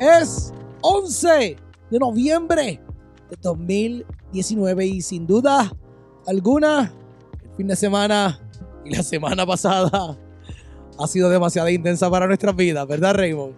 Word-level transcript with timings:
Es 0.00 0.54
11 0.80 1.56
de 1.90 1.98
noviembre 1.98 2.80
de 3.28 3.36
2019 3.42 4.86
y 4.86 5.02
sin 5.02 5.26
duda 5.26 5.70
alguna 6.26 6.90
el 7.42 7.56
fin 7.56 7.66
de 7.66 7.76
semana 7.76 8.40
y 8.82 8.96
la 8.96 9.02
semana 9.02 9.44
pasada 9.44 10.18
ha 10.98 11.06
sido 11.06 11.28
demasiado 11.28 11.68
intensa 11.68 12.10
para 12.10 12.26
nuestras 12.26 12.56
vidas, 12.56 12.86
¿verdad 12.86 13.14
Raymond? 13.14 13.54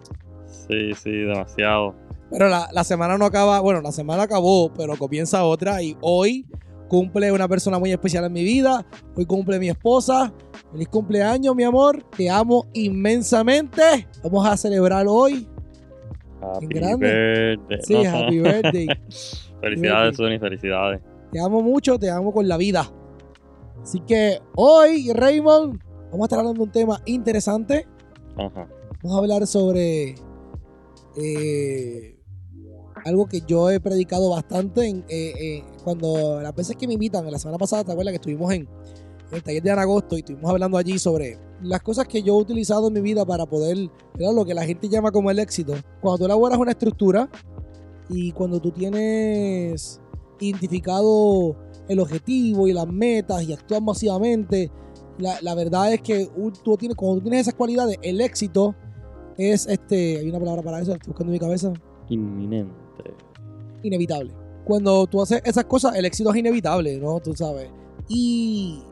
Sí, 0.46 0.93
sí, 1.00 1.12
demasiado. 1.12 1.95
Pero 2.29 2.48
la, 2.48 2.68
la 2.72 2.82
semana 2.82 3.16
no 3.16 3.24
acaba, 3.24 3.61
bueno, 3.61 3.80
la 3.80 3.93
semana 3.93 4.24
acabó, 4.24 4.72
pero 4.74 4.96
comienza 4.96 5.45
otra 5.45 5.80
y 5.80 5.96
hoy 6.00 6.45
cumple 6.88 7.30
una 7.30 7.46
persona 7.46 7.79
muy 7.79 7.93
especial 7.93 8.24
en 8.24 8.32
mi 8.32 8.43
vida. 8.43 8.84
Hoy 9.14 9.27
cumple 9.27 9.61
mi 9.61 9.68
esposa. 9.68 10.32
Feliz 10.72 10.88
cumpleaños, 10.88 11.54
mi 11.54 11.62
amor. 11.62 12.02
Te 12.16 12.29
amo 12.29 12.66
inmensamente. 12.72 14.09
Vamos 14.25 14.46
a 14.46 14.57
celebrar 14.57 15.07
hoy. 15.09 15.49
Happy 16.43 16.67
grande. 16.67 17.57
birthday. 17.59 17.79
Sí, 17.82 18.07
happy 18.07 18.41
birthday. 18.41 18.87
felicidades, 19.61 20.17
Sony, 20.17 20.39
felicidades. 20.39 21.01
Te 21.31 21.41
amo 21.41 21.63
mucho, 21.63 21.99
te 21.99 22.11
amo 22.11 22.32
con 22.32 22.49
la 22.49 22.57
vida. 22.57 22.91
Así 23.82 24.01
que 24.01 24.41
hoy, 24.57 25.13
Raymond, 25.13 25.81
vamos 26.11 26.21
a 26.21 26.25
estar 26.25 26.39
hablando 26.41 26.59
de 26.59 26.65
un 26.65 26.73
tema 26.73 27.01
interesante. 27.07 27.87
Ajá. 28.37 28.68
Vamos 29.03 29.17
a 29.17 29.18
hablar 29.18 29.46
sobre 29.46 30.15
eh, 31.17 32.19
algo 33.05 33.27
que 33.27 33.41
yo 33.47 33.70
he 33.70 33.81
predicado 33.81 34.31
bastante 34.31 34.87
en, 34.87 35.05
eh, 35.09 35.33
eh, 35.39 35.65
cuando 35.84 36.41
las 36.41 36.55
veces 36.55 36.77
que 36.77 36.87
me 36.87 36.95
invitan. 36.95 37.29
La 37.31 37.39
semana 37.39 37.59
pasada, 37.59 37.84
¿te 37.84 37.93
acuerdas 37.93 38.12
que 38.12 38.17
estuvimos 38.17 38.53
en 38.53 38.69
el 39.33 39.42
taller 39.42 39.62
de 39.62 39.70
Ana 39.70 39.83
Agosto 39.83 40.17
y 40.17 40.20
estuvimos 40.20 40.50
hablando 40.50 40.77
allí 40.77 40.98
sobre 40.98 41.39
las 41.62 41.81
cosas 41.83 42.06
que 42.06 42.23
yo 42.23 42.34
he 42.34 42.42
utilizado 42.42 42.89
en 42.89 42.95
mi 42.95 43.00
vida 43.00 43.25
para 43.25 43.47
poder, 43.47 43.77
¿verdad? 44.19 44.34
lo 44.34 44.45
que 44.45 44.55
la 44.55 44.64
gente 44.64 44.89
llama 44.89 45.11
como 45.11 45.31
el 45.31 45.39
éxito. 45.39 45.75
Cuando 46.01 46.19
tú 46.19 46.25
elaboras 46.27 46.59
una 46.59 46.73
estructura 46.73 47.29
y 48.09 48.33
cuando 48.33 48.61
tú 48.61 48.71
tienes 48.71 50.01
identificado 50.41 51.56
el 51.89 52.01
objetivo 52.01 52.67
y 52.67 52.73
las 52.73 52.87
metas 52.87 53.43
y 53.45 53.53
actúas 53.53 53.81
masivamente, 53.81 54.71
la, 55.19 55.41
la 55.41 55.55
verdad 55.55 55.93
es 55.93 56.03
que 56.03 56.28
tú 56.62 56.77
tienes, 56.77 56.97
cuando 56.97 57.17
tú 57.17 57.23
tienes 57.23 57.43
esas 57.43 57.55
cualidades, 57.55 57.99
el 58.03 58.21
éxito 58.21 58.75
es 59.39 59.67
este. 59.67 60.19
Hay 60.19 60.28
una 60.28 60.39
palabra 60.39 60.62
para 60.62 60.81
eso, 60.81 60.93
estoy 60.93 61.09
buscando 61.09 61.31
en 61.31 61.33
mi 61.33 61.39
cabeza. 61.39 61.73
Inminente. 62.09 62.75
Inevitable. 63.83 64.33
Cuando 64.65 65.06
tú 65.06 65.21
haces 65.23 65.43
esas 65.45 65.65
cosas, 65.65 65.97
el 65.97 66.05
éxito 66.05 66.31
es 66.31 66.37
inevitable, 66.37 66.99
¿no? 66.99 67.21
Tú 67.21 67.34
sabes. 67.34 67.71
Y 68.09 68.83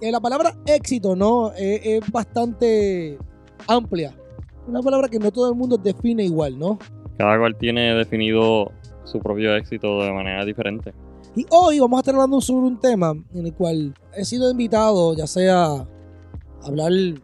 eh, 0.00 0.10
la 0.10 0.20
palabra 0.20 0.56
éxito, 0.66 1.14
¿no? 1.14 1.52
Eh, 1.56 1.96
es 1.96 2.10
bastante 2.10 3.18
amplia. 3.66 4.14
Una 4.66 4.80
palabra 4.80 5.08
que 5.08 5.18
no 5.18 5.30
todo 5.30 5.50
el 5.50 5.56
mundo 5.56 5.76
define 5.76 6.24
igual, 6.24 6.58
¿no? 6.58 6.78
Cada 7.18 7.38
cual 7.38 7.56
tiene 7.56 7.94
definido 7.94 8.72
su 9.04 9.18
propio 9.18 9.54
éxito 9.56 10.02
de 10.02 10.12
manera 10.12 10.44
diferente. 10.44 10.94
Y 11.36 11.46
hoy 11.50 11.78
vamos 11.78 11.98
a 11.98 12.00
estar 12.00 12.14
hablando 12.14 12.40
sobre 12.40 12.66
un 12.66 12.80
tema 12.80 13.14
en 13.34 13.46
el 13.46 13.54
cual 13.54 13.94
he 14.16 14.24
sido 14.24 14.50
invitado, 14.50 15.14
ya 15.14 15.26
sea 15.26 15.66
a 15.66 15.86
hablar 16.64 16.92
en 16.92 17.20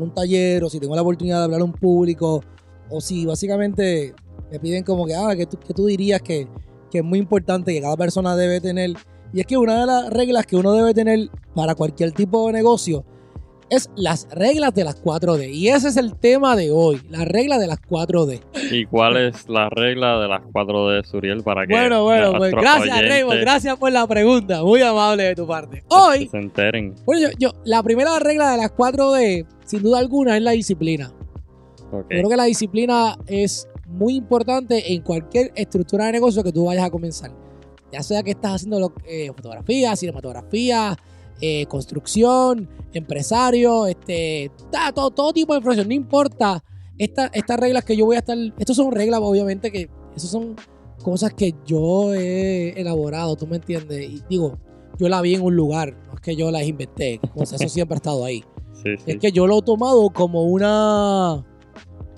un 0.00 0.14
taller 0.14 0.64
o 0.64 0.70
si 0.70 0.80
tengo 0.80 0.96
la 0.96 1.02
oportunidad 1.02 1.38
de 1.38 1.44
hablar 1.44 1.60
a 1.60 1.64
un 1.64 1.72
público 1.72 2.42
o 2.88 3.00
si 3.00 3.26
básicamente 3.26 4.14
me 4.50 4.58
piden 4.58 4.84
como 4.84 5.06
que, 5.06 5.14
ah, 5.14 5.34
que 5.36 5.46
tú, 5.46 5.58
que 5.58 5.74
tú 5.74 5.86
dirías 5.86 6.20
que, 6.22 6.46
que 6.90 6.98
es 6.98 7.04
muy 7.04 7.18
importante 7.18 7.72
que 7.72 7.80
cada 7.80 7.96
persona 7.96 8.36
debe 8.36 8.60
tener. 8.60 8.92
Y 9.32 9.40
es 9.40 9.46
que 9.46 9.56
una 9.56 9.80
de 9.80 9.86
las 9.86 10.10
reglas 10.10 10.46
que 10.46 10.56
uno 10.56 10.72
debe 10.72 10.92
tener 10.94 11.28
para 11.54 11.74
cualquier 11.74 12.12
tipo 12.12 12.46
de 12.46 12.52
negocio 12.52 13.04
es 13.70 13.88
las 13.96 14.28
reglas 14.30 14.74
de 14.74 14.84
las 14.84 15.02
4D. 15.02 15.50
Y 15.50 15.68
ese 15.68 15.88
es 15.88 15.96
el 15.96 16.14
tema 16.16 16.54
de 16.56 16.70
hoy, 16.70 17.00
las 17.08 17.26
reglas 17.26 17.58
de 17.58 17.66
las 17.66 17.78
4D. 17.80 18.40
¿Y 18.70 18.84
cuál 18.84 19.16
es 19.16 19.48
la 19.48 19.70
regla 19.70 20.20
de 20.20 20.28
las 20.28 20.42
4 20.52 20.88
de 20.88 21.04
Suriel 21.04 21.42
para 21.42 21.66
que 21.66 21.72
Bueno, 21.72 22.04
bueno, 22.04 22.34
pues 22.36 22.50
gracias 22.52 23.00
Raymond, 23.00 23.40
gracias 23.40 23.76
por 23.78 23.90
la 23.90 24.06
pregunta, 24.06 24.62
muy 24.62 24.82
amable 24.82 25.22
de 25.22 25.34
tu 25.34 25.46
parte. 25.46 25.82
Hoy 25.88 26.28
se 26.28 26.36
enteren? 26.36 26.94
Bueno, 27.06 27.22
yo, 27.22 27.28
yo- 27.38 27.52
la 27.64 27.82
primera 27.82 28.18
regla 28.18 28.50
de 28.50 28.58
las 28.58 28.72
4D, 28.72 29.46
sin 29.64 29.82
duda 29.82 30.00
alguna, 30.00 30.36
es 30.36 30.42
la 30.42 30.50
disciplina. 30.50 31.10
Ok. 31.90 32.02
Yo 32.10 32.18
creo 32.18 32.28
que 32.28 32.36
la 32.36 32.44
disciplina 32.44 33.16
es 33.26 33.66
muy 33.86 34.16
importante 34.16 34.92
en 34.92 35.00
cualquier 35.00 35.50
estructura 35.54 36.06
de 36.06 36.12
negocio 36.12 36.42
que 36.44 36.52
tú 36.52 36.66
vayas 36.66 36.84
a 36.84 36.90
comenzar. 36.90 37.30
Ya 37.92 38.02
sea 38.02 38.22
que 38.22 38.30
estás 38.32 38.54
haciendo 38.56 38.80
lo- 38.80 38.92
eh, 39.06 39.28
fotografía, 39.36 39.94
cinematografía, 39.96 40.96
eh, 41.40 41.66
construcción, 41.66 42.68
empresario, 42.92 43.86
este, 43.86 44.50
todo, 44.94 45.10
todo 45.10 45.32
tipo 45.32 45.52
de 45.52 45.58
información, 45.58 45.88
no 45.88 45.94
importa. 45.94 46.62
Esta- 46.98 47.30
estas 47.34 47.58
reglas 47.58 47.84
que 47.84 47.96
yo 47.96 48.06
voy 48.06 48.16
a 48.16 48.20
estar, 48.20 48.36
estas 48.58 48.76
son 48.76 48.92
reglas 48.92 49.20
obviamente 49.22 49.70
que, 49.70 49.90
esas 50.16 50.30
son 50.30 50.56
cosas 51.02 51.34
que 51.34 51.54
yo 51.66 52.14
he 52.14 52.80
elaborado, 52.80 53.34
tú 53.36 53.46
me 53.46 53.56
entiendes. 53.56 54.08
Y 54.08 54.22
digo, 54.30 54.58
yo 54.98 55.08
la 55.08 55.20
vi 55.20 55.34
en 55.34 55.42
un 55.42 55.56
lugar, 55.56 55.96
no 56.06 56.14
es 56.14 56.20
que 56.20 56.36
yo 56.36 56.50
las 56.50 56.62
inventé, 56.64 57.18
o 57.34 57.44
sea, 57.44 57.56
eso 57.56 57.68
siempre 57.68 57.96
ha 57.96 57.98
estado 57.98 58.24
ahí. 58.24 58.42
Sí, 58.82 58.88
sí. 58.96 59.12
Es 59.12 59.18
que 59.18 59.30
yo 59.30 59.46
lo 59.46 59.58
he 59.58 59.62
tomado 59.62 60.10
como 60.10 60.42
una 60.44 61.44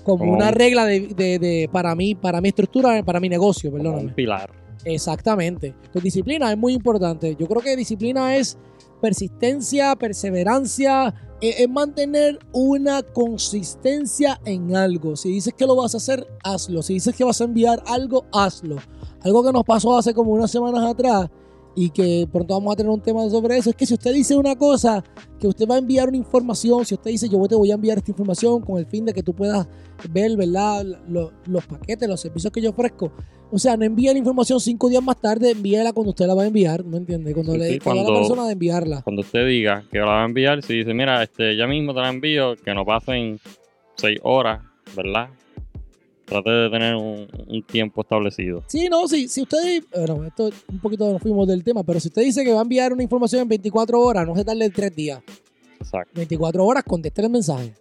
como 0.03 0.17
Como 0.19 0.33
una 0.33 0.47
un- 0.47 0.53
regla 0.53 0.85
de, 0.85 0.99
de- 1.01 1.37
de- 1.37 1.69
para 1.71 1.93
mí, 1.95 2.15
para 2.15 2.41
mi 2.41 2.47
estructura, 2.49 3.03
para 3.03 3.19
mi 3.19 3.29
negocio, 3.29 3.71
perdóname. 3.71 4.05
un 4.05 4.15
pilar. 4.15 4.49
Exactamente. 4.85 5.75
Pues 5.91 6.03
disciplina 6.03 6.51
es 6.51 6.57
muy 6.57 6.73
importante. 6.73 7.35
Yo 7.37 7.47
creo 7.47 7.61
que 7.61 7.75
disciplina 7.75 8.35
es 8.37 8.57
persistencia, 9.01 9.95
perseverancia, 9.95 11.13
es, 11.41 11.59
es 11.59 11.69
mantener 11.69 12.39
una 12.53 13.01
consistencia 13.03 14.39
en 14.45 14.75
algo. 14.75 15.15
Si 15.15 15.29
dices 15.31 15.53
que 15.53 15.65
lo 15.65 15.75
vas 15.75 15.93
a 15.93 15.97
hacer, 15.97 16.25
hazlo. 16.43 16.81
Si 16.81 16.93
dices 16.93 17.15
que 17.15 17.23
vas 17.23 17.41
a 17.41 17.45
enviar 17.45 17.83
algo, 17.87 18.25
hazlo. 18.31 18.77
Algo 19.21 19.43
que 19.43 19.51
nos 19.51 19.63
pasó 19.63 19.97
hace 19.97 20.13
como 20.13 20.31
unas 20.31 20.51
semanas 20.51 20.83
atrás 20.85 21.29
y 21.77 21.89
que 21.89 22.27
pronto 22.31 22.53
vamos 22.53 22.71
a 22.71 22.75
tener 22.77 22.89
un 22.89 23.01
tema 23.01 23.29
sobre 23.29 23.57
eso, 23.57 23.69
es 23.69 23.75
que 23.75 23.85
si 23.85 23.95
usted 23.95 24.13
dice 24.13 24.37
una 24.37 24.55
cosa, 24.55 25.03
que 25.37 25.45
usted 25.47 25.67
va 25.67 25.75
a 25.75 25.79
enviar 25.79 26.07
una 26.07 26.15
información, 26.15 26.85
si 26.85 26.93
usted 26.95 27.11
dice 27.11 27.27
yo 27.27 27.45
te 27.49 27.55
voy 27.55 27.69
a 27.69 27.73
enviar 27.73 27.97
esta 27.97 28.11
información 28.11 28.61
con 28.61 28.77
el 28.77 28.85
fin 28.85 29.03
de 29.03 29.13
que 29.13 29.21
tú 29.21 29.33
puedas 29.33 29.67
ver, 30.09 30.37
¿verdad? 30.37 30.85
Lo- 31.09 31.33
los 31.47 31.65
paquetes, 31.65 32.07
los 32.07 32.21
servicios 32.21 32.53
que 32.53 32.61
yo 32.61 32.69
ofrezco. 32.69 33.11
O 33.55 33.57
sea, 33.57 33.77
no 33.77 33.85
envíe 33.85 34.07
la 34.11 34.17
información 34.17 34.59
cinco 34.59 34.89
días 34.89 35.01
más 35.01 35.15
tarde, 35.21 35.51
envíela 35.51 35.93
cuando 35.93 36.09
usted 36.09 36.27
la 36.27 36.33
va 36.33 36.43
a 36.43 36.47
enviar, 36.47 36.83
¿me 36.83 36.97
entiende? 36.97 37.33
Cuando 37.33 37.53
Sí, 37.53 37.59
le 37.59 37.79
cuando 37.79 38.05
a 38.05 38.11
la 38.11 38.19
persona 38.19 38.45
de 38.47 38.51
enviarla. 38.51 39.01
Cuando 39.03 39.21
usted 39.21 39.47
diga 39.47 39.85
que 39.89 39.99
la 39.99 40.05
va 40.07 40.23
a 40.23 40.25
enviar, 40.25 40.61
si 40.61 40.73
dice, 40.73 40.93
mira, 40.93 41.23
este, 41.23 41.55
ya 41.55 41.65
mismo 41.65 41.93
te 41.93 42.01
la 42.01 42.09
envío, 42.09 42.57
que 42.57 42.73
no 42.73 42.83
pasen 42.85 43.39
6 43.95 44.19
horas, 44.23 44.61
¿verdad? 44.93 45.29
Trate 46.25 46.49
de 46.49 46.69
tener 46.69 46.95
un, 46.95 47.29
un 47.47 47.63
tiempo 47.63 48.01
establecido. 48.01 48.61
Sí, 48.67 48.89
no, 48.91 49.07
sí, 49.07 49.29
si 49.29 49.43
usted, 49.43 49.81
bueno, 49.95 50.25
esto 50.25 50.49
un 50.67 50.79
poquito 50.79 51.09
nos 51.09 51.21
fuimos 51.21 51.47
del 51.47 51.63
tema, 51.63 51.81
pero 51.81 52.01
si 52.01 52.09
usted 52.09 52.23
dice 52.23 52.43
que 52.43 52.51
va 52.51 52.59
a 52.59 52.63
enviar 52.63 52.91
una 52.91 53.03
información 53.03 53.43
en 53.43 53.47
24 53.47 54.01
horas, 54.01 54.27
no 54.27 54.35
se 54.35 54.43
tarde 54.43 54.69
tres 54.69 54.93
días. 54.93 55.21
Exacto. 55.79 56.11
24 56.13 56.65
horas, 56.65 56.83
conteste 56.83 57.21
el 57.21 57.29
mensaje. 57.29 57.73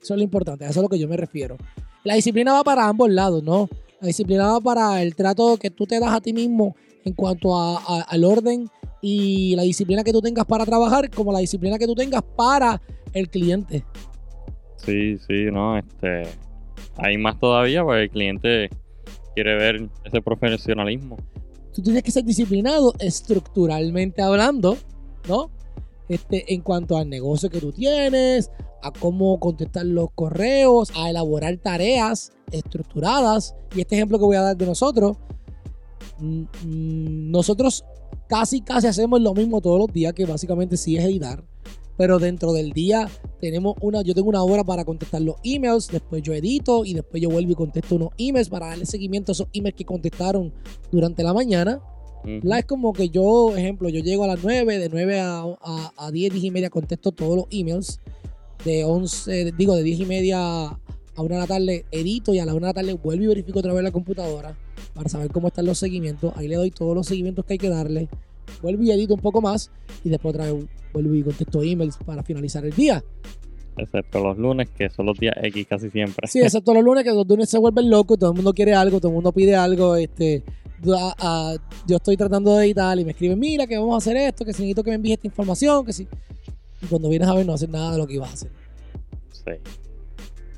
Eso 0.00 0.14
es 0.14 0.16
lo 0.16 0.22
importante, 0.22 0.64
a 0.64 0.68
eso 0.70 0.78
es 0.78 0.78
a 0.78 0.82
lo 0.84 0.88
que 0.88 0.98
yo 0.98 1.06
me 1.06 1.18
refiero. 1.18 1.58
La 2.02 2.14
disciplina 2.14 2.54
va 2.54 2.64
para 2.64 2.88
ambos 2.88 3.10
lados, 3.10 3.42
¿no? 3.42 3.68
La 4.00 4.06
disciplina 4.06 4.46
va 4.52 4.60
para 4.60 5.02
el 5.02 5.14
trato 5.16 5.56
que 5.56 5.70
tú 5.70 5.86
te 5.86 5.98
das 5.98 6.12
a 6.12 6.20
ti 6.20 6.32
mismo 6.32 6.76
en 7.04 7.14
cuanto 7.14 7.58
a- 7.58 7.78
a- 7.78 8.02
al 8.02 8.24
orden 8.24 8.68
y 9.02 9.54
la 9.56 9.62
disciplina 9.62 10.04
que 10.04 10.12
tú 10.12 10.20
tengas 10.20 10.44
para 10.44 10.64
trabajar, 10.64 11.10
como 11.10 11.32
la 11.32 11.38
disciplina 11.40 11.78
que 11.78 11.86
tú 11.86 11.94
tengas 11.94 12.22
para 12.36 12.80
el 13.12 13.28
cliente. 13.28 13.84
Sí, 14.76 15.18
sí, 15.18 15.46
no, 15.52 15.76
este. 15.78 16.22
Hay 16.96 17.16
más 17.18 17.38
todavía 17.38 17.82
porque 17.84 18.02
el 18.04 18.10
cliente 18.10 18.70
quiere 19.34 19.56
ver 19.56 19.88
ese 20.04 20.20
profesionalismo. 20.20 21.16
Tú 21.72 21.82
tienes 21.82 22.02
que 22.02 22.10
ser 22.10 22.24
disciplinado 22.24 22.92
estructuralmente 22.98 24.22
hablando, 24.22 24.76
¿no? 25.28 25.50
Este, 26.08 26.52
en 26.54 26.62
cuanto 26.62 26.96
al 26.96 27.08
negocio 27.08 27.50
que 27.50 27.60
tú 27.60 27.70
tienes, 27.72 28.50
a 28.82 28.92
cómo 28.92 29.38
contestar 29.40 29.86
los 29.86 30.10
correos, 30.14 30.90
a 30.96 31.10
elaborar 31.10 31.56
tareas 31.58 32.32
estructuradas. 32.52 33.54
Y 33.74 33.80
este 33.80 33.96
ejemplo 33.96 34.18
que 34.18 34.24
voy 34.24 34.36
a 34.36 34.42
dar 34.42 34.56
de 34.56 34.66
nosotros, 34.66 35.16
mm, 36.18 36.42
mm, 36.42 37.30
nosotros 37.30 37.84
casi, 38.28 38.60
casi 38.60 38.86
hacemos 38.86 39.20
lo 39.20 39.34
mismo 39.34 39.60
todos 39.60 39.78
los 39.78 39.92
días, 39.92 40.12
que 40.12 40.26
básicamente 40.26 40.76
sí 40.76 40.96
es 40.96 41.04
editar. 41.04 41.44
Pero 41.96 42.20
dentro 42.20 42.52
del 42.52 42.70
día 42.72 43.08
tenemos 43.40 43.74
una, 43.80 44.02
yo 44.02 44.14
tengo 44.14 44.28
una 44.28 44.42
hora 44.42 44.62
para 44.62 44.84
contestar 44.84 45.20
los 45.20 45.36
emails, 45.42 45.88
después 45.88 46.22
yo 46.22 46.32
edito 46.32 46.84
y 46.84 46.94
después 46.94 47.20
yo 47.20 47.28
vuelvo 47.28 47.50
y 47.50 47.54
contesto 47.56 47.96
unos 47.96 48.10
emails 48.18 48.48
para 48.48 48.68
darle 48.68 48.86
seguimiento 48.86 49.32
a 49.32 49.34
esos 49.34 49.48
emails 49.52 49.76
que 49.76 49.84
contestaron 49.84 50.52
durante 50.92 51.24
la 51.24 51.34
mañana. 51.34 51.82
La 52.42 52.58
es 52.58 52.66
como 52.66 52.92
que 52.92 53.08
yo, 53.08 53.56
ejemplo, 53.56 53.88
yo 53.88 54.00
llego 54.00 54.24
a 54.24 54.26
las 54.26 54.42
9, 54.42 54.78
de 54.78 54.88
9 54.88 55.20
a, 55.20 55.44
a, 55.62 55.92
a 55.96 56.10
10, 56.10 56.32
10 56.32 56.44
y 56.44 56.50
media 56.50 56.68
contesto 56.68 57.12
todos 57.12 57.36
los 57.36 57.46
emails. 57.50 58.00
De 58.64 58.84
11, 58.84 59.52
digo, 59.56 59.74
de 59.76 59.82
10 59.82 60.00
y 60.00 60.06
media 60.06 60.38
a 60.66 60.76
1 61.22 61.28
de 61.34 61.40
la 61.40 61.46
tarde 61.46 61.84
edito 61.90 62.34
y 62.34 62.38
a 62.38 62.44
la 62.46 62.52
1 62.54 62.60
de 62.60 62.66
la 62.70 62.74
tarde 62.74 62.92
vuelvo 62.94 63.24
y 63.24 63.26
verifico 63.28 63.58
otra 63.60 63.72
vez 63.72 63.82
la 63.82 63.90
computadora 63.92 64.56
para 64.94 65.08
saber 65.08 65.30
cómo 65.30 65.48
están 65.48 65.66
los 65.66 65.78
seguimientos. 65.78 66.32
Ahí 66.36 66.48
le 66.48 66.56
doy 66.56 66.70
todos 66.70 66.94
los 66.94 67.06
seguimientos 67.06 67.44
que 67.44 67.54
hay 67.54 67.58
que 67.58 67.68
darle. 67.68 68.08
Vuelvo 68.62 68.82
y 68.82 68.90
edito 68.90 69.14
un 69.14 69.20
poco 69.20 69.40
más 69.40 69.70
y 70.04 70.08
después 70.08 70.34
otra 70.34 70.50
vez 70.52 70.64
vuelvo 70.92 71.14
y 71.14 71.22
contesto 71.22 71.62
emails 71.62 71.96
para 72.04 72.22
finalizar 72.22 72.64
el 72.64 72.72
día. 72.74 73.04
Excepto 73.76 74.20
los 74.20 74.36
lunes, 74.38 74.68
que 74.76 74.90
son 74.90 75.06
los 75.06 75.16
días 75.18 75.34
X 75.40 75.66
casi 75.68 75.90
siempre. 75.90 76.26
Sí, 76.26 76.40
excepto 76.40 76.74
los 76.74 76.82
lunes, 76.82 77.04
que 77.04 77.10
los 77.10 77.26
lunes 77.28 77.48
se 77.48 77.58
vuelven 77.58 77.88
locos, 77.88 78.18
todo 78.18 78.30
el 78.30 78.36
mundo 78.36 78.52
quiere 78.52 78.74
algo, 78.74 78.98
todo 78.98 79.08
el 79.10 79.14
mundo 79.14 79.30
pide 79.30 79.54
algo. 79.54 79.94
Este, 79.94 80.42
a- 80.92 81.14
a- 81.18 81.56
yo 81.86 81.96
estoy 81.96 82.16
tratando 82.16 82.56
de 82.56 82.64
editar 82.66 82.98
y 82.98 83.04
me 83.04 83.12
escriben, 83.12 83.38
mira, 83.38 83.66
que 83.68 83.78
vamos 83.78 83.94
a 83.94 83.98
hacer 83.98 84.16
esto, 84.16 84.44
que 84.44 84.52
si 84.52 84.62
necesito 84.62 84.82
que 84.82 84.90
me 84.90 84.96
envíes 84.96 85.18
esta 85.18 85.28
información, 85.28 85.86
que 85.86 85.92
si... 85.92 86.08
Y 86.82 86.86
cuando 86.86 87.08
vienes 87.08 87.28
a 87.28 87.34
ver, 87.34 87.46
no 87.46 87.54
haces 87.54 87.68
nada 87.68 87.92
de 87.92 87.98
lo 87.98 88.06
que 88.06 88.14
ibas 88.14 88.30
a 88.30 88.34
hacer. 88.34 88.50
Sí. 89.32 89.52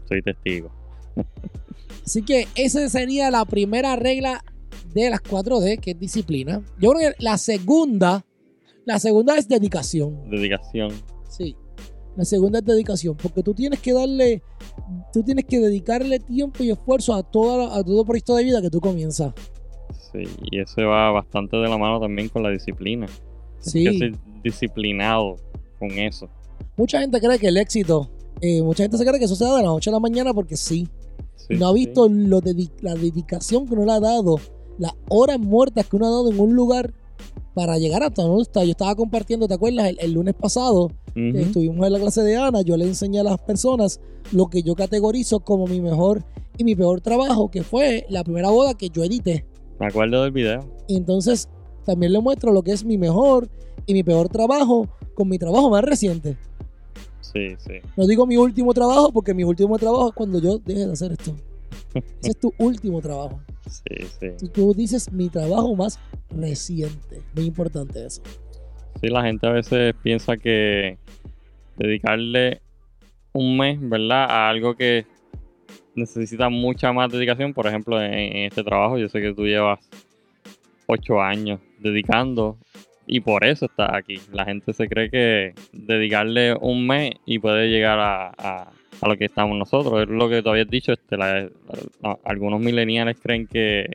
Soy 0.09 0.23
testigo. 0.23 0.71
Así 2.05 2.23
que 2.23 2.49
esa 2.55 2.89
sería 2.89 3.31
la 3.31 3.45
primera 3.45 3.97
regla 3.97 4.45
de 4.93 5.11
las 5.11 5.23
4D, 5.23 5.79
que 5.81 5.93
es 5.93 5.99
disciplina. 5.99 6.63
Yo 6.79 6.91
creo 6.91 7.11
que 7.11 7.23
la 7.23 7.39
segunda, 7.39 8.25
la 8.85 8.99
segunda 8.99 9.37
es 9.37 9.49
dedicación. 9.49 10.29
Dedicación. 10.29 10.93
Sí. 11.29 11.57
La 12.17 12.25
segunda 12.25 12.59
es 12.59 12.65
dedicación, 12.65 13.17
porque 13.17 13.43
tú 13.43 13.55
tienes 13.55 13.81
que 13.81 13.93
darle, 13.93 14.43
tú 15.13 15.23
tienes 15.23 15.45
que 15.45 15.61
dedicarle 15.61 16.19
tiempo 16.19 16.65
y 16.65 16.71
esfuerzo 16.71 17.15
a, 17.15 17.23
toda, 17.23 17.77
a 17.79 17.85
todo 17.85 18.05
proyecto 18.05 18.35
de 18.35 18.45
vida 18.45 18.61
que 18.61 18.71
tú 18.71 18.81
comienzas. 18.81 19.33
Sí, 20.13 20.25
y 20.51 20.59
eso 20.59 20.83
va 20.89 21.13
bastante 21.13 21.57
de 21.57 21.69
la 21.69 21.79
mano 21.79 22.01
también 22.01 22.29
con 22.29 22.43
la 22.43 22.51
disciplina. 22.51 23.07
Sí. 23.61 23.87
Hay 23.87 23.93
que 23.93 23.99
ser 23.99 24.19
disciplinado 24.43 25.37
con 25.81 25.91
eso. 25.91 26.29
Mucha 26.77 27.01
gente 27.01 27.21
cree 27.21 27.39
que 27.39 27.49
el 27.49 27.57
éxito, 27.57 28.09
eh, 28.41 28.63
mucha 28.63 28.85
gente 28.85 28.97
se 28.97 29.05
cree 29.05 29.19
que 29.19 29.25
eso 29.25 29.35
se 29.35 29.45
da 29.45 29.57
de 29.57 29.63
la 29.63 29.69
noche 29.69 29.91
a 29.91 29.93
la 29.95 29.99
mañana 29.99 30.33
porque 30.33 30.57
sí. 30.57 30.87
Sí, 31.35 31.57
no 31.59 31.69
ha 31.69 31.73
sí. 31.73 31.87
visto 31.87 32.09
lo 32.09 32.41
la 32.83 32.95
dedicación 32.95 33.67
que 33.67 33.75
uno 33.75 33.87
le 33.87 33.93
ha 33.93 34.01
dado, 34.01 34.37
las 34.79 34.93
horas 35.09 35.41
muertas 35.41 35.87
que 35.87 35.97
uno 35.97 36.07
ha 36.07 36.11
dado 36.11 36.31
en 36.31 36.39
un 36.39 36.55
lugar 36.55 36.93
para 37.55 37.79
llegar 37.79 38.03
hasta 38.03 38.23
donde 38.23 38.35
uno 38.35 38.43
está. 38.43 38.63
Yo 38.63 38.71
estaba 38.71 38.95
compartiendo, 38.95 39.49
¿te 39.49 39.55
acuerdas? 39.55 39.89
El, 39.89 39.99
el 40.01 40.13
lunes 40.13 40.35
pasado, 40.35 40.93
estuvimos 41.15 41.85
en 41.87 41.93
la 41.93 41.99
clase 41.99 42.23
de 42.23 42.37
Ana, 42.37 42.63
yo 42.63 42.77
le 42.77 42.85
enseñé 42.87 43.21
a 43.21 43.25
las 43.25 43.39
personas 43.41 44.01
lo 44.33 44.47
que 44.47 44.63
yo 44.63 44.75
categorizo 44.75 45.41
como 45.41 45.67
mi 45.67 45.81
mejor 45.81 46.25
y 46.57 46.65
mi 46.65 46.77
peor 46.77 47.01
trabajo, 47.01 47.51
que 47.51 47.63
fue 47.63 48.07
la 48.11 48.23
primera 48.23 48.51
boda 48.51 48.75
que 48.75 48.91
yo 48.91 49.03
edité. 49.03 49.47
Me 49.79 49.87
acuerdo 49.87 50.23
del 50.23 50.33
video. 50.33 50.61
Y 50.89 50.97
entonces 50.97 51.49
también 51.85 52.13
le 52.13 52.21
muestro 52.21 52.53
lo 52.53 52.63
que 52.63 52.73
es 52.73 52.85
mi 52.85 52.99
mejor 52.99 53.49
y 53.87 53.95
mi 53.95 54.03
peor 54.03 54.29
trabajo 54.29 54.87
con 55.15 55.29
mi 55.29 55.39
trabajo 55.39 55.71
más 55.71 55.83
reciente. 55.83 56.37
Sí, 57.21 57.55
sí. 57.59 57.75
No 57.97 58.07
digo 58.07 58.27
mi 58.27 58.37
último 58.37 58.75
trabajo 58.75 59.13
porque 59.13 59.35
mi 59.35 59.45
último 59.45 59.79
trabajo 59.79 60.09
es 60.09 60.15
cuando 60.15 60.41
yo 60.41 60.59
deje 60.59 60.87
de 60.87 60.93
hacer 60.93 61.13
esto. 61.13 61.37
Ese 61.95 62.31
es 62.31 62.39
tu 62.39 62.53
último 62.59 63.01
trabajo. 63.01 63.41
Sí, 63.69 64.07
sí. 64.19 64.29
Tú, 64.39 64.49
tú 64.49 64.75
dices 64.75 65.13
mi 65.13 65.29
trabajo 65.29 65.75
más 65.77 65.99
reciente. 66.31 67.23
Muy 67.35 67.47
importante 67.47 68.05
eso. 68.05 68.23
Sí, 69.01 69.09
la 69.09 69.23
gente 69.23 69.47
a 69.47 69.53
veces 69.53 69.95
piensa 70.03 70.37
que 70.37 70.99
dedicarle 71.77 72.61
un 73.33 73.57
mes, 73.57 73.79
¿verdad? 73.81 74.25
A 74.25 74.49
algo 74.49 74.75
que 74.75 75.07
necesita 75.95 76.49
mucha 76.49 76.93
más 76.93 77.13
dedicación. 77.13 77.55
Por 77.55 77.67
ejemplo, 77.67 78.03
en, 78.03 78.13
en 78.13 78.37
este 78.47 78.65
trabajo, 78.65 78.99
yo 78.99 79.09
sé 79.09 79.21
que 79.21 79.33
tú 79.33 79.47
llevas 79.47 79.79
ocho 80.87 81.21
años 81.21 81.61
dedicando 81.79 82.59
y 83.07 83.21
por 83.21 83.45
eso 83.45 83.67
estás 83.67 83.91
aquí. 83.93 84.21
La 84.33 84.45
gente 84.45 84.73
se 84.73 84.89
cree 84.89 85.11
que 85.11 85.55
dedicarle 85.73 86.55
un 86.55 86.87
mes 86.87 87.13
y 87.27 87.39
puede 87.39 87.69
llegar 87.69 87.99
a, 87.99 88.29
a- 88.37 88.73
a 89.01 89.09
lo 89.09 89.17
que 89.17 89.25
estamos 89.25 89.57
nosotros. 89.57 90.03
Es 90.03 90.09
lo 90.09 90.29
que 90.29 90.43
tú 90.43 90.51
habías 90.51 90.69
dicho. 90.69 90.93
Este, 90.93 91.17
la- 91.17 91.49
la- 92.03 92.19
algunos 92.25 92.61
millennials 92.61 93.17
creen 93.21 93.47
que 93.47 93.87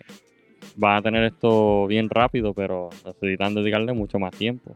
van 0.77 0.97
a 0.97 1.01
tener 1.01 1.23
esto 1.23 1.85
bien 1.87 2.09
rápido, 2.09 2.53
pero 2.53 2.89
necesitan 3.05 3.53
dedicarle 3.55 3.93
mucho 3.93 4.19
más 4.19 4.31
tiempo. 4.35 4.75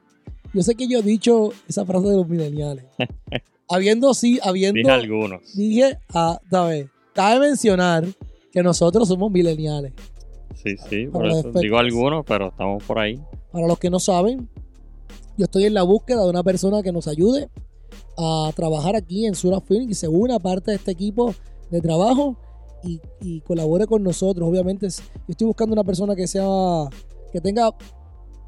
Yo 0.53 0.61
sé 0.61 0.75
que 0.75 0.87
yo 0.87 0.99
he 0.99 1.03
dicho 1.03 1.49
esa 1.67 1.85
frase 1.85 2.07
de 2.09 2.15
los 2.17 2.27
mileniales. 2.27 2.85
habiendo 3.69 4.13
sí, 4.13 4.39
habiendo. 4.43 4.77
Dije 4.79 4.91
algunos. 4.91 5.55
Dije, 5.55 5.97
ah, 6.13 6.39
¿sabes? 6.49 6.87
Cabe 7.13 7.39
mencionar 7.39 8.05
que 8.51 8.63
nosotros 8.63 9.07
somos 9.07 9.31
mileniales. 9.31 9.93
Sí, 10.63 10.75
sí, 10.89 11.07
por 11.07 11.25
eso 11.25 11.51
digo 11.53 11.77
algunos, 11.77 12.25
pero 12.25 12.49
estamos 12.49 12.83
por 12.83 12.99
ahí. 12.99 13.19
Para 13.51 13.67
los 13.67 13.79
que 13.79 13.89
no 13.89 13.99
saben, 13.99 14.49
yo 15.37 15.45
estoy 15.45 15.65
en 15.65 15.73
la 15.73 15.83
búsqueda 15.83 16.23
de 16.23 16.29
una 16.29 16.43
persona 16.43 16.83
que 16.83 16.91
nos 16.91 17.07
ayude 17.07 17.49
a 18.17 18.51
trabajar 18.55 18.95
aquí 18.95 19.25
en 19.25 19.35
Sura 19.35 19.61
y 19.69 19.93
se 19.93 20.09
una 20.09 20.39
parte 20.39 20.71
de 20.71 20.77
este 20.77 20.91
equipo 20.91 21.33
de 21.71 21.79
trabajo 21.79 22.35
y, 22.83 22.99
y 23.21 23.39
colabore 23.41 23.87
con 23.87 24.03
nosotros. 24.03 24.47
Obviamente, 24.47 24.87
yo 24.89 25.25
estoy 25.29 25.47
buscando 25.47 25.73
una 25.73 25.85
persona 25.85 26.15
que 26.15 26.27
sea 26.27 26.45
que 27.31 27.39
tenga 27.39 27.71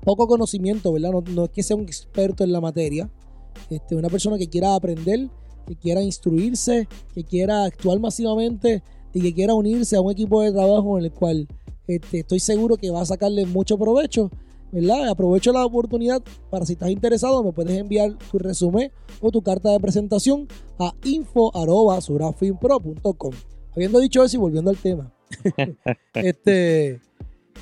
poco 0.03 0.27
conocimiento, 0.27 0.91
¿verdad? 0.91 1.11
No, 1.11 1.21
no 1.21 1.45
es 1.45 1.51
que 1.51 1.63
sea 1.63 1.75
un 1.75 1.83
experto 1.83 2.43
en 2.43 2.51
la 2.51 2.59
materia. 2.59 3.09
Este, 3.69 3.95
una 3.95 4.09
persona 4.09 4.37
que 4.37 4.49
quiera 4.49 4.75
aprender, 4.75 5.29
que 5.67 5.75
quiera 5.75 6.01
instruirse, 6.01 6.87
que 7.13 7.23
quiera 7.23 7.65
actuar 7.65 7.99
masivamente 7.99 8.83
y 9.13 9.21
que 9.21 9.33
quiera 9.33 9.53
unirse 9.53 9.95
a 9.95 10.01
un 10.01 10.11
equipo 10.11 10.41
de 10.41 10.51
trabajo 10.51 10.97
en 10.97 11.05
el 11.05 11.11
cual 11.11 11.47
este, 11.87 12.19
estoy 12.19 12.39
seguro 12.39 12.77
que 12.77 12.89
va 12.91 13.01
a 13.01 13.05
sacarle 13.05 13.45
mucho 13.45 13.77
provecho 13.77 14.29
¿verdad? 14.73 15.09
Aprovecho 15.09 15.51
la 15.51 15.65
oportunidad 15.65 16.21
para 16.49 16.65
si 16.65 16.71
estás 16.73 16.89
interesado, 16.91 17.43
me 17.43 17.51
puedes 17.51 17.77
enviar 17.77 18.17
tu 18.31 18.39
resumen 18.39 18.89
o 19.19 19.29
tu 19.29 19.41
carta 19.41 19.69
de 19.69 19.81
presentación 19.81 20.47
a 20.79 20.93
info.surafilmpro.com. 21.03 23.33
Habiendo 23.75 23.99
dicho 23.99 24.23
eso 24.23 24.37
y 24.37 24.39
volviendo 24.39 24.69
al 24.69 24.77
tema, 24.77 25.11
este, 26.13 26.99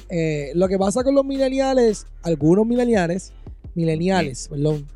eh, 0.10 0.52
lo 0.56 0.68
que 0.68 0.78
pasa 0.78 1.04
con 1.04 1.16
los 1.16 1.26
millennials, 1.26 2.06
algunos 2.24 2.66
millennials, 2.68 3.34
millennials, 3.76 4.48
perdón, 4.48 4.88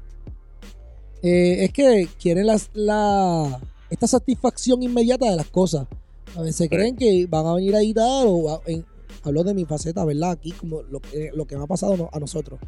eh, 1.22 1.66
es 1.66 1.72
que 1.74 2.08
quieren 2.22 2.48
las, 2.48 2.70
la, 2.74 3.60
esta 3.90 4.08
satisfacción 4.08 4.82
inmediata 4.84 5.30
de 5.30 5.36
las 5.38 5.48
cosas. 5.48 5.88
A 6.36 6.42
veces 6.42 6.68
creen 6.70 6.96
que 6.96 7.28
van 7.28 7.46
a 7.46 7.54
venir 7.54 7.76
a 7.76 7.82
editar 7.82 8.26
o 8.28 8.50
a- 8.56 8.62
en- 8.66 8.86
hablo 9.24 9.44
de 9.44 9.54
mi 9.54 9.66
faceta, 9.66 10.04
¿verdad? 10.06 10.32
Aquí 10.32 10.52
como 10.52 10.82
lo 10.84 11.00
que, 11.00 11.32
lo 11.34 11.46
que 11.46 11.58
me 11.58 11.64
ha 11.64 11.68
pasado 11.68 12.10
a 12.12 12.20
nosotros. 12.20 12.60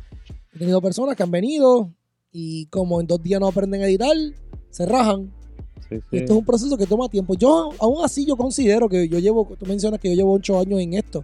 He 0.53 0.59
tenido 0.59 0.81
personas 0.81 1.15
que 1.15 1.23
han 1.23 1.31
venido 1.31 1.93
y 2.31 2.65
como 2.67 2.99
en 2.99 3.07
dos 3.07 3.21
días 3.21 3.39
no 3.39 3.47
aprenden 3.47 3.81
a 3.81 3.87
editar, 3.87 4.15
se 4.69 4.85
rajan. 4.85 5.33
Sí, 5.89 5.97
Y 6.11 6.17
esto 6.17 6.33
es 6.33 6.39
un 6.39 6.45
proceso 6.45 6.77
que 6.77 6.87
toma 6.87 7.09
tiempo. 7.09 7.35
Yo 7.35 7.69
aún 7.79 8.03
así 8.03 8.25
yo 8.25 8.35
considero 8.35 8.89
que 8.89 9.07
yo 9.07 9.19
llevo, 9.19 9.55
tú 9.57 9.65
mencionas 9.65 9.99
que 9.99 10.09
yo 10.09 10.15
llevo 10.15 10.33
ocho 10.33 10.59
años 10.59 10.79
en 10.79 10.93
esto. 10.93 11.21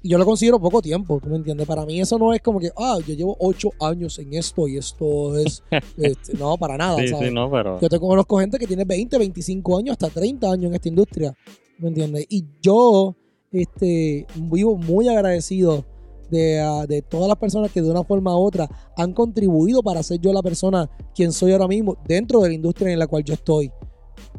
Y 0.00 0.10
yo 0.10 0.18
lo 0.18 0.24
considero 0.24 0.60
poco 0.60 0.80
tiempo, 0.80 1.20
¿tú 1.20 1.28
me 1.28 1.36
entiendes? 1.36 1.66
Para 1.66 1.84
mí 1.84 2.00
eso 2.00 2.18
no 2.18 2.32
es 2.32 2.40
como 2.40 2.60
que, 2.60 2.70
ah, 2.76 2.98
yo 3.06 3.14
llevo 3.14 3.36
ocho 3.40 3.70
años 3.80 4.18
en 4.20 4.32
esto 4.32 4.68
y 4.68 4.76
esto 4.78 5.36
es... 5.36 5.62
este, 5.96 6.34
no, 6.38 6.56
para 6.56 6.76
nada, 6.76 6.98
Sí, 7.00 7.08
¿sabes? 7.08 7.28
sí, 7.28 7.34
no, 7.34 7.50
pero 7.50 7.80
Yo 7.80 7.88
te 7.88 7.98
conozco 7.98 8.38
gente 8.38 8.58
que 8.58 8.66
tiene 8.68 8.84
20, 8.84 9.18
25 9.18 9.78
años, 9.78 9.96
hasta 10.00 10.08
30 10.08 10.52
años 10.52 10.64
en 10.66 10.74
esta 10.74 10.88
industria. 10.88 11.34
¿Me 11.78 11.88
entiendes? 11.88 12.26
Y 12.28 12.44
yo 12.62 13.16
este, 13.52 14.26
vivo 14.36 14.76
muy 14.76 15.08
agradecido 15.08 15.84
de, 16.30 16.60
ah, 16.60 16.86
de 16.86 17.02
todas 17.02 17.28
las 17.28 17.38
personas 17.38 17.72
que 17.72 17.80
de 17.80 17.90
una 17.90 18.04
forma 18.04 18.36
u 18.36 18.42
otra 18.42 18.68
han 18.96 19.12
contribuido 19.12 19.82
para 19.82 20.02
ser 20.02 20.20
yo 20.20 20.32
la 20.32 20.42
persona 20.42 20.90
quien 21.14 21.32
soy 21.32 21.52
ahora 21.52 21.68
mismo 21.68 21.96
dentro 22.06 22.40
de 22.40 22.48
la 22.48 22.54
industria 22.54 22.92
en 22.92 22.98
la 22.98 23.06
cual 23.06 23.24
yo 23.24 23.34
estoy. 23.34 23.70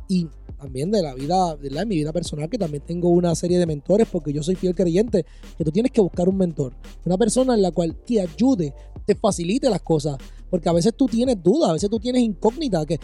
Y 0.07 0.27
también 0.57 0.91
de 0.91 1.01
la 1.01 1.15
vida, 1.15 1.55
de 1.55 1.85
mi 1.85 1.95
vida 1.95 2.11
personal, 2.11 2.49
que 2.49 2.57
también 2.57 2.83
tengo 2.85 3.09
una 3.09 3.33
serie 3.33 3.57
de 3.57 3.65
mentores, 3.65 4.07
porque 4.11 4.33
yo 4.33 4.43
soy 4.43 4.55
fiel 4.55 4.75
creyente 4.75 5.25
que 5.57 5.63
tú 5.63 5.71
tienes 5.71 5.91
que 5.91 6.01
buscar 6.01 6.27
un 6.27 6.37
mentor, 6.37 6.73
una 7.05 7.17
persona 7.17 7.53
en 7.53 7.61
la 7.61 7.71
cual 7.71 7.95
te 8.05 8.19
ayude, 8.19 8.73
te 9.05 9.15
facilite 9.15 9.69
las 9.69 9.81
cosas, 9.81 10.17
porque 10.49 10.67
a 10.67 10.73
veces 10.73 10.93
tú 10.95 11.05
tienes 11.05 11.41
dudas, 11.41 11.69
a 11.69 11.73
veces 11.73 11.89
tú 11.89 11.99
tienes 11.99 12.21
incógnitas, 12.21 12.85
que- 12.85 12.99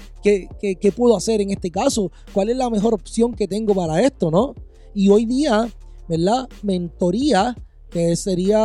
¿qué 0.60 0.92
puedo 0.92 1.16
hacer 1.16 1.40
en 1.42 1.52
este 1.52 1.72
caso? 1.72 2.12
¿Cuál 2.34 2.50
es 2.50 2.58
la 2.58 2.70
mejor 2.70 2.94
opción 2.94 3.34
que 3.34 3.48
tengo 3.48 3.74
para 3.74 4.02
esto, 4.02 4.30
no? 4.30 4.54
Y 4.94 5.08
hoy 5.10 5.26
día, 5.26 5.68
¿verdad? 6.08 6.48
Mentoría, 6.64 7.56
que 7.90 8.16
sería 8.16 8.60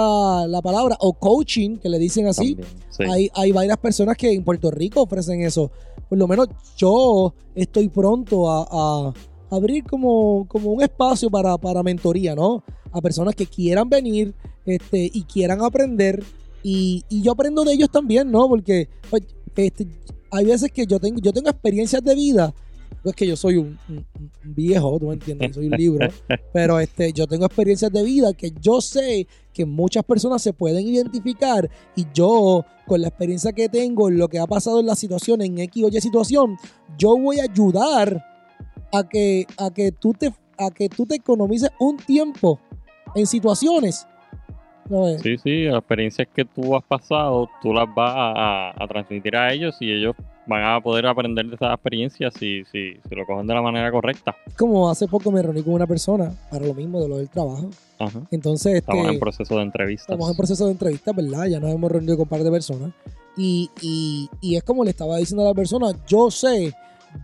la 0.48 0.60
palabra, 0.62 0.96
o 1.00 1.12
coaching, 1.12 1.76
que 1.76 1.88
le 1.88 1.98
dicen 1.98 2.26
así, 2.26 2.54
también, 2.54 2.76
sí. 2.90 3.04
hay, 3.04 3.30
hay 3.34 3.52
varias 3.52 3.78
personas 3.78 4.16
que 4.16 4.32
en 4.32 4.44
Puerto 4.44 4.70
Rico 4.70 5.02
ofrecen 5.02 5.42
eso. 5.42 5.70
Por 6.08 6.18
lo 6.18 6.26
menos 6.26 6.48
yo 6.76 7.34
estoy 7.54 7.88
pronto 7.88 8.50
a, 8.50 8.66
a 8.70 9.12
abrir 9.50 9.84
como, 9.84 10.46
como 10.48 10.72
un 10.72 10.82
espacio 10.82 11.30
para, 11.30 11.58
para 11.58 11.82
mentoría, 11.82 12.34
¿no? 12.34 12.64
A 12.92 13.00
personas 13.00 13.34
que 13.34 13.46
quieran 13.46 13.88
venir 13.88 14.34
este, 14.64 15.10
y 15.12 15.24
quieran 15.24 15.62
aprender. 15.62 16.22
Y, 16.62 17.04
y 17.08 17.22
yo 17.22 17.32
aprendo 17.32 17.64
de 17.64 17.72
ellos 17.72 17.90
también, 17.90 18.30
¿no? 18.30 18.48
Porque 18.48 18.88
pues, 19.08 19.22
este, 19.56 19.86
hay 20.30 20.46
veces 20.46 20.70
que 20.72 20.86
yo 20.86 20.98
tengo, 20.98 21.20
yo 21.20 21.32
tengo 21.32 21.50
experiencias 21.50 22.02
de 22.02 22.14
vida. 22.14 22.54
No 23.02 23.10
es 23.10 23.16
que 23.16 23.26
yo 23.26 23.34
soy 23.36 23.56
un, 23.56 23.78
un- 23.88 24.04
un 24.18 24.30
viejo, 24.54 24.98
tú 24.98 25.06
me 25.08 25.14
entiendes, 25.14 25.54
soy 25.54 25.66
un 25.68 25.72
libro. 25.76 26.08
pero 26.52 26.78
este, 26.80 27.12
yo 27.12 27.26
tengo 27.26 27.46
experiencias 27.46 27.90
de 27.92 28.02
vida 28.02 28.32
que 28.34 28.52
yo 28.60 28.80
sé 28.80 29.26
que 29.52 29.64
muchas 29.64 30.04
personas 30.04 30.42
se 30.42 30.52
pueden 30.52 30.86
identificar 30.86 31.68
y 31.96 32.06
yo, 32.12 32.64
con 32.86 33.00
la 33.00 33.08
experiencia 33.08 33.52
que 33.52 33.68
tengo, 33.68 34.08
en 34.08 34.18
lo 34.18 34.28
que 34.28 34.38
ha 34.38 34.46
pasado 34.46 34.80
en 34.80 34.86
la 34.86 34.94
situación, 34.96 35.40
en 35.42 35.58
X 35.58 35.84
o 35.84 35.88
Y 35.88 36.00
situación, 36.00 36.56
yo 36.98 37.16
voy 37.16 37.38
a 37.40 37.44
ayudar 37.44 38.22
a 38.92 39.08
que, 39.08 39.46
a 39.56 39.70
que, 39.70 39.92
tú, 39.92 40.12
te, 40.12 40.32
a 40.58 40.70
que 40.70 40.88
tú 40.88 41.06
te 41.06 41.14
economices 41.14 41.70
un 41.78 41.96
tiempo 41.96 42.60
en 43.14 43.26
situaciones. 43.26 44.06
Sí, 45.22 45.36
sí, 45.38 45.64
las 45.64 45.78
experiencias 45.78 46.26
que 46.34 46.44
tú 46.44 46.74
has 46.76 46.82
pasado, 46.84 47.48
tú 47.62 47.72
las 47.72 47.86
vas 47.94 48.12
a, 48.14 48.32
a- 48.70 48.84
a 48.84 48.88
transmitir 48.88 49.36
a 49.36 49.52
ellos 49.52 49.76
y 49.80 49.90
ellos 49.92 50.16
van 50.46 50.64
a 50.64 50.80
poder 50.80 51.06
aprender 51.06 51.46
de 51.46 51.54
esas 51.54 51.72
experiencias 51.72 52.34
si, 52.34 52.64
si, 52.72 52.94
si 53.08 53.14
lo 53.14 53.24
cogen 53.26 53.46
de 53.46 53.54
la 53.54 53.62
manera 53.62 53.90
correcta. 53.92 54.34
Como 54.58 54.90
hace 54.90 55.06
poco 55.06 55.30
me 55.30 55.42
reuní 55.42 55.62
con 55.62 55.74
una 55.74 55.86
persona 55.86 56.32
para 56.50 56.66
lo 56.66 56.74
mismo 56.74 57.00
de 57.00 57.08
lo 57.08 57.18
del 57.18 57.28
trabajo. 57.28 57.70
Ajá. 57.98 58.20
Entonces, 58.30 58.74
Estamos 58.76 59.02
este, 59.02 59.14
en 59.14 59.20
proceso 59.20 59.56
de 59.56 59.62
entrevistas. 59.62 60.08
estamos 60.08 60.30
en 60.30 60.36
proceso 60.36 60.64
de 60.66 60.72
entrevista, 60.72 61.12
¿verdad? 61.12 61.46
Ya 61.46 61.60
nos 61.60 61.70
hemos 61.70 61.92
reunido 61.92 62.16
con 62.16 62.22
un 62.24 62.28
par 62.28 62.42
de 62.42 62.50
personas. 62.50 62.92
Y, 63.36 63.70
y, 63.80 64.28
y 64.40 64.56
es 64.56 64.62
como 64.64 64.82
le 64.84 64.90
estaba 64.90 65.16
diciendo 65.18 65.44
a 65.44 65.48
la 65.48 65.54
persona, 65.54 65.92
yo 66.08 66.30
sé, 66.30 66.72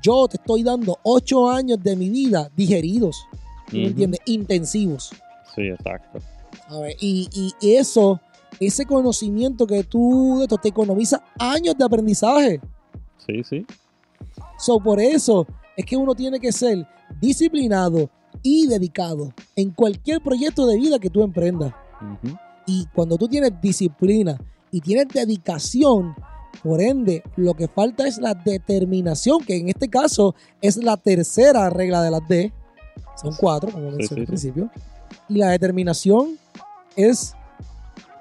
yo 0.02 0.28
te 0.28 0.36
estoy 0.36 0.62
dando 0.62 0.98
ocho 1.02 1.48
años 1.50 1.82
de 1.82 1.96
mi 1.96 2.08
vida 2.10 2.48
digeridos, 2.56 3.24
¿tú 3.68 3.76
me 3.76 3.86
entiendes? 3.86 4.20
Intensivos. 4.26 5.10
Sí, 5.54 5.62
exacto. 5.62 6.20
¿sabes? 6.68 6.96
Y, 7.00 7.28
y 7.60 7.74
eso, 7.74 8.20
ese 8.60 8.84
conocimiento 8.86 9.66
que 9.66 9.82
tú 9.84 10.36
de 10.38 10.44
esto 10.44 10.58
te 10.58 10.68
economiza 10.68 11.22
años 11.38 11.76
de 11.76 11.84
aprendizaje. 11.84 12.60
Sí, 13.26 13.42
sí. 13.44 13.66
So, 14.58 14.78
por 14.80 15.00
eso 15.00 15.46
es 15.76 15.84
que 15.84 15.96
uno 15.96 16.14
tiene 16.14 16.40
que 16.40 16.52
ser 16.52 16.86
disciplinado 17.20 18.08
y 18.42 18.66
dedicado 18.66 19.32
en 19.54 19.70
cualquier 19.70 20.20
proyecto 20.20 20.66
de 20.66 20.76
vida 20.76 20.98
que 20.98 21.10
tú 21.10 21.22
emprendas. 21.22 21.72
Y 22.66 22.86
cuando 22.94 23.16
tú 23.16 23.28
tienes 23.28 23.52
disciplina 23.60 24.38
y 24.70 24.80
tienes 24.80 25.08
dedicación, 25.08 26.14
por 26.62 26.80
ende, 26.80 27.22
lo 27.36 27.54
que 27.54 27.68
falta 27.68 28.06
es 28.06 28.18
la 28.18 28.34
determinación, 28.34 29.44
que 29.44 29.56
en 29.56 29.68
este 29.68 29.88
caso 29.88 30.34
es 30.60 30.76
la 30.76 30.96
tercera 30.96 31.68
regla 31.70 32.02
de 32.02 32.10
las 32.10 32.26
D. 32.28 32.52
Son 33.20 33.34
cuatro, 33.38 33.70
como 33.70 33.90
mencioné 33.90 34.06
sí, 34.08 34.14
al 34.14 34.20
sí. 34.20 34.26
principio. 34.26 34.70
Y 35.28 35.38
la 35.38 35.50
determinación 35.50 36.38
es, 36.94 37.34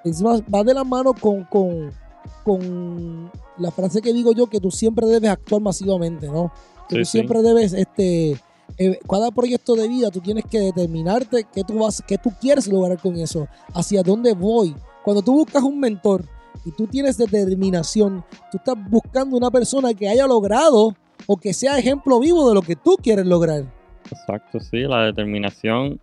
es 0.03 0.21
más, 0.21 0.41
va 0.43 0.63
de 0.63 0.73
la 0.73 0.83
mano 0.83 1.13
con, 1.13 1.43
con, 1.45 1.91
con 2.43 3.31
la 3.57 3.71
frase 3.71 4.01
que 4.01 4.13
digo 4.13 4.31
yo, 4.33 4.47
que 4.47 4.59
tú 4.59 4.71
siempre 4.71 5.05
debes 5.07 5.29
actuar 5.29 5.61
masivamente, 5.61 6.27
¿no? 6.27 6.51
Que 6.89 6.95
Sí, 6.95 6.99
tú 7.01 7.05
sí. 7.05 7.11
siempre 7.11 7.41
debes, 7.41 7.73
este, 7.73 8.31
eh, 8.77 8.99
cada 9.09 9.31
proyecto 9.31 9.75
de 9.75 9.87
vida 9.87 10.11
tú 10.11 10.19
tienes 10.21 10.45
que 10.45 10.59
determinarte 10.59 11.45
qué 11.53 11.63
tú 11.63 11.79
vas, 11.79 12.03
qué 12.07 12.17
tú 12.17 12.31
quieres 12.41 12.67
lograr 12.67 12.99
con 12.99 13.15
eso, 13.17 13.47
hacia 13.73 14.03
dónde 14.03 14.33
voy. 14.33 14.75
Cuando 15.03 15.21
tú 15.21 15.33
buscas 15.33 15.63
un 15.63 15.79
mentor 15.79 16.25
y 16.65 16.71
tú 16.71 16.87
tienes 16.87 17.17
determinación, 17.17 18.23
tú 18.51 18.57
estás 18.57 18.75
buscando 18.89 19.37
una 19.37 19.51
persona 19.51 19.93
que 19.93 20.07
haya 20.09 20.27
logrado 20.27 20.95
o 21.27 21.37
que 21.37 21.53
sea 21.53 21.77
ejemplo 21.77 22.19
vivo 22.19 22.47
de 22.49 22.55
lo 22.55 22.61
que 22.61 22.75
tú 22.75 22.97
quieres 23.01 23.25
lograr. 23.25 23.63
Exacto, 24.11 24.59
sí. 24.59 24.81
La 24.81 25.05
determinación 25.05 25.99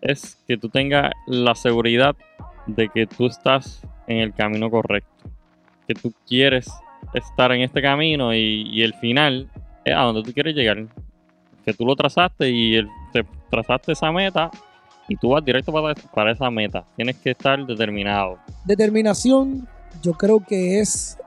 es 0.00 0.36
que 0.46 0.56
tú 0.56 0.68
tengas 0.68 1.12
la 1.26 1.54
seguridad 1.54 2.14
de 2.66 2.88
que 2.88 3.06
tú 3.06 3.26
estás 3.26 3.80
en 4.06 4.18
el 4.18 4.34
camino 4.34 4.70
correcto. 4.70 5.19
Que 5.90 5.94
tú 5.94 6.12
quieres 6.24 6.68
estar 7.14 7.50
en 7.50 7.62
este 7.62 7.82
camino 7.82 8.32
y, 8.32 8.80
el 8.80 8.94
final 8.94 9.50
es 9.84 9.92
a 9.92 10.02
donde 10.02 10.22
tú 10.22 10.32
quieres 10.32 10.54
llegar. 10.54 10.86
Que 11.64 11.74
tú 11.74 11.84
lo 11.84 11.96
trazaste 11.96 12.48
y 12.48 12.80
te 13.12 13.26
trazaste 13.50 13.90
esa 13.90 14.12
meta 14.12 14.52
y 15.08 15.16
tú 15.16 15.30
vas 15.30 15.44
directo 15.44 15.72
para, 15.72 15.96
para 16.14 16.30
esa 16.30 16.48
meta. 16.48 16.84
Tienes 16.94 17.16
que 17.16 17.30
estar 17.30 17.66
determinado. 17.66 18.38
Determinación, 18.64 19.66
yo 20.00 20.12
creo 20.12 20.38
que 20.38 20.78
es 20.78 21.18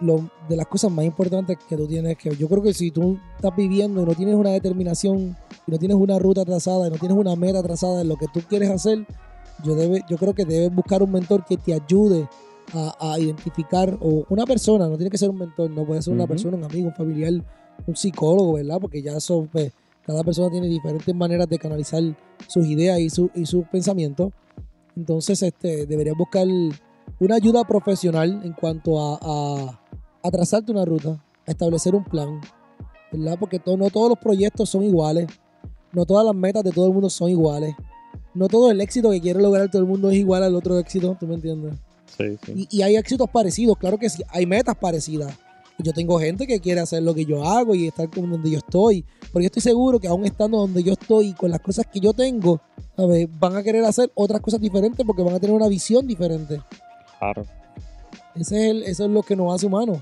lo, 0.00 0.28
de 0.48 0.56
las 0.56 0.66
cosas 0.66 0.90
más 0.90 1.04
importantes 1.04 1.56
que 1.68 1.76
tú 1.76 1.86
tienes 1.86 2.18
que. 2.18 2.34
Yo 2.34 2.48
creo 2.48 2.60
que 2.60 2.74
si 2.74 2.90
tú 2.90 3.20
estás 3.36 3.54
viviendo 3.54 4.02
y 4.02 4.04
no 4.04 4.14
tienes 4.16 4.34
una 4.34 4.50
determinación, 4.50 5.36
y 5.64 5.70
no 5.70 5.78
tienes 5.78 5.96
una 5.96 6.18
ruta 6.18 6.44
trazada, 6.44 6.88
y 6.88 6.90
no 6.90 6.96
tienes 6.96 7.16
una 7.16 7.36
meta 7.36 7.62
trazada 7.62 8.00
en 8.00 8.08
lo 8.08 8.16
que 8.16 8.26
tú 8.34 8.40
quieres 8.48 8.68
hacer, 8.68 9.06
yo, 9.62 9.76
debe, 9.76 10.02
yo 10.08 10.16
creo 10.16 10.34
que 10.34 10.44
debes 10.44 10.74
buscar 10.74 11.04
un 11.04 11.12
mentor 11.12 11.44
que 11.44 11.56
te 11.56 11.72
ayude 11.72 12.26
a, 12.72 13.12
a 13.12 13.18
identificar, 13.18 13.96
o 14.00 14.24
una 14.28 14.44
persona, 14.44 14.88
no 14.88 14.96
tiene 14.96 15.10
que 15.10 15.18
ser 15.18 15.30
un 15.30 15.38
mentor, 15.38 15.70
no 15.70 15.84
puede 15.84 16.02
ser 16.02 16.12
una 16.14 16.26
persona, 16.26 16.56
un 16.56 16.64
amigo, 16.64 16.88
un 16.88 16.94
familiar, 16.94 17.32
un 17.86 17.96
psicólogo, 17.96 18.54
¿verdad? 18.54 18.78
Porque 18.80 19.02
ya 19.02 19.16
eso, 19.16 19.46
pues, 19.52 19.72
cada 20.06 20.22
persona 20.24 20.50
tiene 20.50 20.66
diferentes 20.68 21.14
maneras 21.14 21.48
de 21.48 21.58
canalizar 21.58 22.02
sus 22.48 22.66
ideas 22.66 22.98
y, 22.98 23.08
su- 23.10 23.30
y 23.34 23.46
sus 23.46 23.66
pensamientos. 23.68 24.32
Entonces, 24.96 25.42
este, 25.42 25.86
deberías 25.86 26.16
buscar 26.16 26.46
una 27.20 27.34
ayuda 27.36 27.64
profesional 27.64 28.40
en 28.44 28.52
cuanto 28.52 29.00
a, 29.00 29.18
a, 29.22 29.80
a 30.22 30.30
trazarte 30.30 30.72
una 30.72 30.84
ruta, 30.84 31.22
a 31.46 31.50
establecer 31.50 31.94
un 31.94 32.04
plan, 32.04 32.40
¿verdad? 33.12 33.36
Porque 33.38 33.60
no 33.64 33.90
todos 33.90 34.08
los 34.10 34.18
proyectos 34.18 34.68
son 34.70 34.82
iguales, 34.82 35.26
no 35.92 36.04
todas 36.04 36.24
las 36.24 36.34
metas 36.34 36.64
de 36.64 36.72
todo 36.72 36.86
el 36.86 36.92
mundo 36.92 37.08
son 37.10 37.28
iguales, 37.30 37.74
no 38.34 38.48
todo 38.48 38.70
el 38.70 38.80
éxito 38.80 39.10
que 39.10 39.20
quiere 39.20 39.40
lograr 39.42 39.70
todo 39.70 39.82
el 39.82 39.88
mundo 39.88 40.10
es 40.10 40.16
igual 40.16 40.42
al 40.42 40.54
otro 40.54 40.78
éxito, 40.78 41.16
¿tú 41.20 41.26
me 41.26 41.34
entiendes? 41.34 41.74
Sí, 42.16 42.36
sí. 42.44 42.66
Y, 42.70 42.78
y 42.78 42.82
hay 42.82 42.96
éxitos 42.96 43.28
parecidos, 43.30 43.76
claro 43.78 43.98
que 43.98 44.10
sí, 44.10 44.22
hay 44.28 44.46
metas 44.46 44.76
parecidas. 44.76 45.36
Yo 45.78 45.92
tengo 45.92 46.18
gente 46.20 46.46
que 46.46 46.60
quiere 46.60 46.80
hacer 46.80 47.02
lo 47.02 47.14
que 47.14 47.24
yo 47.24 47.44
hago 47.44 47.74
y 47.74 47.88
estar 47.88 48.08
como 48.08 48.28
donde 48.28 48.50
yo 48.50 48.58
estoy, 48.58 49.04
pero 49.32 49.40
yo 49.40 49.46
estoy 49.46 49.62
seguro 49.62 49.98
que 49.98 50.06
aún 50.06 50.24
estando 50.26 50.58
donde 50.58 50.82
yo 50.82 50.92
estoy 50.92 51.28
y 51.28 51.32
con 51.32 51.50
las 51.50 51.60
cosas 51.60 51.86
que 51.92 51.98
yo 51.98 52.12
tengo, 52.12 52.60
¿sabes? 52.96 53.26
van 53.40 53.56
a 53.56 53.62
querer 53.62 53.84
hacer 53.84 54.10
otras 54.14 54.40
cosas 54.42 54.60
diferentes 54.60 55.04
porque 55.04 55.22
van 55.22 55.34
a 55.34 55.40
tener 55.40 55.56
una 55.56 55.68
visión 55.68 56.06
diferente. 56.06 56.60
Claro. 57.18 57.44
Ese 58.34 58.56
es 58.64 58.70
el- 58.70 58.82
eso 58.84 59.04
es 59.06 59.10
lo 59.10 59.22
que 59.22 59.34
nos 59.34 59.52
hace 59.54 59.66
humanos. 59.66 59.98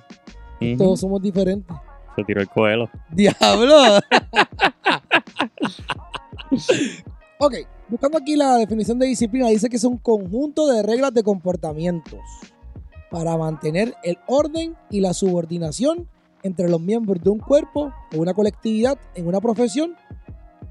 Todos 0.76 1.00
somos 1.00 1.22
diferentes. 1.22 1.74
Se 2.16 2.24
tiró 2.24 2.40
el 2.42 2.48
coelo. 2.48 2.90
¡Diablo! 3.10 4.00
ok, 7.38 7.54
buscando 7.90 8.18
aquí 8.18 8.36
la 8.36 8.56
definición 8.56 8.98
de 8.98 9.06
disciplina, 9.06 9.48
dice 9.48 9.68
que 9.68 9.76
es 9.76 9.84
un 9.84 9.98
conjunto 9.98 10.68
de 10.68 10.82
reglas 10.82 11.12
de 11.12 11.22
comportamientos 11.22 12.20
para 13.10 13.36
mantener 13.36 13.94
el 14.04 14.18
orden 14.26 14.76
y 14.88 15.00
la 15.00 15.12
subordinación 15.12 16.08
entre 16.42 16.68
los 16.68 16.80
miembros 16.80 17.22
de 17.22 17.30
un 17.30 17.38
cuerpo 17.38 17.92
o 18.14 18.18
una 18.18 18.32
colectividad 18.32 18.98
en 19.14 19.26
una 19.26 19.40
profesión 19.40 19.94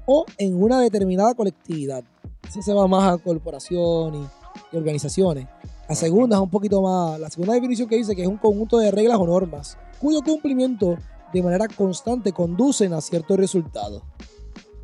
o 0.06 0.24
en 0.38 0.60
una 0.60 0.80
determinada 0.80 1.34
colectividad. 1.34 2.02
Eso 2.48 2.62
se 2.62 2.72
va 2.72 2.88
más 2.88 3.12
a 3.12 3.18
corporación 3.18 4.14
y, 4.14 4.26
y 4.72 4.76
organizaciones. 4.76 5.46
La 5.88 5.94
segunda 5.94 6.36
es 6.36 6.42
un 6.42 6.50
poquito 6.50 6.80
más, 6.80 7.20
la 7.20 7.30
segunda 7.30 7.54
definición 7.54 7.88
que 7.88 7.96
dice 7.96 8.16
que 8.16 8.22
es 8.22 8.28
un 8.28 8.38
conjunto 8.38 8.78
de 8.78 8.90
reglas 8.90 9.18
o 9.18 9.26
normas 9.26 9.76
cuyo 10.00 10.22
cumplimiento 10.22 10.96
de 11.32 11.42
manera 11.42 11.68
constante 11.68 12.32
conducen 12.32 12.92
a 12.94 13.00
ciertos 13.00 13.36
resultados. 13.36 14.02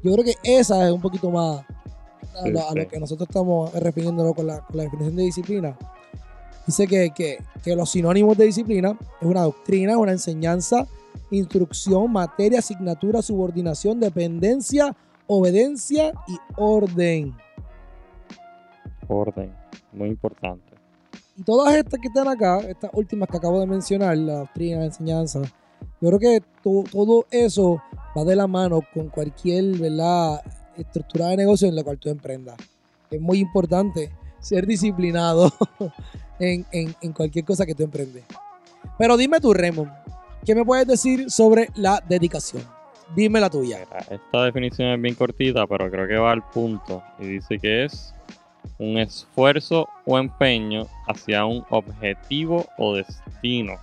Yo 0.03 0.13
creo 0.13 0.25
que 0.25 0.35
esa 0.45 0.87
es 0.87 0.93
un 0.93 1.01
poquito 1.01 1.31
más 1.31 1.65
a, 2.39 2.49
lo, 2.49 2.69
a 2.69 2.75
lo 2.75 2.83
sí. 2.83 2.89
que 2.89 3.01
nosotros 3.01 3.29
estamos 3.29 3.73
refiriéndonos 3.75 4.35
con 4.35 4.47
la, 4.47 4.61
con 4.61 4.77
la 4.77 4.85
definición 4.85 5.17
de 5.17 5.23
disciplina. 5.25 5.77
Dice 6.67 6.87
que, 6.87 7.11
que- 7.15 7.39
que 7.63 7.77
los 7.77 7.91
sinónimos 7.91 8.37
de 8.37 8.45
disciplina 8.47 8.99
es 9.21 9.27
una 9.27 9.43
doctrina, 9.43 9.97
una 9.99 10.13
enseñanza, 10.13 10.87
instrucción, 11.31 12.13
materia, 12.13 12.59
asignatura, 12.61 13.23
subordinación, 13.23 14.01
dependencia, 14.01 14.95
obediencia 15.27 16.13
y 16.29 16.37
orden. 16.57 17.35
Orden. 19.09 19.53
Muy 19.93 20.09
importante. 20.09 20.75
Y 21.37 21.43
todas 21.43 21.75
estas 21.75 22.01
que 22.01 22.09
están 22.09 22.29
acá, 22.29 22.61
estas 22.61 22.91
últimas 22.95 23.29
que 23.29 23.37
acabo 23.37 23.61
de 23.61 23.67
mencionar, 23.67 24.17
la 24.17 24.39
doctrina, 24.39 24.79
la 24.81 24.87
enseñanza, 24.87 25.43
yo 26.01 26.09
creo 26.09 26.19
que 26.19 26.41
to- 26.63 26.85
todo 26.91 27.27
eso 27.31 27.81
va 28.17 28.25
de 28.25 28.37
la 28.37 28.47
mano 28.47 28.81
con 28.95 29.09
cualquier 29.09 29.79
¿verdad? 29.79 30.41
Estructura 30.79 31.29
de 31.29 31.37
negocio 31.37 31.69
en 31.69 31.75
la 31.77 31.83
cual 31.85 31.99
tú 31.99 32.09
emprendas. 32.09 32.57
Es 33.11 33.21
muy 33.21 33.39
importante 33.39 34.11
ser 34.41 34.67
disciplinado 34.67 35.53
en, 36.39 36.65
en- 36.73 36.95
en 37.01 37.13
cualquier 37.13 37.45
cosa 37.45 37.65
que 37.67 37.75
tú 37.75 37.83
emprendes. 37.85 38.25
Pero 38.99 39.17
dime 39.17 39.41
tú, 39.41 39.53
Raymond, 39.53 39.91
¿qué 40.45 40.55
me 40.55 40.65
puedes 40.65 40.87
decir 40.87 41.31
sobre 41.31 41.69
la 41.75 42.03
dedicación? 42.09 42.63
Dime 43.15 43.41
la 43.41 43.49
tuya. 43.51 43.79
Esta 44.11 44.45
definición 44.45 44.89
es 44.91 45.01
bien 45.01 45.15
cortita, 45.15 45.67
pero 45.67 45.89
creo 45.91 46.09
que 46.09 46.17
va 46.17 46.33
al 46.33 46.43
punto. 46.51 47.03
Y 47.21 47.27
dice 47.27 47.59
que 47.59 47.85
es 47.85 48.13
un 48.79 48.99
esfuerzo 48.99 49.89
o 50.05 50.19
empeño 50.19 50.87
hacia 51.07 51.45
un 51.45 51.65
objetivo 51.71 52.67
o 52.79 52.95
destino. 52.97 53.75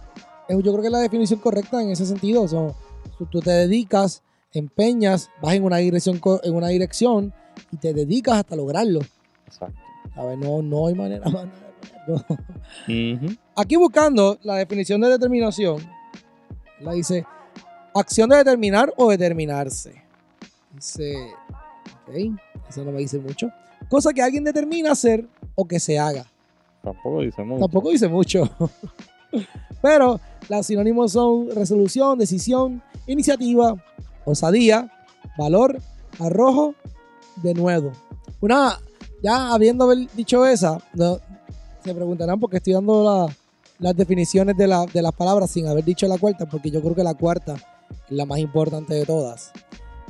Eh, 0.49 0.55
Yo 0.61 0.71
creo 0.71 0.81
que 0.81 0.87
es 0.87 0.91
la 0.91 0.99
definición 0.99 1.39
correcta 1.39 1.81
en 1.81 1.91
ese 1.91 2.05
sentido. 2.05 2.41
O 2.43 2.47
sea, 2.49 2.67
tú 3.31 3.39
te 3.39 3.51
dedicas, 3.51 4.21
empeñas, 4.59 5.29
vas 5.41 5.53
en 5.55 5.63
una 5.63 5.77
dirección, 5.77 6.19
en 6.43 6.55
una 6.55 6.67
dirección 6.67 7.33
y 7.71 7.77
te 7.77 7.93
dedicas 7.93 8.35
hasta 8.37 8.55
lograrlo. 8.55 9.01
Exacto. 9.47 9.79
A 10.15 10.23
ver, 10.25 10.37
no, 10.37 10.61
no 10.61 10.87
hay 10.87 10.95
manera 10.95 11.29
más. 11.29 11.47
Aquí 13.55 13.75
buscando 13.75 14.37
la 14.43 14.55
definición 14.55 15.01
de 15.01 15.09
determinación, 15.09 15.81
la 16.79 16.93
dice 16.93 17.25
acción 17.93 18.29
de 18.29 18.37
determinar 18.37 18.93
o 18.97 19.09
determinarse. 19.09 20.01
Dice, 20.73 21.15
ok, 22.07 22.37
eso 22.69 22.83
no 22.83 22.91
me 22.91 22.99
dice 22.99 23.19
mucho. 23.19 23.49
Cosa 23.89 24.11
que 24.13 24.21
alguien 24.21 24.43
determina 24.43 24.91
hacer 24.91 25.27
o 25.55 25.65
que 25.65 25.79
se 25.79 25.99
haga. 25.99 26.25
Tampoco 26.81 27.21
dice 27.21 27.43
mucho. 27.43 27.61
Tampoco 27.61 27.89
dice 27.91 28.07
mucho. 28.07 28.49
Pero 29.81 30.19
los 30.49 30.65
sinónimos 30.65 31.11
son 31.11 31.49
resolución, 31.55 32.17
decisión, 32.17 32.81
iniciativa, 33.07 33.75
osadía, 34.25 34.91
valor, 35.37 35.77
arrojo, 36.19 36.75
de 37.37 37.53
nuevo. 37.53 37.91
Una, 38.41 38.79
ya 39.21 39.53
habiendo 39.53 39.89
dicho 40.15 40.45
esa, 40.45 40.77
no, 40.93 41.17
se 41.83 41.93
preguntarán 41.93 42.39
por 42.39 42.49
qué 42.49 42.57
estoy 42.57 42.73
dando 42.73 43.03
la, 43.03 43.35
las 43.79 43.95
definiciones 43.95 44.55
de, 44.57 44.67
la- 44.67 44.85
de 44.85 45.01
las 45.01 45.13
palabras 45.13 45.49
sin 45.51 45.67
haber 45.67 45.83
dicho 45.83 46.07
la 46.07 46.17
cuarta, 46.17 46.45
porque 46.45 46.69
yo 46.71 46.81
creo 46.81 46.95
que 46.95 47.03
la 47.03 47.13
cuarta 47.13 47.55
es 47.55 48.11
la 48.11 48.25
más 48.25 48.39
importante 48.39 48.93
de 48.93 49.05
todas. 49.05 49.51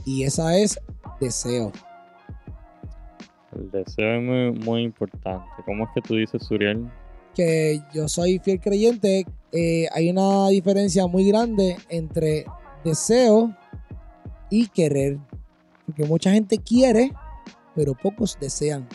Y 0.05 0.23
esa 0.23 0.57
es 0.57 0.79
deseo. 1.19 1.71
El 3.55 3.69
deseo 3.71 4.15
es 4.17 4.23
muy, 4.23 4.65
muy 4.65 4.83
importante. 4.83 5.45
¿Cómo 5.65 5.85
es 5.85 5.89
que 5.93 6.01
tú 6.01 6.15
dices, 6.15 6.43
Suriel? 6.43 6.89
Que 7.35 7.81
yo 7.93 8.07
soy 8.07 8.39
fiel 8.39 8.59
creyente, 8.59 9.25
eh, 9.51 9.87
hay 9.93 10.09
una 10.09 10.49
diferencia 10.49 11.07
muy 11.07 11.27
grande 11.27 11.77
entre 11.89 12.45
deseo 12.83 13.55
y 14.49 14.67
querer. 14.67 15.19
Porque 15.85 16.05
mucha 16.05 16.31
gente 16.31 16.57
quiere, 16.57 17.11
pero 17.75 17.93
pocos 17.93 18.37
desean. 18.39 18.87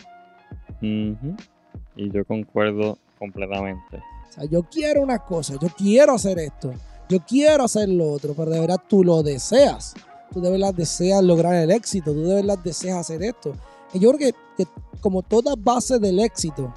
Y 0.81 2.11
yo 2.11 2.25
concuerdo 2.25 2.97
completamente. 3.17 3.97
O 3.97 4.33
sea, 4.33 4.45
yo 4.45 4.63
quiero 4.63 5.01
una 5.01 5.19
cosa, 5.19 5.55
yo 5.61 5.69
quiero 5.69 6.13
hacer 6.13 6.39
esto, 6.39 6.71
yo 7.09 7.19
quiero 7.25 7.63
hacer 7.63 7.89
lo 7.89 8.11
otro, 8.11 8.33
pero 8.33 8.51
de 8.51 8.59
verdad 8.59 8.81
tú 8.87 9.03
lo 9.03 9.23
deseas. 9.23 9.93
Tú 10.31 10.41
de 10.41 10.51
verdad 10.51 10.73
deseas 10.73 11.23
lograr 11.23 11.55
el 11.55 11.71
éxito, 11.71 12.13
tú 12.13 12.21
de 12.21 12.35
verdad 12.35 12.59
deseas 12.63 12.99
hacer 12.99 13.23
esto. 13.23 13.53
Y 13.93 13.99
yo 13.99 14.11
creo 14.11 14.31
que, 14.55 14.63
que 14.63 14.71
como 15.01 15.23
toda 15.23 15.55
base 15.57 15.97
del 15.97 16.19
éxito, 16.19 16.71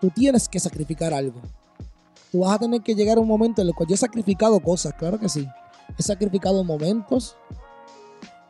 tú 0.00 0.10
tienes 0.10 0.48
que 0.48 0.60
sacrificar 0.60 1.14
algo. 1.14 1.40
Tú 2.30 2.40
vas 2.40 2.56
a 2.56 2.58
tener 2.58 2.82
que 2.82 2.94
llegar 2.94 3.16
a 3.16 3.20
un 3.20 3.28
momento 3.28 3.62
en 3.62 3.68
el 3.68 3.74
cual 3.74 3.88
yo 3.88 3.94
he 3.94 3.98
sacrificado 3.98 4.60
cosas, 4.60 4.92
claro 4.94 5.18
que 5.18 5.28
sí. 5.28 5.48
He 5.98 6.02
sacrificado 6.02 6.62
momentos 6.62 7.36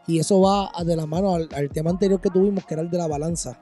y 0.06 0.18
eso 0.18 0.40
va 0.40 0.70
de 0.84 0.96
la 0.96 1.06
mano 1.06 1.34
al, 1.34 1.48
al 1.54 1.70
tema 1.70 1.90
anterior 1.90 2.20
que 2.20 2.30
tuvimos, 2.30 2.64
que 2.64 2.74
era 2.74 2.82
el 2.82 2.90
de 2.90 2.98
la 2.98 3.06
balanza. 3.06 3.58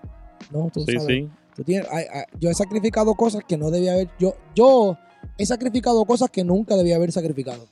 ¿no? 0.50 0.68
Tú 0.72 0.80
Sí, 0.84 0.92
sabes. 0.98 1.06
sí. 1.06 1.28
Tú 1.54 1.62
tienes- 1.64 1.86
ay, 1.90 2.04
ay, 2.12 2.22
yo 2.40 2.48
he 2.50 2.54
sacrificado 2.54 3.14
cosas 3.14 3.42
que 3.46 3.56
no 3.56 3.70
debía 3.70 3.92
haber. 3.92 4.08
Yo, 4.18 4.34
yo 4.54 4.96
he 5.38 5.44
sacrificado 5.46 6.04
cosas 6.04 6.30
que 6.30 6.42
nunca 6.44 6.76
debía 6.76 6.96
haber 6.96 7.12
sacrificado. 7.12 7.66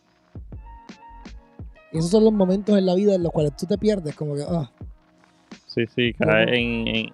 Y 1.93 1.99
esos 1.99 2.11
son 2.11 2.23
los 2.25 2.33
momentos 2.33 2.77
en 2.79 2.87
la 2.87 2.95
vida 2.95 3.15
en 3.15 3.23
los 3.23 3.33
cuales 3.33 3.57
tú 3.57 3.67
te 3.67 3.77
pierdes, 3.77 4.15
como 4.15 4.35
que, 4.37 4.45
ah, 4.49 4.71
Sí, 5.67 5.85
sí, 5.95 6.13
cae 6.15 6.43
en, 6.45 6.87
en, 6.89 7.07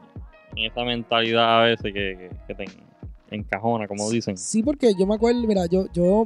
en 0.57 0.71
esa 0.71 0.83
mentalidad 0.85 1.61
a 1.63 1.65
veces 1.67 1.85
que, 1.85 1.93
que, 1.93 2.31
que 2.47 2.55
te 2.55 2.65
en- 2.65 3.41
encajona, 3.41 3.87
como 3.89 4.11
dicen. 4.11 4.37
Sí, 4.37 4.63
porque 4.63 4.93
yo 4.99 5.07
me 5.07 5.15
acuerdo, 5.15 5.41
mira, 5.47 5.67
yo, 5.67 5.87
yo, 5.93 6.25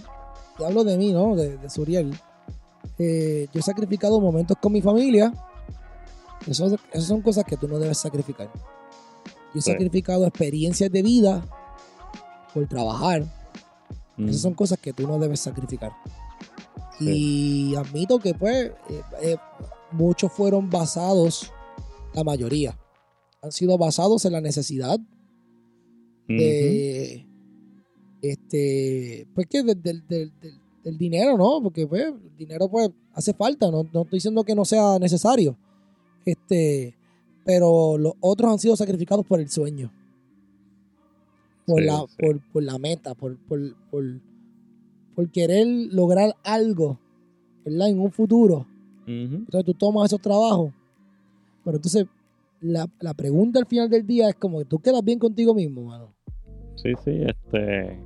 yo 0.59 0.67
hablo 0.67 0.85
de 0.85 0.97
mí, 0.97 1.13
¿no? 1.13 1.35
De, 1.37 1.57
de 1.59 1.71
Suriel. 1.71 2.13
Eh, 3.03 3.49
yo 3.53 3.61
he 3.61 3.63
sacrificado 3.63 4.21
momentos 4.21 4.59
con 4.61 4.73
mi 4.73 4.83
familia. 4.83 5.33
Eso- 6.47 6.77
esas 6.93 7.05
son 7.07 7.23
cosas 7.23 7.45
que 7.45 7.57
tú 7.57 7.67
no 7.67 7.79
debes 7.79 7.97
sacrificar. 7.97 8.51
Yo 9.55 9.59
he 9.59 9.63
Sí. 9.63 9.71
sacrificado 9.73 10.27
experiencias 10.27 10.91
de 10.93 11.03
vida 11.03 11.43
por 12.53 12.67
trabajar. 12.67 13.25
Mm, 14.19 14.29
Esas 14.29 14.43
son 14.43 14.53
cosas 14.55 14.79
que 14.79 14.93
tú 14.93 15.07
no 15.09 15.19
debes 15.19 15.41
sacrificar. 15.41 15.93
sí. 16.99 17.71
Y 17.73 17.75
admito 17.77 18.19
que 18.19 18.35
pues 18.35 18.67
eh, 18.91 19.03
eh, 19.23 19.37
muchos 19.93 20.31
fueron 20.31 20.69
basados, 20.69 21.51
la 22.13 22.23
mayoría, 22.25 22.79
han 23.41 23.53
sido 23.53 23.79
basados 23.79 24.27
en 24.27 24.33
la 24.33 24.43
necesidad 24.43 25.01
de, 26.29 27.27
este, 28.23 29.27
pues 29.35 29.47
que 29.47 29.63
del, 29.63 29.83
del- 29.83 30.07
del- 30.07 30.60
del- 30.85 30.99
dinero, 30.99 31.37
¿no? 31.37 31.61
Porque 31.63 31.87
pues 31.87 32.05
el 32.07 32.37
dinero 32.37 32.69
pues 32.69 32.91
hace 33.15 33.33
falta, 33.35 33.71
no, 33.71 33.83
no 33.93 34.03
estoy 34.03 34.17
diciendo 34.19 34.45
que 34.45 34.55
no 34.55 34.65
sea 34.65 34.99
necesario, 34.99 35.57
este, 36.25 36.95
pero 37.45 37.97
los 37.99 38.15
otros 38.21 38.53
han 38.53 38.59
sido 38.59 38.77
sacrificados 38.77 39.25
por 39.27 39.41
el 39.41 39.49
sueño, 39.51 39.91
por, 41.67 41.81
Sí, 41.81 41.87
la, 41.87 41.99
sí. 42.09 42.17
por, 42.19 42.41
por 42.53 42.63
la 42.63 42.79
meta, 42.79 43.15
por, 43.15 43.37
por, 43.47 43.61
por, 43.91 44.05
por 45.15 45.31
querer 45.31 45.67
lograr 45.93 46.35
algo, 46.45 46.99
¿verdad? 47.65 47.89
En 47.89 48.01
un 48.01 48.11
futuro. 48.13 48.67
Entonces 49.07 49.65
tú 49.65 49.75
tomas 49.75 50.07
esos 50.07 50.21
trabajos, 50.21 50.73
pero 51.65 51.77
entonces 51.79 52.07
la, 52.61 52.89
la 53.01 53.13
pregunta 53.15 53.59
al 53.59 53.67
final 53.67 53.91
del 53.91 54.07
día 54.07 54.29
es 54.29 54.37
como 54.37 54.59
que 54.61 54.65
tú 54.67 54.79
quedas 54.79 55.03
bien 55.03 55.19
contigo 55.19 55.53
mismo, 55.53 55.83
mano. 55.83 56.15
Sí, 56.77 56.93
sí, 57.05 57.11
este. 57.27 57.99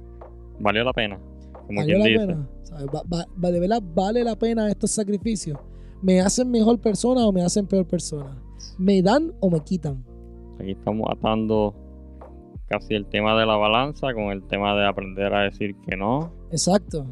Valió 0.61 0.83
la 0.83 0.93
pena. 0.95 1.19
Como 1.67 1.81
¿Valió 1.81 1.97
quien 1.97 2.01
la 2.01 2.07
dice. 2.07 2.27
pena? 2.27 2.49
¿Sabes? 2.63 2.87
Va- 2.87 3.03
va- 3.13 3.27
va- 3.43 3.51
¿De 3.51 3.61
verdad 3.61 3.83
vale 3.95 4.25
la 4.25 4.37
pena 4.37 4.69
estos 4.69 4.91
sacrificios? 4.91 5.59
¿Me 6.03 6.21
hacen 6.21 6.51
mejor 6.51 6.79
persona 6.81 7.27
o 7.27 7.33
me 7.33 7.43
hacen 7.43 7.67
peor 7.67 7.87
persona? 7.87 8.37
¿Me 8.79 9.01
dan 9.03 9.33
o 9.41 9.51
me 9.51 9.61
quitan? 9.61 10.05
Aquí 10.61 10.73
estamos 10.73 11.07
atando 11.11 11.75
casi 12.69 12.95
el 12.95 13.07
tema 13.07 13.39
de 13.39 13.47
la 13.47 13.57
balanza 13.57 14.13
con 14.15 14.25
el 14.25 14.43
tema 14.47 14.75
de 14.77 14.87
aprender 14.87 15.33
a 15.35 15.43
decir 15.43 15.75
que 15.89 15.97
no. 15.97 16.33
Exacto. 16.51 17.07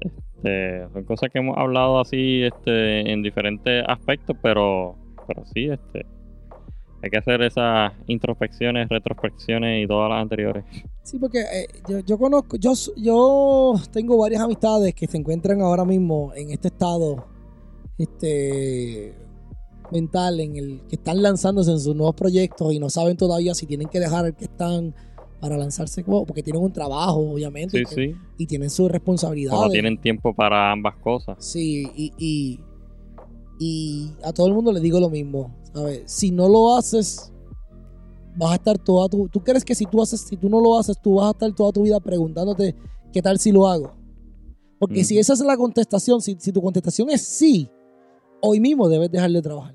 Este, 0.00 0.86
son 0.92 1.04
cosas 1.04 1.30
que 1.32 1.38
hemos 1.38 1.56
hablado 1.56 2.00
así 2.00 2.42
este, 2.42 3.10
en 3.12 3.22
diferentes 3.22 3.84
aspectos, 3.86 4.36
pero, 4.42 4.96
pero 5.26 5.44
sí, 5.46 5.66
este, 5.68 6.04
hay 7.04 7.10
que 7.10 7.18
hacer 7.18 7.42
esas 7.42 7.92
introspecciones, 8.06 8.88
retrospecciones 8.88 9.84
y 9.84 9.86
todas 9.86 10.10
las 10.10 10.22
anteriores. 10.22 10.64
Sí, 11.02 11.18
porque 11.18 11.40
eh, 11.40 11.66
yo, 11.88 12.00
yo 12.00 12.18
conozco, 12.18 12.56
yo, 12.56 12.72
yo 12.96 13.74
tengo 13.92 14.16
varias 14.18 14.40
amistades 14.42 14.94
que 14.94 15.06
se 15.06 15.18
encuentran 15.18 15.60
ahora 15.60 15.84
mismo 15.84 16.32
en 16.34 16.50
este 16.50 16.68
estado 16.68 17.26
este 17.98 19.14
mental 19.92 20.40
en 20.40 20.56
el 20.56 20.80
que 20.88 20.96
están 20.96 21.22
lanzándose 21.22 21.70
en 21.70 21.78
sus 21.80 21.94
nuevos 21.94 22.14
proyectos 22.14 22.72
y 22.72 22.78
no 22.78 22.88
saben 22.90 23.16
todavía 23.16 23.54
si 23.54 23.66
tienen 23.66 23.88
que 23.88 24.00
dejar 24.00 24.26
el 24.26 24.34
que 24.34 24.46
están 24.46 24.94
para 25.40 25.56
lanzarse 25.58 26.02
porque 26.02 26.42
tienen 26.42 26.62
un 26.62 26.72
trabajo 26.72 27.18
obviamente 27.32 27.84
Sí, 27.86 28.00
y, 28.00 28.06
sí. 28.08 28.16
y 28.38 28.46
tienen 28.46 28.70
sus 28.70 28.90
responsabilidades 28.90 29.60
O 29.60 29.64
no 29.66 29.70
tienen 29.70 29.98
tiempo 30.00 30.34
para 30.34 30.72
ambas 30.72 30.96
cosas. 30.96 31.36
sí 31.38 31.86
y, 31.94 32.12
y, 32.18 32.60
y 33.58 34.10
a 34.24 34.32
todo 34.32 34.46
el 34.48 34.54
mundo 34.54 34.72
le 34.72 34.80
digo 34.80 34.98
lo 35.00 35.10
mismo 35.10 35.54
¿sabes? 35.72 36.02
si 36.06 36.30
no 36.30 36.48
lo 36.48 36.76
haces 36.76 37.32
vas 38.36 38.52
a 38.52 38.54
estar 38.56 38.78
toda 38.78 39.08
tu 39.08 39.28
tú 39.28 39.40
crees 39.40 39.64
que 39.64 39.74
si 39.74 39.86
tú 39.86 40.02
haces 40.02 40.20
si 40.22 40.36
tú 40.36 40.48
no 40.48 40.60
lo 40.60 40.78
haces 40.78 41.00
tú 41.00 41.14
vas 41.14 41.26
a 41.26 41.30
estar 41.30 41.52
toda 41.54 41.72
tu 41.72 41.82
vida 41.82 42.00
preguntándote 42.00 42.74
qué 43.12 43.22
tal 43.22 43.38
si 43.38 43.52
lo 43.52 43.66
hago 43.68 43.92
porque 44.78 45.04
si 45.04 45.18
esa 45.18 45.34
es 45.34 45.40
la 45.40 45.56
contestación 45.56 46.20
si, 46.20 46.36
si 46.38 46.52
tu 46.52 46.60
contestación 46.60 47.10
es 47.10 47.22
sí 47.22 47.68
hoy 48.40 48.58
mismo 48.60 48.88
debes 48.88 49.10
dejar 49.10 49.30
de 49.30 49.42
trabajar 49.42 49.74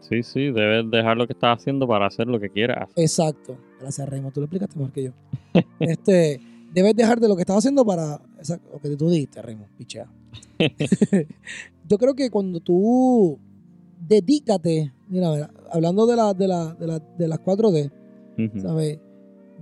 Sí, 0.00 0.22
sí, 0.22 0.50
debes 0.50 0.90
dejar 0.90 1.16
lo 1.16 1.26
que 1.26 1.32
estás 1.32 1.58
haciendo 1.58 1.88
para 1.88 2.06
hacer 2.06 2.26
lo 2.26 2.38
que 2.38 2.50
quieras. 2.50 2.90
Exacto. 2.94 3.56
Gracias, 3.80 4.06
Raymond. 4.06 4.34
Tú 4.34 4.40
lo 4.40 4.44
explicaste 4.44 4.78
mejor 4.78 4.92
que 4.92 5.02
yo. 5.04 5.12
este, 5.80 6.42
debes 6.74 6.94
dejar 6.94 7.18
de 7.20 7.26
lo 7.26 7.34
que 7.36 7.40
estás 7.40 7.56
haciendo 7.56 7.86
para 7.86 8.20
esa- 8.38 8.60
lo 8.70 8.78
que 8.80 8.94
tú 8.98 9.08
dijiste, 9.08 9.40
Raymond. 9.40 9.70
Pichea. 9.78 10.06
yo 11.88 11.98
creo 11.98 12.14
que 12.14 12.30
cuando 12.30 12.60
tú 12.60 13.38
dedícate, 14.06 14.92
mira, 15.08 15.30
mira, 15.32 15.50
hablando 15.72 16.06
de, 16.06 16.16
la, 16.16 16.34
de, 16.34 16.48
la, 16.48 16.74
de, 16.74 16.86
la, 16.86 16.98
de 16.98 17.28
las 17.28 17.38
4D, 17.40 17.92
Ujú. 18.38 18.60
¿sabes? 18.60 18.98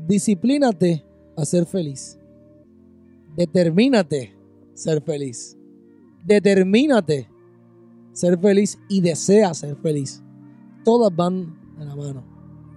Disciplínate 0.07 1.05
a 1.37 1.45
ser 1.45 1.67
feliz. 1.67 2.19
Determínate 3.37 4.35
ser 4.75 5.03
feliz. 5.03 5.57
Determínate 6.25 7.29
ser 8.13 8.39
feliz 8.39 8.79
y 8.89 9.01
desea 9.01 9.55
ser 9.55 9.77
feliz. 9.77 10.23
Todas 10.85 11.15
van 11.15 11.59
de 11.79 11.85
la 11.85 11.97
mano 11.97 12.25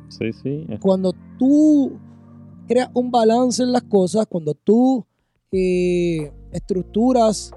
Sí, 0.10 0.32
sí. 0.32 0.66
cuando 0.80 1.14
tú 1.38 1.94
creas 2.68 2.90
un 2.94 3.12
balance 3.12 3.62
en 3.64 3.72
las 3.72 3.84
cosas, 3.84 4.26
cuando 4.28 4.54
tú 4.54 5.06
eh, 5.52 6.32
estructuras 6.52 7.52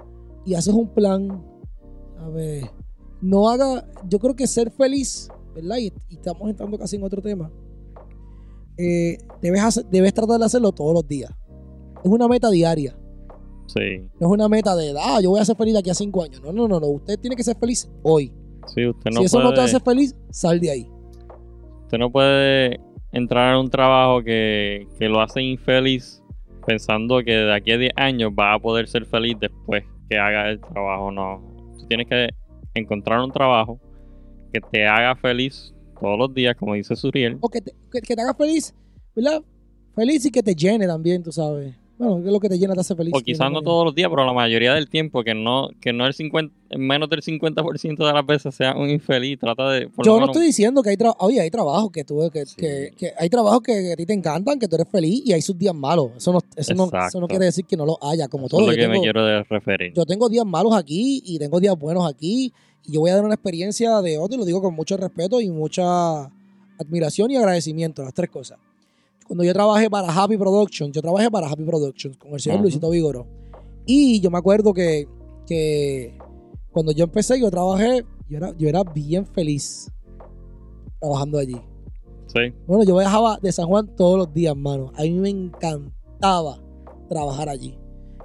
y 0.45 0.55
haces 0.55 0.73
un 0.73 0.87
plan, 0.89 1.41
a 2.19 2.29
ver, 2.29 2.63
no 3.21 3.49
haga, 3.49 3.85
yo 4.07 4.19
creo 4.19 4.35
que 4.35 4.47
ser 4.47 4.71
feliz, 4.71 5.29
¿verdad? 5.55 5.77
Y, 5.77 5.93
y 6.09 6.15
estamos 6.15 6.49
entrando 6.49 6.77
casi 6.77 6.95
en 6.95 7.03
otro 7.03 7.21
tema. 7.21 7.51
eh, 8.77 9.17
debes, 9.41 9.61
hacer- 9.61 9.85
debes 9.89 10.13
tratar 10.13 10.39
de 10.39 10.45
hacerlo 10.45 10.71
todos 10.71 10.93
los 10.93 11.07
días. 11.07 11.31
Es 12.03 12.09
una 12.09 12.27
meta 12.27 12.49
diaria. 12.49 12.95
Sí, 13.67 14.07
No 14.19 14.27
es 14.27 14.33
una 14.33 14.47
meta 14.49 14.75
de, 14.75 14.93
ah, 14.99 15.19
yo 15.21 15.29
voy 15.29 15.39
a 15.41 15.45
ser 15.45 15.55
feliz 15.55 15.73
de 15.73 15.79
aquí 15.79 15.89
a 15.89 15.93
cinco 15.93 16.23
años. 16.23 16.41
No, 16.41 16.51
no, 16.51 16.67
no, 16.67 16.79
no. 16.79 16.87
Usted 16.87 17.19
tiene 17.19 17.35
que 17.35 17.43
ser 17.43 17.55
feliz 17.57 17.89
hoy. 18.03 18.33
sí, 18.73 18.87
usted 18.87 19.11
no 19.11 19.19
si 19.19 19.25
eso 19.25 19.37
puede... 19.37 19.49
no 19.49 19.53
te 19.53 19.61
hace 19.61 19.79
feliz, 19.79 20.15
sal 20.31 20.59
de 20.59 20.71
ahí. 20.71 20.89
Usted 21.83 21.97
no 21.97 22.09
puede 22.11 22.79
entrar 23.11 23.53
en 23.53 23.59
un 23.61 23.69
trabajo 23.69 24.23
que, 24.23 24.87
que 24.97 25.07
lo 25.09 25.21
hace 25.21 25.41
infeliz 25.41 26.23
pensando 26.65 27.17
que 27.23 27.31
de 27.33 27.53
aquí 27.53 27.71
a 27.71 27.77
10 27.77 27.91
años 27.95 28.31
va 28.37 28.53
a 28.53 28.59
poder 28.59 28.87
ser 28.87 29.05
feliz 29.05 29.35
después 29.39 29.83
que 30.09 30.17
haga 30.17 30.49
el 30.49 30.59
trabajo. 30.61 31.11
No. 31.11 31.41
Tienes 31.89 32.07
que 32.07 32.29
encontrar 32.75 33.19
un 33.19 33.31
trabajo 33.31 33.79
que 34.53 34.61
te 34.61 34.87
haga 34.87 35.15
feliz 35.15 35.73
todos 35.99 36.17
los 36.17 36.33
días, 36.33 36.55
como 36.55 36.75
dice 36.75 36.95
Suriel. 36.95 37.37
o 37.41 37.49
que 37.49 37.61
te, 37.61 37.73
que 37.91 38.15
te 38.15 38.21
haga 38.21 38.33
feliz, 38.33 38.73
¿verdad? 39.15 39.41
Feliz 39.95 40.25
y 40.25 40.31
que 40.31 40.41
te 40.41 40.55
llene 40.55 40.87
también, 40.87 41.23
tú 41.23 41.31
sabes. 41.31 41.75
Bueno, 41.99 42.17
es 42.25 42.31
lo 42.31 42.39
que 42.39 42.47
te 42.47 42.57
llena, 42.57 42.73
te 42.75 42.79
hace 42.79 42.95
feliz. 42.95 43.13
O 43.13 43.19
quizás 43.19 43.51
no 43.51 43.61
todos 43.61 43.83
los 43.83 43.93
días, 43.93 44.09
pero 44.09 44.25
la 44.25 44.31
mayoría 44.31 44.73
del 44.73 44.87
tiempo, 44.89 45.21
que 45.23 45.35
no, 45.35 45.67
que 45.81 45.91
no 45.91 46.07
el 46.07 46.13
50, 46.13 46.55
menos 46.77 47.09
del 47.09 47.21
50% 47.21 48.07
de 48.07 48.13
las 48.13 48.25
veces 48.25 48.55
sea 48.55 48.73
un 48.73 48.89
infeliz, 48.89 49.37
trata 49.37 49.69
de... 49.69 49.81
Yo 49.81 50.13
no 50.13 50.13
menos- 50.13 50.29
estoy 50.29 50.45
diciendo 50.47 50.81
que 50.81 50.91
hay 50.91 50.97
trabajo, 50.97 51.17
oye, 51.25 51.41
hay 51.41 51.51
trabajos 51.51 51.91
que 51.91 52.05
tú, 52.05 52.29
que, 52.31 52.45
Sí. 52.45 52.55
que, 52.55 52.91
que 52.97 53.11
hay 53.19 53.29
trabajos 53.29 53.59
que 53.61 53.91
a 53.91 53.95
ti 53.97 54.05
te 54.05 54.13
encantan, 54.13 54.57
que 54.57 54.67
tú 54.69 54.75
eres 54.77 54.87
feliz 54.89 55.21
y 55.25 55.33
hay 55.33 55.41
sus 55.41 55.57
días 55.57 55.75
malos. 55.75 56.11
Eso 56.15 56.31
no, 56.31 56.39
eso 56.55 56.73
no, 56.73 56.89
eso 57.05 57.19
no 57.19 57.27
quiere 57.27 57.43
decir 57.45 57.65
que 57.65 57.75
no 57.75 57.85
los 57.85 57.97
haya, 58.01 58.29
como 58.29 58.47
Eso 58.47 58.57
todo. 58.57 58.71
es 58.71 58.77
lo 58.77 58.81
que 58.81 58.87
me 58.87 59.01
quiero 59.01 59.43
referir. 59.43 59.91
yo 59.93 60.05
tengo 60.05 60.29
días 60.29 60.45
malos 60.45 60.73
aquí 60.73 61.21
y 61.25 61.37
tengo 61.37 61.59
días 61.59 61.77
buenos 61.77 62.09
aquí 62.09 62.53
y 62.85 62.93
yo 62.93 63.01
voy 63.01 63.09
a 63.09 63.15
dar 63.15 63.25
una 63.25 63.33
experiencia 63.35 64.01
de 64.01 64.17
otro 64.17 64.35
y 64.35 64.39
lo 64.39 64.45
digo 64.45 64.61
con 64.61 64.73
mucho 64.73 64.95
respeto 64.95 65.41
y 65.41 65.49
mucha 65.49 66.31
admiración 66.79 67.29
y 67.31 67.35
agradecimiento, 67.35 68.03
las 68.03 68.13
tres 68.13 68.29
cosas. 68.29 68.57
Cuando 69.29 69.43
yo 69.43 69.53
trabajé 69.53 69.91
para 69.91 70.11
Happy 70.11 70.37
Productions, 70.37 70.91
yo 70.91 71.03
trabajé 71.03 71.29
para 71.29 71.47
Happy 71.47 71.63
Productions 71.63 72.17
con 72.17 72.33
el 72.33 72.39
señor. 72.39 72.61
Luisito 72.61 72.89
Vigoro. 72.89 73.27
Y 73.85 74.19
yo 74.21 74.31
me 74.31 74.39
acuerdo 74.39 74.73
que, 74.73 75.07
que 75.45 76.17
cuando 76.71 76.91
yo 76.93 77.03
empecé, 77.03 77.39
yo 77.39 77.51
trabajé, 77.51 78.03
yo 78.27 78.37
era, 78.37 78.57
yo 78.57 78.67
era 78.67 78.83
bien 78.83 79.27
feliz 79.27 79.91
trabajando 80.99 81.37
allí. 81.37 81.61
Sí, 82.25 82.39
Bueno, 82.65 82.83
yo 82.85 82.97
viajaba 82.97 83.37
de 83.39 83.51
San 83.51 83.67
Juan 83.67 83.95
todos 83.95 84.17
los 84.17 84.33
días, 84.33 84.55
mano. 84.57 84.91
A 84.95 85.03
mí 85.03 85.11
me 85.11 85.29
encantaba 85.29 86.59
trabajar 87.07 87.49
allí. 87.49 87.77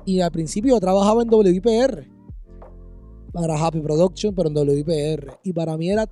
Y 0.06 0.22
al 0.22 0.30
principio 0.30 0.72
yo 0.72 0.80
trabajaba 0.80 1.20
en 1.20 1.28
WIPR. 1.30 2.08
Para 3.30 3.62
Happy 3.62 3.80
Production, 3.80 4.34
pero 4.34 4.48
en 4.48 4.56
WIPR. 4.56 5.38
Y 5.42 5.52
para 5.52 5.76
mí 5.76 5.90
era, 5.90 6.08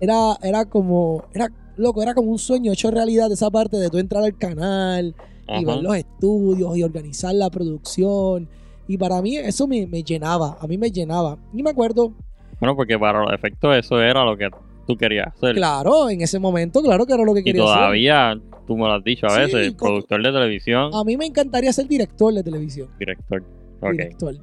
era, 0.00 0.36
era 0.42 0.66
como, 0.66 1.24
era, 1.32 1.48
loco, 1.78 2.02
era 2.02 2.14
como 2.14 2.30
un 2.30 2.38
sueño 2.38 2.72
hecho 2.72 2.90
realidad 2.90 3.30
esa 3.32 3.50
parte 3.50 3.76
de 3.78 3.88
tú 3.88 3.98
entrar 3.98 4.22
al 4.24 4.36
canal 4.36 5.14
y 5.48 5.64
ver 5.64 5.76
los 5.82 5.96
estudios 5.96 6.76
y 6.76 6.82
organizar 6.82 7.34
la 7.34 7.48
producción. 7.50 8.48
Y 8.86 8.96
para 8.98 9.20
mí 9.22 9.36
eso 9.36 9.66
me, 9.66 9.86
me 9.86 10.02
llenaba, 10.02 10.58
a 10.60 10.66
mí 10.66 10.76
me 10.78 10.90
llenaba. 10.90 11.38
Y 11.54 11.62
me 11.62 11.70
acuerdo, 11.70 12.12
Bueno, 12.60 12.74
porque 12.76 12.98
para 12.98 13.22
los 13.22 13.32
efectos 13.32 13.76
eso 13.76 14.00
era 14.00 14.24
lo 14.24 14.36
que 14.36 14.48
tú 14.86 14.96
querías 14.96 15.28
hacer. 15.34 15.54
claro, 15.54 16.08
en 16.10 16.20
ese 16.22 16.38
momento, 16.38 16.82
claro 16.82 17.04
que 17.06 17.12
era 17.14 17.22
lo 17.24 17.34
que 17.34 17.40
y 17.40 17.44
quería 17.44 17.62
hacer. 17.64 17.76
todavía, 17.76 18.40
tú 18.66 18.76
me 18.76 18.84
lo 18.84 18.92
has 18.94 19.04
dicho 19.04 19.26
a 19.26 19.30
Sí, 19.30 19.40
veces, 19.40 19.74
productor 19.74 20.22
de 20.22 20.32
televisión, 20.32 20.90
A 20.94 21.04
mí 21.04 21.16
me 21.16 21.26
encantaría 21.26 21.72
ser 21.72 21.86
director 21.86 22.32
de 22.34 22.42
televisión. 22.42 22.88
director. 22.98 23.42
Ok, 23.80 23.92
Director. 23.92 24.34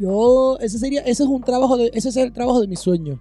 Yo, 0.00 0.58
ese 0.60 0.78
sería, 0.78 1.00
ese 1.00 1.22
es 1.24 1.28
un 1.28 1.42
trabajo 1.42 1.76
de, 1.76 1.90
ese 1.94 2.08
es 2.10 2.16
el 2.16 2.32
trabajo 2.32 2.60
de 2.60 2.68
mi 2.68 2.76
sueño. 2.76 3.18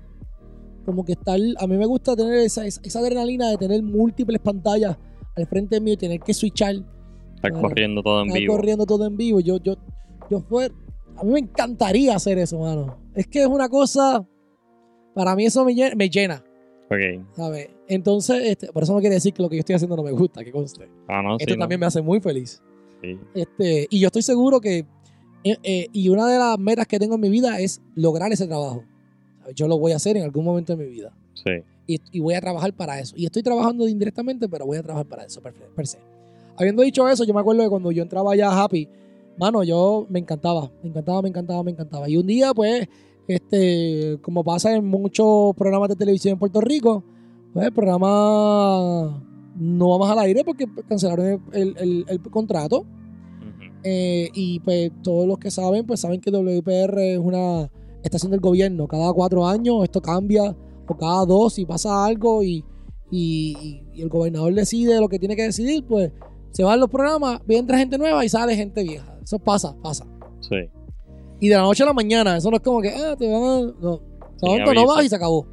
Como 0.88 1.04
que 1.04 1.12
estar, 1.12 1.38
a 1.38 1.67
mí 1.67 1.78
me 1.78 1.86
gusta 1.86 2.15
tener 2.15 2.36
esa, 2.36 2.62
adrenalina 2.97 3.50
de 3.50 3.58
tener 3.58 3.84
múltiples 3.84 4.39
pantallas 4.39 4.97
al 5.36 5.45
frente 5.45 5.82
mío 5.82 5.95
y 5.95 5.97
tener 5.97 6.21
que 6.21 6.34
switchar, 6.34 6.76
estar 7.36 7.52
corriendo 7.52 8.02
todo 8.02 8.21
en 8.21 8.28
estar 8.28 8.41
vivo. 8.41 8.56
corriendo 8.56 8.86
todo 8.86 9.06
en 9.06 9.17
vivo. 9.17 9.41
Yo, 9.41 9.58
yo, 9.58 9.76
yo 10.32 10.39
fue, 10.39 10.71
a 11.17 11.23
mí 11.26 11.32
me 11.34 11.39
encantaría 11.39 12.15
hacer 12.15 12.38
eso, 12.38 12.60
mano. 12.60 12.97
Es 13.13 13.28
que 13.28 13.41
es 13.41 13.47
una 13.47 13.67
cosa, 13.67 14.26
para 15.13 15.36
mí 15.36 15.45
eso 15.45 15.65
me 15.65 15.76
llena, 15.76 15.93
me 15.95 16.10
llena 16.10 16.41
Ok. 16.89 17.36
¿sabes? 17.36 17.69
Entonces, 17.89 18.43
este, 18.45 18.71
por 18.71 18.84
eso 18.84 18.93
no 18.93 19.02
quiere 19.02 19.15
decir 19.15 19.34
que 19.34 19.43
lo 19.43 19.50
que 19.50 19.58
yo 19.58 19.60
estoy 19.60 19.76
haciendo 19.76 19.97
no 19.97 20.04
me 20.04 20.12
gusta, 20.12 20.41
que 20.41 20.54
conste. 20.54 20.89
Ah, 21.10 21.21
no, 21.21 21.36
Esto 21.38 21.54
sí, 21.54 21.60
también 21.60 21.82
no. 21.82 21.84
me 21.84 21.88
hace 21.88 22.02
muy 22.02 22.21
feliz. 22.21 22.62
Sí. 23.02 23.19
Este, 23.34 23.88
y 23.89 24.00
yo 24.00 24.08
estoy 24.08 24.21
seguro 24.21 24.62
que, 24.62 24.86
eh, 25.43 25.58
eh, 25.63 25.88
y 25.91 26.10
una 26.10 26.28
de 26.28 26.39
las 26.39 26.58
metas 26.58 26.88
que 26.88 26.97
tengo 26.97 27.15
en 27.15 27.21
mi 27.21 27.30
vida 27.30 27.60
es 27.60 27.82
lograr 27.95 28.32
ese 28.32 28.47
trabajo. 28.47 28.84
Yo 29.56 29.68
lo 29.68 29.78
voy 29.78 29.92
a 29.92 29.96
hacer 29.98 30.18
en 30.18 30.24
algún 30.24 30.46
momento 30.46 30.76
de 30.76 30.86
mi 30.86 30.92
vida. 30.92 31.14
Sí. 31.34 31.52
Y, 31.88 32.02
y 32.12 32.20
voy 32.20 32.34
a 32.34 32.42
trabajar 32.42 32.74
para 32.74 33.00
eso. 33.00 33.16
Y 33.18 33.26
estoy 33.26 33.44
trabajando 33.44 33.88
indirectamente, 33.88 34.50
pero 34.50 34.66
voy 34.66 34.78
a 34.78 34.84
trabajar 34.84 35.08
para 35.08 35.24
eso, 35.26 35.42
per, 35.42 35.54
per 35.54 35.88
se. 35.88 36.00
Habiendo 36.58 36.82
dicho 36.84 37.08
eso, 37.08 37.24
yo 37.24 37.34
me 37.34 37.40
acuerdo 37.40 37.62
de 37.64 37.70
cuando 37.70 37.92
yo 37.92 38.02
entraba 38.04 38.36
ya 38.36 38.50
a 38.52 38.64
Happy, 38.64 38.88
mano, 39.38 39.64
yo 39.64 40.06
me 40.10 40.20
encantaba, 40.20 40.72
me 40.84 40.90
encantaba, 40.90 41.22
me 41.22 41.30
encantaba, 41.30 41.64
me 41.64 41.72
encantaba. 41.72 42.10
Y 42.10 42.18
un 42.18 42.26
día, 42.28 42.54
pues, 42.54 42.88
este, 43.28 44.18
como 44.22 44.44
pasa 44.44 44.74
en 44.76 44.86
muchos 44.86 45.56
programas 45.56 45.90
de 45.90 45.96
televisión 45.96 46.34
en 46.34 46.40
Puerto 46.40 46.60
Rico, 46.62 47.04
pues 47.54 47.66
el 47.68 47.74
programa 47.74 49.24
no 49.60 49.90
va 49.90 49.98
más 50.00 50.12
al 50.12 50.20
aire 50.20 50.44
porque 50.44 50.66
cancelaron 50.88 51.42
el- 51.54 51.76
el- 51.78 52.06
el- 52.08 52.22
contrato. 52.22 52.80
Ujú. 52.82 53.72
Eh, 53.84 54.30
y 54.34 54.60
pues 54.60 54.92
todos 55.04 55.28
los 55.28 55.38
que 55.40 55.52
saben, 55.52 55.86
pues 55.86 56.00
saben 56.02 56.20
que 56.22 56.32
WPR 56.32 57.14
es 57.14 57.20
una 57.20 57.70
estación 58.08 58.32
del 58.32 58.39
gobierno. 58.41 58.88
Cada 58.88 59.13
cuatro 59.13 59.46
años 59.48 59.84
esto 59.84 60.02
cambia, 60.02 60.56
o 60.88 60.98
cada 60.98 61.26
dos, 61.26 61.60
y 61.60 61.65
pasa 61.65 62.04
algo 62.06 62.41
y, 62.43 62.63
y- 63.12 63.84
y 63.93 64.02
el 64.02 64.10
gobernador 64.10 64.54
decide 64.54 65.00
lo 65.00 65.08
que 65.10 65.20
tiene 65.20 65.36
que 65.36 65.43
decidir, 65.43 65.86
pues 65.86 66.12
se 66.52 66.63
van 66.63 66.80
los 66.80 66.89
programas, 66.89 67.39
entra 67.48 67.78
gente 67.78 67.98
nueva 67.98 68.24
y 68.26 68.30
sale 68.30 68.56
gente 68.56 68.84
vieja. 68.84 69.17
Eso 69.24 69.38
pasa, 69.39 69.76
pasa. 69.82 70.06
Sí. 70.39 70.56
Y 71.39 71.50
de 71.50 71.56
la 71.56 71.62
noche 71.62 71.84
a 71.84 71.86
la 71.86 71.93
mañana, 71.93 72.38
eso 72.38 72.50
no 72.50 72.58
es 72.58 72.63
como 72.63 72.82
que, 72.82 72.89
ah, 72.89 73.15
te 73.17 73.32
van 73.32 73.43
a... 73.43 73.62
No, 73.80 74.02
momento 74.41 74.74
no 74.74 74.86
vas 74.88 75.06
y 75.06 75.10
se 75.10 75.15
acabó. 75.15 75.46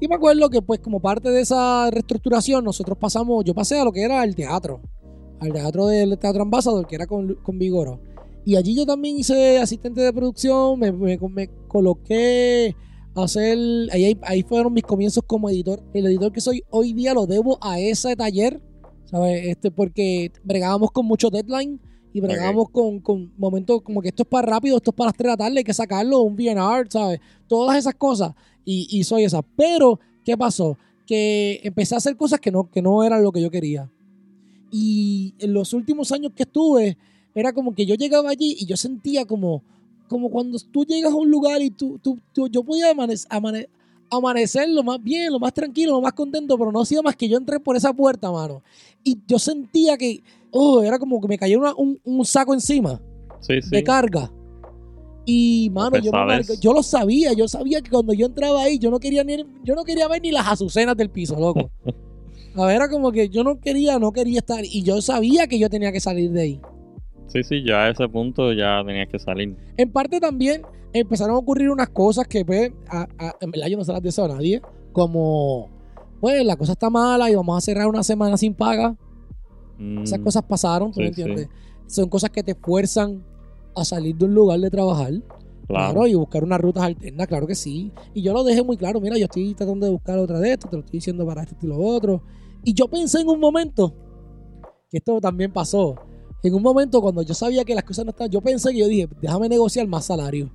Y 0.00 0.08
me 0.08 0.14
acuerdo 0.14 0.50
que 0.50 0.60
pues 0.60 0.78
como 0.80 1.00
parte 1.00 1.30
de 1.30 1.40
esa 1.40 1.90
reestructuración 1.90 2.64
nosotros 2.64 2.98
pasamos, 2.98 3.44
yo 3.44 3.54
pasé 3.54 3.78
a 3.80 3.84
lo 3.84 3.92
que 3.92 4.02
era 4.02 4.22
el 4.24 4.34
teatro, 4.34 4.80
al 5.40 5.52
teatro 5.52 5.86
del 5.86 6.18
Teatro 6.18 6.42
Ambassador, 6.42 6.86
que 6.86 6.96
era 6.96 7.06
con, 7.06 7.34
con 7.42 7.58
Vigoro. 7.58 8.00
Y 8.46 8.56
allí 8.56 8.74
yo 8.76 8.86
también 8.86 9.18
hice 9.18 9.58
asistente 9.58 10.00
de 10.00 10.12
producción, 10.12 10.78
me, 10.78 10.90
me- 10.92 11.18
me 11.18 11.48
coloqué 11.68 12.74
a 13.14 13.24
hacer, 13.24 13.58
ahí, 13.92 14.16
ahí 14.22 14.42
fueron 14.44 14.72
mis 14.72 14.84
comienzos 14.84 15.24
como 15.26 15.50
editor. 15.50 15.82
El 15.92 16.06
editor 16.06 16.32
que 16.32 16.40
soy 16.40 16.62
hoy 16.70 16.92
día 16.92 17.12
lo 17.12 17.26
debo 17.26 17.58
a 17.60 17.78
ese 17.80 18.14
taller, 18.16 18.62
¿sabes? 19.04 19.46
Este, 19.48 19.70
porque 19.70 20.30
bregábamos 20.44 20.90
con 20.92 21.06
mucho 21.06 21.28
deadline 21.28 21.80
y 22.12 22.20
bregábamos 22.20 22.70
con, 22.70 23.00
con 23.00 23.32
momentos 23.36 23.82
como 23.82 24.00
que 24.00 24.08
esto 24.08 24.22
es 24.22 24.28
para 24.28 24.46
rápido, 24.48 24.76
esto 24.76 24.90
es 24.92 24.96
para 24.96 25.08
las 25.08 25.16
3 25.16 25.24
de 25.24 25.30
la 25.32 25.36
tarde, 25.36 25.58
hay 25.58 25.64
que 25.64 25.74
sacarlo, 25.74 26.20
un 26.20 26.34
VNR, 26.34 26.86
¿sabes? 26.88 27.18
Todas 27.48 27.76
esas 27.76 27.94
cosas 27.96 28.32
y, 28.64 28.86
y 28.90 29.02
soy 29.04 29.24
esa. 29.24 29.42
Pero, 29.42 29.98
¿qué 30.24 30.36
pasó? 30.36 30.78
Que 31.04 31.60
empecé 31.64 31.94
a 31.94 31.98
hacer 31.98 32.16
cosas 32.16 32.38
que 32.38 32.50
no, 32.52 32.70
que 32.70 32.80
no 32.80 33.02
eran 33.02 33.22
lo 33.24 33.32
que 33.32 33.42
yo 33.42 33.50
quería. 33.50 33.90
Y 34.70 35.34
en 35.38 35.52
los 35.52 35.72
últimos 35.72 36.10
años 36.12 36.32
que 36.34 36.42
estuve, 36.44 36.96
era 37.36 37.52
como 37.52 37.74
que 37.74 37.86
yo 37.86 37.94
llegaba 37.94 38.30
allí 38.30 38.56
y 38.58 38.66
yo 38.66 38.76
sentía 38.76 39.24
como, 39.26 39.62
como 40.08 40.30
cuando 40.30 40.58
tú 40.72 40.84
llegas 40.84 41.12
a 41.12 41.16
un 41.16 41.30
lugar 41.30 41.62
y 41.62 41.70
tú, 41.70 41.98
tú, 42.02 42.18
tú- 42.32 42.48
yo 42.48 42.64
podía 42.64 42.90
amane- 42.92 43.26
amane- 43.30 43.68
amanecer 44.10 44.68
lo 44.70 44.82
más 44.82 45.02
bien, 45.02 45.32
lo 45.32 45.38
más 45.38 45.52
tranquilo, 45.52 45.92
lo 45.92 46.00
más 46.00 46.12
contento, 46.14 46.56
pero 46.58 46.72
no 46.72 46.80
hacía 46.80 47.02
más 47.02 47.14
que 47.16 47.28
yo 47.28 47.36
entré 47.36 47.60
por 47.60 47.76
esa 47.76 47.92
puerta, 47.92 48.30
mano. 48.32 48.62
Y 49.04 49.18
yo 49.26 49.38
sentía 49.38 49.96
que, 49.96 50.22
oh, 50.50 50.82
era 50.82 50.98
como 50.98 51.20
que 51.20 51.28
me 51.28 51.38
cayó 51.38 51.58
una- 51.60 51.74
un, 51.74 52.00
un 52.04 52.24
saco 52.24 52.54
encima 52.54 53.00
Sí, 53.40 53.60
sí. 53.62 53.70
de 53.70 53.82
carga. 53.84 54.32
Y 55.28 55.70
mano, 55.72 55.96
yo, 55.96 56.12
pesadez. 56.12 56.48
amargué- 56.48 56.60
yo 56.60 56.72
lo 56.72 56.82
sabía, 56.84 57.32
yo 57.32 57.48
sabía 57.48 57.80
que 57.82 57.90
cuando 57.90 58.12
yo 58.12 58.26
entraba 58.26 58.62
ahí, 58.62 58.78
yo 58.78 58.90
no 58.90 59.00
quería 59.00 59.24
ni, 59.24 59.44
yo 59.64 59.74
no 59.74 59.82
quería 59.84 60.06
ver 60.08 60.22
ni 60.22 60.30
las 60.30 60.46
azucenas 60.46 60.96
del 60.96 61.10
piso, 61.10 61.38
loco. 61.38 61.68
A 62.54 62.64
ver, 62.64 62.76
era 62.76 62.88
como 62.88 63.10
que 63.12 63.28
yo 63.28 63.42
no 63.44 63.58
quería, 63.60 63.98
no 63.98 64.12
quería 64.12 64.38
estar. 64.38 64.64
Y 64.64 64.82
yo 64.82 65.02
sabía 65.02 65.46
que 65.46 65.58
yo 65.58 65.68
tenía 65.68 65.92
que 65.92 66.00
salir 66.00 66.30
de 66.30 66.40
ahí. 66.40 66.60
Sí, 67.28 67.42
sí, 67.42 67.62
ya 67.66 67.84
a 67.84 67.90
ese 67.90 68.08
punto 68.08 68.52
ya 68.52 68.82
tenías 68.86 69.08
que 69.08 69.18
salir. 69.18 69.56
En 69.76 69.90
parte 69.92 70.20
también 70.20 70.62
empezaron 70.92 71.34
a 71.34 71.38
ocurrir 71.38 71.70
unas 71.70 71.88
cosas 71.90 72.26
que, 72.26 72.44
pues, 72.44 72.72
a- 72.88 73.06
a- 73.18 73.34
en 73.40 73.50
verdad 73.50 73.66
yo 73.68 73.76
no 73.76 73.84
se 73.84 73.92
las 73.92 74.02
deseo 74.02 74.24
a 74.26 74.28
nadie. 74.28 74.62
Como, 74.92 75.68
pues, 76.20 76.44
la 76.44 76.56
cosa 76.56 76.72
está 76.72 76.88
mala 76.88 77.30
y 77.30 77.34
vamos 77.34 77.58
a 77.58 77.60
cerrar 77.60 77.86
una 77.88 78.02
semana 78.02 78.36
sin 78.36 78.54
paga. 78.54 78.96
Esas 80.02 80.18
Mm, 80.20 80.24
cosas 80.24 80.42
pasaron, 80.44 80.90
¿tú 80.92 81.00
me 81.00 81.12
sí. 81.12 81.20
entiendes? 81.20 81.48
Son 81.86 82.08
cosas 82.08 82.30
que 82.30 82.42
te 82.42 82.54
fuerzan 82.54 83.22
a 83.74 83.84
salir 83.84 84.16
de 84.16 84.24
un 84.24 84.34
lugar 84.34 84.58
de 84.60 84.70
trabajar. 84.70 85.12
Claro. 85.68 85.94
Claro. 85.94 86.06
y 86.06 86.14
buscar 86.14 86.44
unas 86.44 86.60
rutas 86.60 86.84
alternas, 86.84 87.26
claro 87.26 87.44
que 87.44 87.56
sí. 87.56 87.90
Y 88.14 88.22
yo 88.22 88.32
lo 88.32 88.44
dejé 88.44 88.62
muy 88.62 88.76
claro, 88.76 89.00
mira, 89.00 89.18
yo 89.18 89.24
estoy 89.24 89.52
tratando 89.52 89.84
de 89.86 89.90
buscar 89.92 90.16
otra 90.16 90.38
de 90.38 90.52
esto, 90.52 90.68
te 90.68 90.76
lo 90.76 90.80
estoy 90.84 90.98
diciendo 90.98 91.26
para 91.26 91.42
esto 91.42 91.56
y 91.60 91.66
lo 91.66 91.76
otro. 91.76 92.22
Y 92.62 92.72
yo 92.72 92.86
pensé 92.86 93.20
en 93.20 93.28
un 93.28 93.40
momento, 93.40 93.92
que 94.88 94.98
esto 94.98 95.20
también 95.20 95.52
pasó, 95.52 95.96
en 96.42 96.54
un 96.54 96.62
momento 96.62 97.00
cuando 97.00 97.22
yo 97.22 97.34
sabía 97.34 97.64
que 97.64 97.74
las 97.74 97.84
cosas 97.84 98.04
no 98.04 98.10
estaban, 98.10 98.30
yo 98.30 98.40
pensé 98.40 98.70
que 98.72 98.78
yo 98.78 98.86
dije, 98.88 99.08
déjame 99.20 99.48
negociar 99.48 99.86
más 99.86 100.04
salario. 100.06 100.50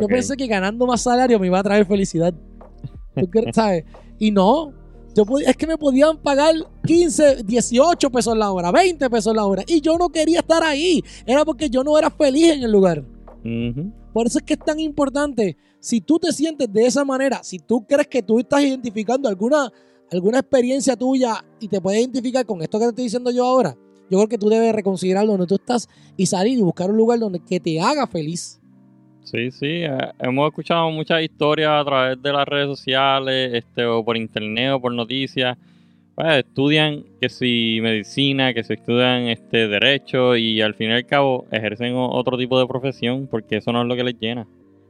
Yo 0.00 0.06
pensé 0.06 0.36
que 0.36 0.46
ganando 0.46 0.86
más 0.86 1.02
salario 1.02 1.38
me 1.40 1.46
iba 1.48 1.58
a 1.58 1.62
traer 1.62 1.84
felicidad. 1.86 2.32
¿Sabes? 3.52 3.84
Y 4.18 4.30
no, 4.30 4.72
yo 5.16 5.24
podía- 5.26 5.50
es 5.50 5.56
que 5.56 5.66
me 5.66 5.76
podían 5.76 6.16
pagar 6.18 6.54
15, 6.86 7.42
18 7.44 8.10
pesos 8.10 8.36
la 8.36 8.52
hora, 8.52 8.70
20 8.70 9.10
pesos 9.10 9.34
la 9.34 9.44
hora. 9.46 9.64
Y 9.66 9.80
yo 9.80 9.98
no 9.98 10.08
quería 10.10 10.40
estar 10.40 10.62
ahí. 10.62 11.02
Era 11.26 11.44
porque 11.44 11.68
yo 11.68 11.82
no 11.82 11.98
era 11.98 12.10
feliz 12.10 12.52
en 12.52 12.62
el 12.62 12.70
lugar. 12.70 13.04
Por 14.12 14.26
eso 14.26 14.38
es 14.38 14.44
que 14.44 14.54
es 14.54 14.60
tan 14.60 14.78
importante. 14.78 15.56
Si 15.80 16.00
tú 16.00 16.18
te 16.18 16.30
sientes 16.32 16.72
de 16.72 16.86
esa 16.86 17.04
manera, 17.04 17.42
si 17.42 17.58
tú 17.58 17.84
crees 17.86 18.06
que 18.06 18.22
tú 18.22 18.38
estás 18.38 18.62
identificando 18.62 19.28
alguna, 19.28 19.72
alguna 20.12 20.38
experiencia 20.40 20.94
tuya 20.94 21.42
y 21.58 21.66
te 21.68 21.80
puedes 21.80 22.00
identificar 22.00 22.44
con 22.46 22.60
esto 22.62 22.78
que 22.78 22.84
te 22.84 22.88
estoy 22.90 23.04
diciendo 23.04 23.30
yo 23.30 23.44
ahora, 23.46 23.76
yo 24.10 24.18
creo 24.18 24.28
que 24.28 24.38
tú 24.38 24.48
debes 24.48 24.74
reconsiderar 24.74 25.26
donde 25.26 25.46
tú 25.46 25.54
estás 25.54 25.88
y 26.16 26.26
salir 26.26 26.58
y 26.58 26.62
buscar 26.62 26.90
un 26.90 26.96
lugar 26.96 27.18
donde 27.18 27.38
que 27.40 27.60
te 27.60 27.80
haga 27.80 28.06
feliz. 28.06 28.60
Sí, 29.22 29.52
sí, 29.52 29.66
eh, 29.66 29.98
hemos 30.18 30.48
escuchado 30.48 30.90
muchas 30.90 31.22
historias 31.22 31.70
a 31.70 31.84
través 31.84 32.20
de 32.20 32.32
las 32.32 32.48
redes 32.48 32.66
sociales, 32.66 33.54
este, 33.54 33.84
o 33.84 34.04
por 34.04 34.16
internet 34.16 34.72
o 34.72 34.80
por 34.80 34.92
noticias. 34.92 35.56
pues, 36.16 36.38
estudian 36.38 37.04
que 37.20 37.28
si 37.28 37.78
medicina, 37.80 38.52
que 38.52 38.64
si 38.64 38.72
estudian 38.72 39.28
este 39.28 39.68
derecho 39.68 40.36
y 40.36 40.60
al 40.60 40.74
fin 40.74 40.90
y 40.90 40.94
al 40.94 41.06
cabo 41.06 41.46
ejercen 41.52 41.94
otro 41.94 42.36
tipo 42.36 42.58
de 42.58 42.66
profesión 42.66 43.28
porque 43.30 43.58
eso 43.58 43.72
no 43.72 43.82
es 43.82 43.88
lo 43.88 43.94
que 43.94 44.04
les 44.04 44.18
llena. 44.18 44.48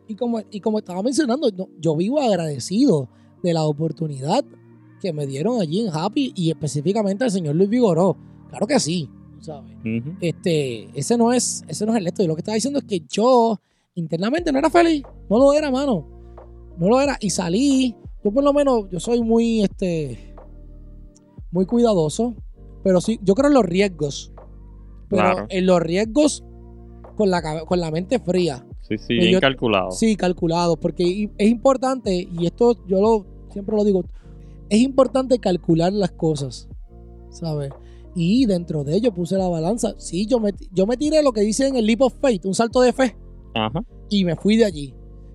Y 0.08 0.14
como, 0.14 0.40
y 0.50 0.60
como 0.60 0.78
estaba 0.78 1.02
mencionando, 1.02 1.50
yo 1.78 1.96
vivo 1.96 2.20
agradecido 2.20 3.08
de 3.42 3.52
la 3.52 3.64
oportunidad 3.64 4.44
que 5.00 5.12
me 5.12 5.26
dieron 5.26 5.60
allí 5.60 5.80
en 5.80 5.88
Happy 5.92 6.32
y 6.34 6.50
específicamente 6.50 7.24
al 7.24 7.30
señor 7.30 7.56
Luis 7.56 7.68
Vigoró. 7.68 8.16
Claro 8.50 8.66
que 8.66 8.78
sí, 8.80 9.08
¿sabes? 9.40 9.70
Este, 10.20 10.88
ese 10.98 11.16
no 11.16 11.32
es, 11.32 11.62
ese 11.68 11.86
no 11.86 11.92
es 11.92 11.98
el 11.98 12.06
esto. 12.08 12.22
Yo 12.22 12.28
lo 12.28 12.34
que 12.34 12.40
estaba 12.40 12.54
diciendo 12.56 12.78
es 12.80 12.84
que 12.84 13.00
yo 13.08 13.58
internamente 13.94 14.52
no 14.52 14.58
era 14.58 14.68
feliz. 14.70 15.02
No 15.28 15.38
lo 15.38 15.52
era, 15.52 15.70
mano. 15.70 16.06
No 16.78 16.88
lo 16.88 17.00
era. 17.00 17.16
Y 17.20 17.30
salí. 17.30 17.94
Yo 18.24 18.30
por 18.32 18.44
lo 18.44 18.52
menos, 18.52 18.90
yo 18.90 19.00
soy 19.00 19.22
muy, 19.22 19.62
este, 19.62 20.34
muy 21.50 21.64
cuidadoso. 21.66 22.34
Pero 22.82 23.00
sí, 23.00 23.18
yo 23.22 23.34
creo 23.34 23.48
en 23.48 23.54
los 23.54 23.64
riesgos. 23.66 24.32
Pero 25.08 25.22
Claro. 25.22 25.46
en 25.48 25.66
los 25.66 25.80
riesgos 25.80 26.44
con 27.16 27.30
la, 27.30 27.64
con 27.66 27.80
la 27.80 27.90
mente 27.90 28.18
fría. 28.18 28.64
Sí, 28.80 28.96
sí, 28.98 29.04
Pero 29.08 29.20
bien 29.20 29.32
yo- 29.34 29.40
calculado. 29.40 29.90
Sí, 29.92 30.16
calculado, 30.16 30.76
porque 30.78 31.28
es 31.36 31.48
importante, 31.48 32.14
y 32.14 32.46
esto 32.46 32.76
yo 32.86 33.00
lo 33.00 33.26
siempre 33.52 33.76
lo 33.76 33.84
digo, 33.84 34.04
es 34.68 34.80
importante 34.80 35.38
calcular 35.38 35.92
las 35.92 36.12
cosas, 36.12 36.68
¿sabes? 37.30 37.70
Y 38.14 38.46
dentro 38.46 38.82
de 38.84 38.96
ello 38.96 39.12
puse 39.12 39.36
la 39.36 39.48
balanza. 39.48 39.94
Sí, 39.98 40.26
yo 40.26 40.40
me, 40.40 40.52
yo 40.72 40.86
me 40.86 40.96
tiré 40.96 41.22
lo 41.22 41.32
que 41.32 41.42
dice 41.42 41.68
en 41.68 41.76
el 41.76 41.86
leap 41.86 42.00
of 42.02 42.14
faith, 42.20 42.44
un 42.44 42.54
salto 42.54 42.80
de 42.80 42.92
fe, 42.92 43.16
Ajá. 43.54 43.84
y 44.08 44.24
me 44.24 44.34
fui 44.36 44.56
de 44.56 44.64
allí. 44.64 44.94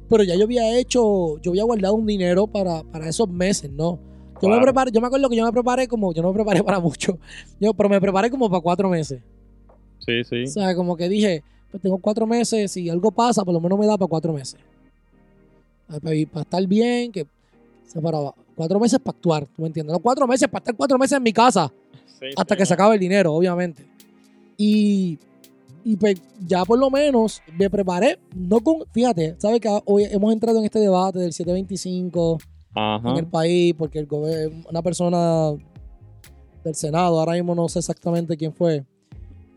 Pero 0.09 0.23
ya 0.23 0.35
yo 0.35 0.43
había 0.43 0.77
hecho, 0.77 1.39
yo 1.41 1.51
había 1.51 1.63
guardado 1.63 1.95
un 1.95 2.05
dinero 2.05 2.47
para, 2.47 2.83
para 2.83 3.07
esos 3.09 3.27
meses, 3.29 3.71
¿no? 3.71 3.99
Yo 4.41 4.49
me 4.49 4.55
Claro. 4.55 4.61
preparé, 4.63 4.91
yo 4.91 4.99
me 5.01 5.07
acuerdo 5.07 5.29
que 5.29 5.35
yo 5.37 5.45
me 5.45 5.51
preparé 5.51 5.87
como, 5.87 6.13
yo 6.13 6.21
no 6.21 6.27
me 6.29 6.33
preparé 6.35 6.61
para 6.63 6.79
mucho, 6.79 7.17
yo, 7.59 7.73
pero 7.73 7.89
me 7.89 7.99
preparé 8.01 8.29
como 8.29 8.49
para 8.49 8.61
cuatro 8.61 8.89
meses. 8.89 9.21
Sí, 10.05 10.23
sí. 10.23 10.43
O 10.43 10.47
sea, 10.47 10.75
como 10.75 10.95
que 10.97 11.07
dije, 11.09 11.43
pues 11.71 11.81
tengo 11.81 11.97
cuatro 11.97 12.27
meses, 12.27 12.71
si 12.71 12.89
algo 12.89 13.09
pasa, 13.11 13.43
por 13.43 13.53
lo 13.53 13.61
menos 13.61 13.79
me 13.79 13.87
da 13.87 13.97
para 13.97 14.07
cuatro 14.09 14.33
meses. 14.33 14.59
Para, 15.87 15.99
para 15.99 16.41
estar 16.41 16.67
bien, 16.67 17.11
que 17.11 17.25
se 17.87 18.01
paraba. 18.01 18.35
Cuatro 18.55 18.79
meses 18.79 18.99
para 18.99 19.15
actuar, 19.15 19.45
¿tú 19.47 19.61
me 19.61 19.67
entiendes? 19.67 19.93
No 19.93 19.99
cuatro 19.99 20.25
meses 20.27 20.47
para 20.47 20.59
estar 20.61 20.75
cuatro 20.75 20.97
meses 20.97 21.17
en 21.17 21.23
mi 21.23 21.33
casa, 21.33 21.71
Sí, 22.19 22.27
hasta 22.37 22.55
que 22.55 22.65
se 22.65 22.73
acabe 22.73 22.93
el 22.95 22.99
dinero, 22.99 23.33
obviamente. 23.33 23.85
Y, 24.57 25.19
y 25.83 25.97
pues 25.97 26.21
ya 26.47 26.63
por 26.63 26.79
lo 26.79 26.89
menos 26.89 27.41
me 27.57 27.69
preparé, 27.69 28.17
no 28.33 28.61
con, 28.61 28.77
fíjate, 28.93 29.35
¿sabes 29.37 29.59
que 29.59 29.69
hoy 29.85 30.05
hemos 30.05 30.31
entrado 30.31 30.59
en 30.59 30.65
este 30.65 30.79
debate 30.79 31.19
del 31.19 31.33
725 31.33 32.37
Ajá. 32.73 33.09
en 33.11 33.17
el 33.17 33.27
país, 33.27 33.73
porque 33.77 33.99
el 33.99 34.07
una 34.69 34.81
persona 34.81 35.51
del 36.63 36.75
Senado, 36.75 37.19
ahora 37.19 37.33
mismo 37.33 37.53
no 37.53 37.67
sé 37.67 37.79
exactamente 37.79 38.37
quién 38.37 38.53
fue, 38.53 38.85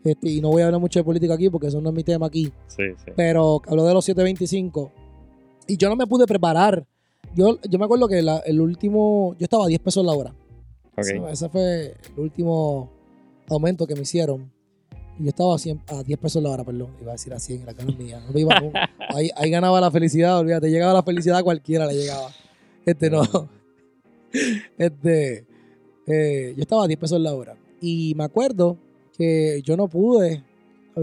este, 0.03 0.29
y 0.29 0.41
no 0.41 0.49
voy 0.49 0.61
a 0.61 0.65
hablar 0.65 0.79
mucho 0.81 0.99
de 0.99 1.03
política 1.03 1.33
aquí 1.33 1.49
porque 1.49 1.67
eso 1.67 1.79
no 1.81 1.89
es 1.89 1.95
mi 1.95 2.03
tema 2.03 2.25
aquí, 2.27 2.51
Sí, 2.67 2.83
sí. 3.03 3.11
pero 3.15 3.61
habló 3.67 3.85
de 3.85 3.93
los 3.93 4.03
725 4.05 4.91
y 5.67 5.77
yo 5.77 5.87
no 5.89 5.95
me 5.95 6.05
pude 6.07 6.25
preparar. 6.25 6.85
Yo, 7.35 7.59
yo 7.69 7.79
me 7.79 7.85
acuerdo 7.85 8.07
que 8.07 8.21
la- 8.21 8.39
el 8.39 8.59
último, 8.59 9.35
yo 9.39 9.43
estaba 9.45 9.65
a 9.65 9.67
10 9.67 9.79
pesos 9.79 10.05
la 10.05 10.13
hora. 10.13 10.31
Ok. 10.93 10.97
Ese, 10.99 11.17
ese 11.31 11.49
fue 11.49 11.95
el 12.15 12.19
último 12.19 12.89
aumento 13.49 13.85
que 13.87 13.95
me 13.95 14.01
hicieron. 14.01 14.51
Y 15.19 15.23
yo 15.23 15.29
estaba 15.29 15.55
a, 15.55 15.57
100 15.57 15.81
a 15.87 16.03
10 16.03 16.17
pesos 16.19 16.41
la 16.41 16.49
hora, 16.49 16.63
perdón. 16.63 16.89
Iba 17.01 17.11
a 17.11 17.15
decir 17.15 17.33
a 17.33 17.39
100, 17.39 17.65
la 17.65 17.73
cara 17.73 17.91
mía. 17.97 18.21
No 18.25 18.31
me 18.33 18.41
iba 18.41 18.59
con- 18.59 18.71
ahí, 19.15 19.29
ahí 19.35 19.49
ganaba 19.49 19.79
la 19.81 19.91
felicidad, 19.91 20.39
olvídate. 20.39 20.69
Llegaba 20.71 20.93
la 20.93 21.03
felicidad 21.03 21.37
a 21.37 21.43
cualquiera, 21.43 21.85
le 21.85 21.95
llegaba. 21.95 22.29
Este 22.85 23.09
no. 23.09 23.21
Este. 24.77 25.45
eh, 26.07 26.53
yo 26.55 26.61
estaba 26.61 26.83
a 26.83 26.87
10 26.87 26.99
pesos 26.99 27.19
la 27.19 27.33
hora. 27.35 27.57
Y 27.81 28.13
me 28.15 28.23
acuerdo 28.23 28.77
que 29.17 29.61
yo 29.63 29.75
no 29.77 29.87
pude. 29.87 30.43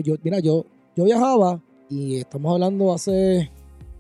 Yo, 0.02 0.14
mira, 0.22 0.40
yo, 0.40 0.64
yo 0.94 1.04
viajaba 1.04 1.62
y 1.88 2.16
estamos 2.16 2.52
hablando 2.52 2.92
hace. 2.92 3.50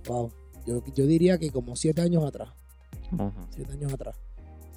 Wow. 0.08 0.30
Yo, 0.66 0.82
yo 0.94 1.06
diría 1.06 1.38
que 1.38 1.50
como 1.50 1.76
7 1.76 2.00
años 2.02 2.24
atrás 2.24 2.50
Ajá. 3.12 3.32
siete 3.50 3.72
años 3.72 3.92
atrás. 3.92 4.16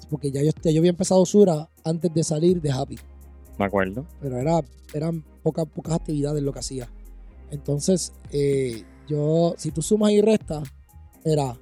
Porque 0.08 0.30
ya 0.30 0.42
yo, 0.42 0.50
ya 0.62 0.70
yo 0.70 0.80
había 0.80 0.90
empezado 0.90 1.24
Sura 1.26 1.68
antes 1.84 2.12
de 2.14 2.22
salir 2.24 2.60
de 2.60 2.70
Happy. 2.70 2.96
Me 3.58 3.64
acuerdo. 3.66 4.06
Pero 4.20 4.38
era, 4.38 4.60
eran 4.94 5.24
pocas, 5.42 5.66
pocas 5.66 5.94
actividades 5.94 6.42
lo 6.42 6.52
que 6.52 6.58
hacía. 6.60 6.88
Entonces, 7.50 8.12
eh, 8.32 8.84
yo, 9.08 9.54
si 9.58 9.70
tú 9.72 9.82
sumas 9.82 10.12
y 10.12 10.20
restas, 10.20 10.68
era 11.24 11.56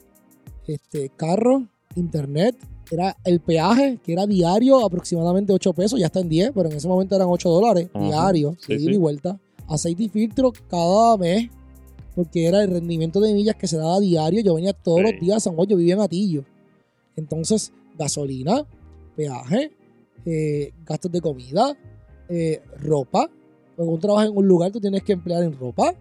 este 0.66 1.10
carro, 1.10 1.66
internet, 1.94 2.56
era 2.90 3.16
el 3.24 3.40
peaje, 3.40 3.98
que 4.02 4.12
era 4.12 4.26
diario, 4.26 4.84
aproximadamente 4.84 5.52
8 5.52 5.72
pesos, 5.72 5.98
ya 5.98 6.06
está 6.06 6.20
en 6.20 6.28
10, 6.28 6.52
pero 6.54 6.70
en 6.70 6.76
ese 6.76 6.88
momento 6.88 7.16
eran 7.16 7.28
8 7.30 7.48
dólares 7.50 7.88
Ajá. 7.92 8.04
diario, 8.06 8.56
Sí, 8.60 8.78
sí. 8.78 8.90
y 8.90 8.96
vuelta. 8.96 9.38
Aceite 9.66 10.04
y 10.04 10.08
filtro 10.08 10.52
cada 10.70 11.16
mes, 11.18 11.50
porque 12.18 12.46
era 12.48 12.64
el 12.64 12.70
rendimiento 12.72 13.20
de 13.20 13.32
millas 13.32 13.54
que 13.54 13.68
se 13.68 13.76
daba 13.76 14.00
diario. 14.00 14.42
Yo 14.42 14.54
venía 14.56 14.72
todos 14.72 14.98
Sí. 14.98 15.12
los 15.12 15.20
días 15.20 15.36
a 15.36 15.40
San 15.40 15.54
Juan, 15.54 15.68
yo 15.68 15.76
vivía 15.76 15.94
en 15.94 16.00
Atillo. 16.00 16.44
Entonces, 17.14 17.72
gasolina, 17.96 18.66
peaje, 19.14 19.70
eh, 20.26 20.72
gastos 20.84 21.12
de 21.12 21.20
comida, 21.20 21.76
eh, 22.28 22.60
ropa. 22.80 23.30
Cuando 23.76 23.94
tú 23.94 24.00
trabajas 24.00 24.30
en 24.30 24.36
un 24.36 24.48
lugar, 24.48 24.72
tú 24.72 24.80
tienes 24.80 25.04
que 25.04 25.12
emplear 25.12 25.44
en 25.44 25.56
ropa. 25.56 25.94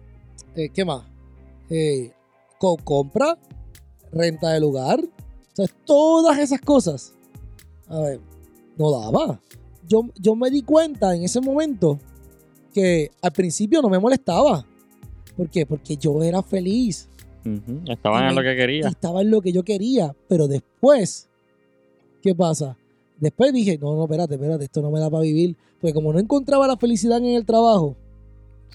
Eh, 0.56 0.68
¿Qué 0.74 0.84
más? 0.84 1.04
Co- 2.58 2.78
compra, 2.82 3.38
renta 4.10 4.50
de 4.50 4.58
lugar. 4.60 5.00
Sea, 5.52 5.66
todas 5.84 6.36
esas 6.40 6.60
cosas. 6.60 7.12
A 7.86 8.00
ver, 8.00 8.20
no 8.76 8.90
daba. 8.90 9.40
Yo, 9.86 10.02
yo 10.20 10.34
me 10.34 10.50
di 10.50 10.62
cuenta 10.62 11.14
en 11.14 11.22
ese 11.22 11.40
momento 11.40 12.00
que 12.74 13.10
al 13.22 13.30
principio 13.32 13.80
no 13.80 13.88
me 13.88 14.00
molestaba. 14.00 14.66
¿Por 15.38 15.48
qué? 15.48 15.64
Porque 15.64 15.96
yo 15.96 16.22
era 16.22 16.42
feliz 16.42 17.08
Ujú. 17.46 17.80
Estaban 17.90 18.28
en 18.28 18.34
lo 18.34 18.42
que 18.42 18.54
quería. 18.56 18.88
estaba 18.88 19.22
en 19.22 19.30
lo 19.30 19.40
que 19.40 19.52
yo 19.52 19.62
quería, 19.62 20.14
pero 20.28 20.46
después, 20.48 21.28
¿qué 22.20 22.34
pasa? 22.34 22.76
Después 23.18 23.52
dije, 23.54 23.78
no, 23.80 23.94
no, 23.96 24.04
espérate, 24.04 24.34
espérate, 24.34 24.64
esto 24.64 24.82
no 24.82 24.90
me 24.90 25.00
da 25.00 25.08
para 25.08 25.22
vivir, 25.22 25.56
porque 25.80 25.94
como 25.94 26.12
no 26.12 26.18
encontraba 26.18 26.66
la 26.66 26.76
felicidad 26.76 27.18
en 27.18 27.26
el 27.36 27.46
trabajo, 27.46 27.96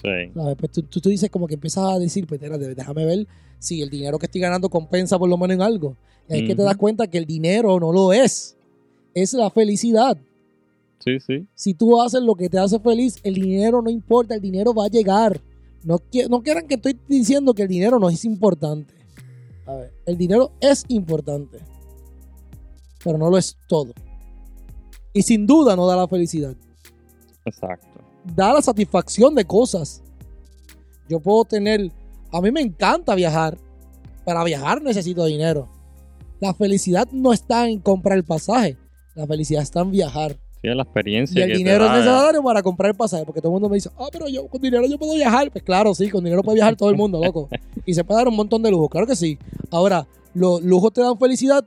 Sí. 0.02 0.08
¿sabes? 0.34 0.56
Pues 0.58 0.72
tú, 0.72 0.82
tú, 0.82 1.00
tú 1.00 1.08
dices 1.08 1.30
como 1.30 1.46
que 1.46 1.54
empiezas 1.54 1.84
a 1.84 1.98
decir, 2.00 2.26
pues 2.26 2.40
espérate, 2.42 2.74
déjame 2.74 3.04
ver 3.06 3.26
si 3.60 3.80
el 3.80 3.90
dinero 3.90 4.18
que 4.18 4.26
estoy 4.26 4.40
ganando 4.40 4.68
compensa 4.68 5.18
por 5.18 5.28
lo 5.28 5.36
menos 5.36 5.54
en 5.54 5.62
algo. 5.62 5.96
Y 6.28 6.32
ahí 6.32 6.40
es 6.42 6.48
que 6.48 6.56
te 6.56 6.62
das 6.62 6.76
cuenta 6.76 7.06
que 7.06 7.18
el 7.18 7.26
dinero 7.26 7.78
no 7.78 7.92
lo 7.92 8.12
es, 8.12 8.56
es 9.14 9.34
la 9.34 9.50
felicidad. 9.50 10.16
Sí, 10.98 11.20
sí. 11.20 11.46
Si 11.54 11.74
tú 11.74 12.00
haces 12.00 12.22
lo 12.22 12.34
que 12.34 12.48
te 12.48 12.58
hace 12.58 12.80
feliz, 12.80 13.18
el 13.22 13.34
dinero 13.34 13.80
no 13.82 13.90
importa, 13.90 14.34
el 14.34 14.40
dinero 14.40 14.74
va 14.74 14.86
a 14.86 14.88
llegar. 14.88 15.38
No, 15.84 15.98
qui- 15.98 16.28
no 16.28 16.42
quieran 16.42 16.66
que 16.66 16.74
estoy 16.74 16.98
diciendo 17.08 17.54
que 17.54 17.62
el 17.62 17.68
dinero 17.68 17.98
no 17.98 18.08
es 18.08 18.24
importante. 18.24 18.94
A 19.66 19.74
ver, 19.74 19.92
el 20.06 20.16
dinero 20.18 20.52
es 20.60 20.84
importante, 20.88 21.58
pero 23.02 23.16
no 23.18 23.30
lo 23.30 23.38
es 23.38 23.56
todo. 23.68 23.92
Y 25.12 25.22
sin 25.22 25.46
duda 25.46 25.76
no 25.76 25.86
da 25.86 25.96
la 25.96 26.08
felicidad. 26.08 26.54
Exacto. 27.44 27.86
Da 28.34 28.52
la 28.54 28.62
satisfacción 28.62 29.34
de 29.34 29.44
cosas. 29.44 30.02
Yo 31.08 31.20
puedo 31.20 31.44
tener, 31.44 31.92
a 32.32 32.40
mí 32.40 32.50
me 32.50 32.60
encanta 32.62 33.14
viajar. 33.14 33.58
Para 34.24 34.42
viajar 34.42 34.82
necesito 34.82 35.24
dinero. 35.26 35.68
La 36.40 36.54
felicidad 36.54 37.06
no 37.12 37.32
está 37.32 37.68
en 37.68 37.78
comprar 37.80 38.16
el 38.16 38.24
pasaje. 38.24 38.78
La 39.14 39.26
felicidad 39.26 39.62
está 39.62 39.80
en 39.80 39.90
viajar. 39.90 40.38
La 40.72 40.82
Y 40.82 40.86
experiencia 40.86 41.42
el 41.42 41.48
que 41.48 41.52
te 41.54 41.58
dinero 41.58 41.84
es 41.84 41.90
da. 41.90 41.96
necesario 41.98 42.42
para 42.42 42.62
comprar 42.62 42.90
el 42.90 42.96
pasaje, 42.96 43.24
porque 43.24 43.40
todo 43.40 43.50
el 43.50 43.54
mundo 43.54 43.68
me 43.68 43.74
dice, 43.76 43.90
ah, 43.98 44.08
pero 44.10 44.28
yo 44.28 44.46
con 44.46 44.60
dinero 44.60 44.86
yo 44.86 44.98
puedo 44.98 45.14
viajar. 45.14 45.50
Pues 45.50 45.62
claro, 45.64 45.94
sí, 45.94 46.08
con 46.08 46.22
dinero 46.24 46.42
puede 46.42 46.56
viajar 46.56 46.76
todo 46.76 46.90
el 46.90 46.96
mundo, 46.96 47.20
loco. 47.22 47.48
Y 47.86 47.92
se 47.92 48.02
puede 48.04 48.20
dar 48.20 48.28
un 48.28 48.36
montón 48.36 48.62
de 48.62 48.70
lujos, 48.70 48.88
claro 48.88 49.06
que 49.06 49.16
sí. 49.16 49.38
Ahora, 49.70 50.06
los 50.32 50.62
lujos 50.62 50.92
te 50.92 51.02
dan 51.02 51.18
felicidad, 51.18 51.66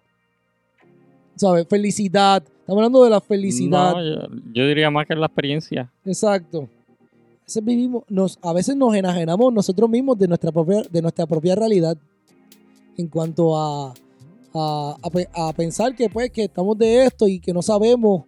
¿sabes? 1.36 1.68
Felicidad. 1.70 2.42
Estamos 2.44 2.80
hablando 2.80 3.04
de 3.04 3.10
la 3.12 3.22
felicidad. 3.22 3.94
No, 3.94 4.04
yo, 4.04 4.28
yo 4.54 4.68
diría 4.68 4.90
más 4.90 5.06
que 5.06 5.16
la 5.16 5.28
experiencia. 5.28 5.92
Exacto. 6.06 6.62
A 6.62 7.44
veces 7.48 7.64
vivimos, 7.64 8.04
nos, 8.10 8.40
a 8.42 8.52
veces 8.52 8.76
nos 8.76 8.94
enajenamos 8.96 9.54
nosotros 9.54 9.90
mismos 9.90 10.18
de 10.18 10.28
nuestra 10.28 10.52
propia, 10.52 10.82
de 10.92 11.02
nuestra 11.02 11.26
propia 11.26 11.56
realidad 11.56 11.98
en 12.98 13.08
cuanto 13.08 13.56
a, 13.56 13.94
a, 14.54 14.96
a 15.36 15.48
a 15.50 15.54
pensar 15.54 15.96
que 15.96 16.10
pues 16.10 16.32
que 16.32 16.46
estamos 16.46 16.78
de 16.78 17.06
esto 17.06 17.28
y 17.28 17.40
que 17.40 17.54
no 17.54 17.62
sabemos 17.62 18.24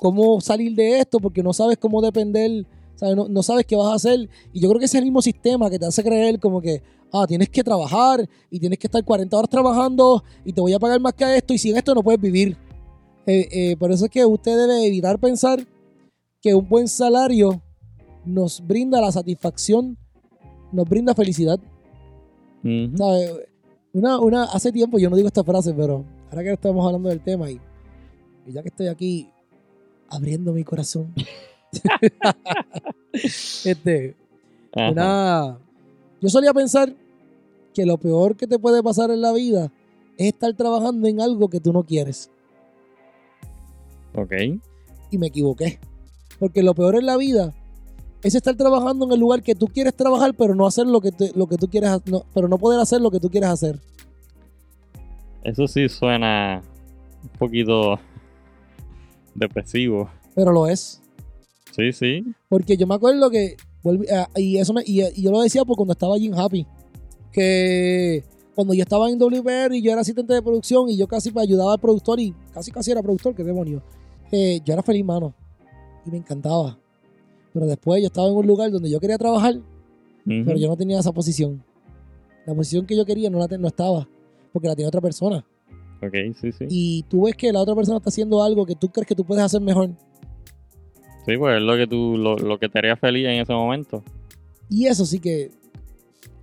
cómo 0.00 0.40
salir 0.40 0.74
de 0.74 0.98
esto 0.98 1.20
porque 1.20 1.42
no 1.42 1.52
sabes 1.52 1.76
cómo 1.76 2.00
depender, 2.00 2.66
¿sabes? 2.96 3.14
No, 3.14 3.28
no 3.28 3.42
sabes 3.42 3.66
qué 3.66 3.76
vas 3.76 3.92
a 3.92 3.94
hacer. 3.94 4.28
Y 4.52 4.60
yo 4.60 4.68
creo 4.70 4.80
que 4.80 4.86
ese 4.86 4.96
es 4.96 5.00
el 5.00 5.04
mismo 5.04 5.20
sistema 5.20 5.68
que 5.68 5.78
te 5.78 5.86
hace 5.86 6.02
creer 6.02 6.40
como 6.40 6.60
que, 6.60 6.82
ah, 7.12 7.26
tienes 7.28 7.50
que 7.50 7.62
trabajar 7.62 8.26
y 8.50 8.58
tienes 8.58 8.78
que 8.78 8.86
estar 8.86 9.04
40 9.04 9.36
horas 9.36 9.50
trabajando 9.50 10.24
y 10.44 10.52
te 10.52 10.60
voy 10.60 10.72
a 10.72 10.78
pagar 10.78 11.00
más 11.00 11.12
que 11.12 11.36
esto 11.36 11.52
y 11.52 11.58
sin 11.58 11.76
esto 11.76 11.94
no 11.94 12.02
puedes 12.02 12.20
vivir. 12.20 12.56
Eh, 13.26 13.48
eh, 13.52 13.76
por 13.76 13.92
eso 13.92 14.06
es 14.06 14.10
que 14.10 14.24
usted 14.24 14.56
debe 14.56 14.86
evitar 14.86 15.18
pensar 15.20 15.64
que 16.40 16.54
un 16.54 16.66
buen 16.66 16.88
salario 16.88 17.62
nos 18.24 18.66
brinda 18.66 19.02
la 19.02 19.12
satisfacción, 19.12 19.98
nos 20.72 20.88
brinda 20.88 21.14
felicidad. 21.14 21.60
Una, 22.62 24.18
una, 24.18 24.44
hace 24.44 24.72
tiempo 24.72 24.98
yo 24.98 25.10
no 25.10 25.16
digo 25.16 25.28
esta 25.28 25.44
frase, 25.44 25.74
pero 25.74 26.04
ahora 26.30 26.42
que 26.42 26.52
estamos 26.52 26.86
hablando 26.86 27.10
del 27.10 27.20
tema 27.20 27.50
y, 27.50 27.60
y 28.46 28.52
ya 28.52 28.62
que 28.62 28.68
estoy 28.68 28.86
aquí, 28.86 29.28
abriendo 30.10 30.52
mi 30.52 30.64
corazón. 30.64 31.14
este, 33.64 34.16
Ajá. 34.74 34.90
una, 34.90 35.58
yo 36.20 36.28
solía 36.28 36.52
pensar 36.52 36.92
que 37.74 37.86
lo 37.86 37.98
peor 37.98 38.36
que 38.36 38.46
te 38.46 38.58
puede 38.58 38.82
pasar 38.82 39.10
en 39.10 39.20
la 39.20 39.32
vida 39.32 39.72
es 40.18 40.28
estar 40.28 40.52
trabajando 40.54 41.06
en 41.08 41.20
algo 41.20 41.48
que 41.48 41.60
tú 41.60 41.72
no 41.72 41.84
quieres. 41.84 42.30
Ok. 44.14 44.32
Y 45.10 45.18
me 45.18 45.28
equivoqué. 45.28 45.78
Porque 46.38 46.62
lo 46.62 46.74
peor 46.74 46.96
en 46.96 47.06
la 47.06 47.16
vida 47.16 47.54
es 48.22 48.34
estar 48.34 48.54
trabajando 48.56 49.06
en 49.06 49.12
el 49.12 49.20
lugar 49.20 49.42
que 49.42 49.54
tú 49.54 49.66
quieres 49.66 49.94
trabajar, 49.94 50.34
pero 50.34 50.54
no 50.54 50.66
hacer 50.66 50.86
lo 50.86 51.00
que, 51.00 51.12
te- 51.12 51.32
lo 51.34 51.46
que 51.46 51.56
tú 51.56 51.68
quieres, 51.68 51.90
no- 52.06 52.24
pero 52.34 52.48
no 52.48 52.58
poder 52.58 52.80
hacer 52.80 53.00
lo 53.00 53.10
que 53.10 53.20
tú 53.20 53.30
quieres 53.30 53.50
hacer. 53.50 53.78
Eso 55.42 55.66
sí 55.66 55.88
suena 55.88 56.60
un 57.22 57.28
poquito 57.38 57.98
depresivo. 59.40 60.08
Pero 60.36 60.52
lo 60.52 60.66
es. 60.68 61.02
Sí, 61.72 61.92
sí. 61.92 62.24
Porque 62.48 62.76
yo 62.76 62.86
me 62.86 62.94
acuerdo 62.94 63.28
que, 63.30 63.56
ah, 64.12 64.28
y 64.36 64.58
eso 64.58 64.72
me- 64.72 64.82
y, 64.86 65.02
y 65.02 65.22
yo 65.22 65.30
lo 65.32 65.40
decía 65.40 65.64
por 65.64 65.76
cuando 65.76 65.92
estaba 65.92 66.14
allí 66.14 66.26
en 66.26 66.38
Happy, 66.38 66.66
que 67.32 68.24
cuando 68.54 68.74
yo 68.74 68.82
estaba 68.82 69.08
en 69.10 69.18
WPR 69.18 69.74
y 69.76 69.82
yo 69.82 69.92
era 69.92 70.00
asistente 70.02 70.34
de 70.34 70.42
producción 70.42 70.88
y 70.88 70.96
yo 70.96 71.06
casi 71.06 71.32
me 71.32 71.40
ayudaba 71.42 71.72
al 71.72 71.80
productor 71.80 72.20
y 72.20 72.34
casi 72.52 72.70
casi 72.70 72.90
era 72.90 73.02
productor, 73.02 73.34
qué 73.34 73.42
demonio, 73.44 73.82
eh, 74.32 74.60
yo 74.64 74.72
era 74.74 74.82
feliz, 74.82 75.04
mano, 75.04 75.34
y 76.04 76.10
me 76.10 76.18
encantaba. 76.18 76.78
Pero 77.52 77.66
después 77.66 78.00
yo 78.00 78.06
estaba 78.08 78.28
en 78.28 78.34
un 78.36 78.46
lugar 78.46 78.70
donde 78.70 78.90
yo 78.90 79.00
quería 79.00 79.18
trabajar, 79.18 79.54
pero 80.44 80.58
yo 80.58 80.68
no 80.68 80.76
tenía 80.76 80.98
esa 81.00 81.12
posición. 81.12 81.62
La 82.46 82.54
posición 82.54 82.86
que 82.86 82.96
yo 82.96 83.04
quería 83.04 83.30
no, 83.30 83.38
la 83.38 83.46
no 83.58 83.68
estaba, 83.68 84.08
porque 84.52 84.68
la 84.68 84.74
tenía 84.74 84.88
otra 84.88 85.00
persona. 85.00 85.44
Ok, 86.02 86.14
sí, 86.40 86.52
sí. 86.52 86.66
Y 86.68 87.02
tú 87.04 87.24
ves 87.24 87.36
que 87.36 87.52
la 87.52 87.60
otra 87.60 87.74
persona 87.74 87.98
está 87.98 88.08
haciendo 88.08 88.42
algo 88.42 88.64
que 88.64 88.74
tú 88.74 88.88
crees 88.88 89.06
que 89.06 89.14
tú 89.14 89.24
puedes 89.24 89.44
hacer 89.44 89.60
mejor. 89.60 89.90
Sí, 91.26 91.36
pues 91.36 91.56
es 91.56 91.62
lo 91.62 91.76
que 91.76 91.86
tú, 91.86 92.16
lo, 92.16 92.36
lo 92.36 92.58
que 92.58 92.68
te 92.68 92.78
haría 92.78 92.96
feliz 92.96 93.26
en 93.26 93.40
ese 93.40 93.52
momento. 93.52 94.02
Y 94.68 94.86
eso 94.86 95.04
sí 95.04 95.20
que, 95.20 95.50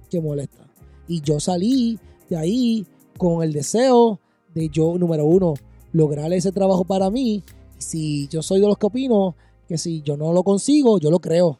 que 0.09 0.21
molesta. 0.21 0.67
Y 1.07 1.21
yo 1.21 1.39
salí 1.39 1.97
de 2.29 2.37
ahí 2.37 2.85
con 3.17 3.43
el 3.43 3.53
deseo 3.53 4.19
de 4.53 4.69
yo, 4.69 4.97
número 4.97 5.25
uno, 5.25 5.55
lograr 5.93 6.31
ese 6.33 6.51
trabajo 6.51 6.83
para 6.83 7.09
mí. 7.09 7.43
Y 7.77 7.81
si 7.81 8.27
yo 8.27 8.41
soy 8.41 8.59
de 8.59 8.67
los 8.67 8.77
que 8.77 8.85
opino 8.85 9.35
que 9.67 9.77
si 9.77 10.01
yo 10.01 10.15
no 10.15 10.31
lo 10.31 10.43
consigo, 10.43 10.99
yo 10.99 11.11
lo 11.11 11.19
creo. 11.19 11.59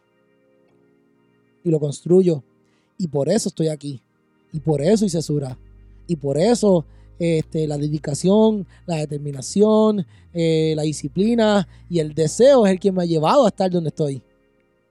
Y 1.63 1.69
lo 1.69 1.79
construyo. 1.79 2.43
Y 2.97 3.07
por 3.07 3.29
eso 3.29 3.49
estoy 3.49 3.67
aquí. 3.67 4.01
Y 4.53 4.59
por 4.59 4.81
eso 4.81 5.05
hice 5.05 5.21
Sura. 5.21 5.57
Y 6.07 6.15
por 6.15 6.37
eso 6.37 6.85
este, 7.19 7.67
la 7.67 7.77
dedicación, 7.77 8.67
la 8.85 8.97
determinación, 8.97 10.05
eh, 10.33 10.73
la 10.75 10.83
disciplina 10.83 11.67
y 11.89 11.99
el 11.99 12.13
deseo 12.13 12.65
es 12.65 12.73
el 12.73 12.79
que 12.79 12.91
me 12.91 13.03
ha 13.03 13.05
llevado 13.05 13.45
a 13.45 13.49
estar 13.49 13.69
donde 13.71 13.89
estoy. 13.89 14.21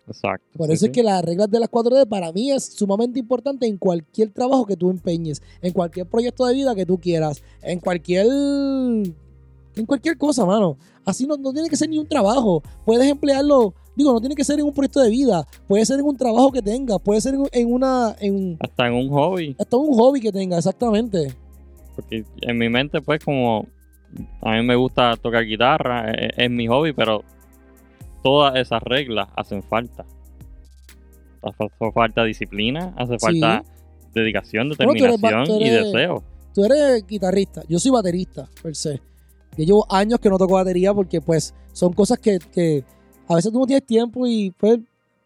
Exacto. 0.09 0.47
Por 0.57 0.69
sí, 0.69 0.75
eso 0.75 0.87
es 0.87 0.91
sí. 0.91 0.93
que 0.93 1.03
las 1.03 1.25
reglas 1.25 1.51
de 1.51 1.59
las 1.61 1.69
4D 1.71 2.09
para 2.09 2.33
mí 2.33 2.53
es 2.53 2.65
sumamente 2.65 3.19
importante 3.19 3.67
en 3.67 3.77
cualquier 3.77 4.31
trabajo 4.31 4.65
que 4.65 4.77
tú 4.77 4.91
empeñes, 4.91 5.43
en 5.61 5.73
cualquier 5.73 6.07
proyecto 6.07 6.47
de 6.47 6.55
vida 6.55 6.75
que 6.75 6.87
tú 6.87 6.99
quieras, 6.99 7.43
en 7.63 7.81
cualquier 7.81 8.27
en 8.27 9.85
cualquier 9.87 10.17
cosa, 10.17 10.45
mano. 10.47 10.79
Así 11.05 11.27
no, 11.27 11.37
no 11.37 11.53
tiene 11.53 11.69
que 11.69 11.77
ser 11.77 11.89
ni 11.89 11.99
un 11.99 12.07
trabajo. 12.07 12.63
Puedes 12.85 13.09
emplearlo, 13.09 13.75
digo, 13.95 14.13
no 14.13 14.21
tiene 14.21 14.35
que 14.35 14.45
ser 14.45 14.59
en 14.59 14.67
un 14.67 14.73
proyecto 14.73 15.01
de 15.01 15.11
vida, 15.11 15.47
puede 15.69 15.85
ser 15.85 16.01
en 16.01 16.07
un 16.07 16.17
trabajo 16.17 16.51
que 16.51 16.63
tengas, 16.63 16.99
puede 17.01 17.21
ser 17.21 17.35
en, 17.35 17.47
en 17.53 17.73
una 17.73 18.17
en 18.19 18.57
Hasta 18.61 18.87
en 18.87 18.95
un 18.95 19.09
hobby. 19.11 19.55
hasta 19.59 19.77
un 19.77 19.95
hobby 19.95 20.21
que 20.21 20.33
tengas, 20.33 20.59
exactamente. 20.59 21.37
Porque 21.97 22.25
en 22.43 22.59
mi 22.59 22.69
mente, 22.69 23.01
pues, 23.01 23.25
como 23.25 23.67
a 24.43 24.53
mí 24.53 24.63
me 24.63 24.77
gusta 24.77 25.17
tocar 25.17 25.45
guitarra, 25.45 26.11
es, 26.13 26.31
es 26.37 26.51
mi 26.51 26.67
hobby, 26.69 26.93
pero 26.93 27.25
todas 28.23 28.55
esas 28.57 28.83
reglas 28.83 29.29
hacen 29.35 29.63
falta. 29.63 30.05
Hace 31.43 31.69
falta 31.93 32.25
disciplina, 32.25 32.93
hace 32.97 33.19
falta 33.19 33.63
dedicación, 34.15 34.69
Bueno, 34.79 34.95
tú 34.95 35.05
eres 35.05 35.21
ba- 35.21 35.29
determinación 35.31 35.63
y 35.63 35.71
deseo. 35.71 36.23
Tú 36.55 36.65
eres 36.65 37.07
guitarrista, 37.07 37.63
yo 37.69 37.79
soy 37.79 37.91
baterista, 37.93 38.49
per 38.63 38.75
se. 38.75 39.01
Yo 39.57 39.65
llevo 39.65 39.87
años 39.91 40.19
que 40.19 40.29
no 40.29 40.39
toco 40.39 40.55
batería 40.55 40.93
porque 40.95 41.21
pues 41.21 41.55
son 41.73 41.93
cosas 41.93 42.19
que, 42.19 42.39
que 42.53 42.83
a 43.29 43.35
veces 43.37 43.53
tú 43.53 43.59
no 43.61 43.67
tienes 43.67 43.87
tiempo 43.87 44.27
y 44.27 44.51
pues 44.53 44.79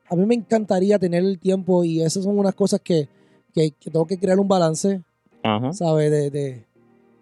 a 0.09 0.17
mí 0.17 0.27
me 0.27 0.35
encantaría 0.35 0.99
tener 0.99 1.23
el 1.25 1.39
tiempo 1.39 1.85
y 1.85 2.03
esas 2.03 2.25
son 2.25 2.37
unas 2.39 2.55
cosas 2.55 2.81
que, 2.81 3.09
que- 3.55 3.71
que 3.73 3.91
tengo 3.91 4.07
que 4.07 4.19
crear 4.19 4.39
un 4.41 4.49
balance, 4.49 5.01
Ajá. 5.43 5.73
¿sabes? 5.73 6.11
De, 6.11 6.31
de, 6.31 6.65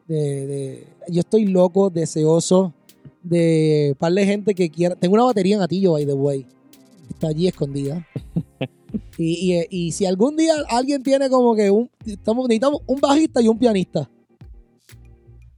de- 0.06 0.46
de- 0.46 0.86
yo 1.08 1.20
estoy 1.20 1.46
loco, 1.46 1.90
deseoso 1.90 2.72
de 3.22 3.94
par 3.98 4.12
de 4.12 4.24
gente 4.26 4.54
que 4.54 4.70
quiera. 4.70 4.94
Tengo 4.96 5.14
una 5.14 5.24
batería 5.24 5.56
en 5.56 5.62
Atillo, 5.62 5.92
by 5.92 6.06
the 6.06 6.12
way. 6.14 6.46
Está 7.10 7.28
allí 7.28 7.46
escondida. 7.48 8.06
Y, 9.20 9.52
y- 9.52 9.66
y 9.88 9.92
si 9.92 10.06
algún 10.06 10.36
día 10.36 10.54
alguien 10.70 11.02
tiene 11.02 11.28
como 11.28 11.54
que 11.54 11.70
un. 11.70 11.90
Estamos, 12.06 12.46
necesitamos 12.48 12.80
un 12.86 13.00
bajista 13.00 13.42
y 13.42 13.48
un 13.48 13.58
pianista. 13.58 14.08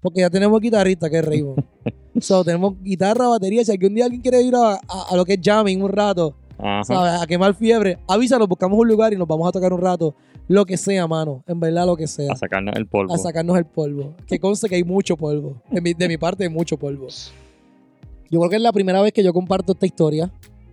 Porque 0.01 0.20
ya 0.20 0.31
tenemos 0.31 0.61
guitarrista, 0.61 1.11
que 1.11 1.18
es 1.18 1.25
Raymond. 1.25 1.62
so, 2.20 2.42
tenemos 2.42 2.75
guitarra, 2.83 3.29
batería. 3.29 3.62
Si 3.64 3.70
algún 3.70 3.94
día 3.94 4.07
alguien 4.07 4.23
quiere 4.23 4.42
ir 4.42 4.55
a, 4.57 4.73
a- 4.75 5.07
a 5.11 5.16
lo 5.16 5.25
que 5.25 5.35
es 5.35 5.40
jamming 5.42 5.83
un 5.83 5.90
rato, 5.92 6.35
Ajá. 6.59 6.85
¿sabes? 6.85 7.23
A 7.23 7.27
quemar 7.27 7.55
fiebre, 7.55 7.99
avísanos, 8.09 8.49
buscamos 8.49 8.79
un 8.79 8.88
lugar 8.88 9.12
y 9.12 9.16
nos 9.16 9.29
vamos 9.29 9.46
a 9.46 9.53
tocar 9.53 9.73
un 9.73 9.81
rato. 9.81 10.14
Lo 10.51 10.67
que 10.67 10.77
sea, 10.77 11.07
mano. 11.07 11.45
En 11.47 11.61
verdad, 11.61 11.87
lo 11.87 11.97
que 11.97 12.09
sea 12.09 12.33
A 12.33 12.35
sacarnos 12.35 12.75
el 12.75 12.85
polvo. 12.89 13.15
a 13.15 13.19
sacarnos 13.19 13.57
el 13.57 13.67
polvo. 13.67 14.17
Que 14.27 14.41
conste 14.41 14.69
que 14.69 14.75
hay 14.75 14.83
mucho 14.83 15.17
polvo. 15.17 15.63
De 15.71 15.81
mi, 15.81 15.95
de 15.95 16.09
mi 16.09 16.17
parte 16.17 16.43
hay 16.43 16.51
mucho 16.51 16.77
polvo. 16.77 17.07
Yo 18.29 18.41
creo 18.41 18.51
que 18.51 18.57
es 18.57 18.63
la 18.63 18.73
primera 18.73 19.01
vez 19.01 19.13
que 19.13 19.23
yo 19.23 19.33
comparto 19.33 19.75
esta 19.75 19.87
historia 19.87 20.29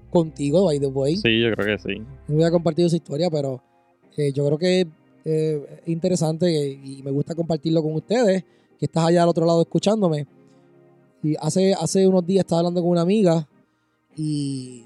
contigo, 0.10 0.66
by 0.66 0.80
the 0.80 0.88
way. 0.88 1.18
Sí, 1.18 1.42
yo 1.42 1.52
creo 1.52 1.78
que 1.78 1.78
sí. 1.78 2.00
No 2.28 2.38
voy 2.38 2.44
a 2.46 2.50
compartir 2.50 2.88
esa 2.88 2.96
historia, 2.96 3.30
pero 3.30 3.62
eh, 4.18 4.32
yo 4.32 4.48
creo 4.48 4.58
que 4.58 4.88
eh, 5.26 5.80
es 5.84 5.88
interesante 5.88 6.52
y 6.52 7.04
me 7.04 7.12
gusta 7.12 7.36
compartirlo 7.36 7.84
con 7.84 7.94
ustedes, 7.94 8.46
que 8.80 8.86
estás 8.88 9.06
allá 9.06 9.22
al 9.22 9.30
otro 9.30 9.46
lado 9.46 9.62
escuchándome. 9.62 10.26
Y 11.22 11.36
hace, 11.40 11.76
hace 11.76 12.08
unos 12.08 12.26
días 12.26 12.46
estaba 12.46 12.62
hablando 12.62 12.82
con 12.82 12.90
una 12.90 13.02
amiga 13.02 13.48
y 14.16 14.86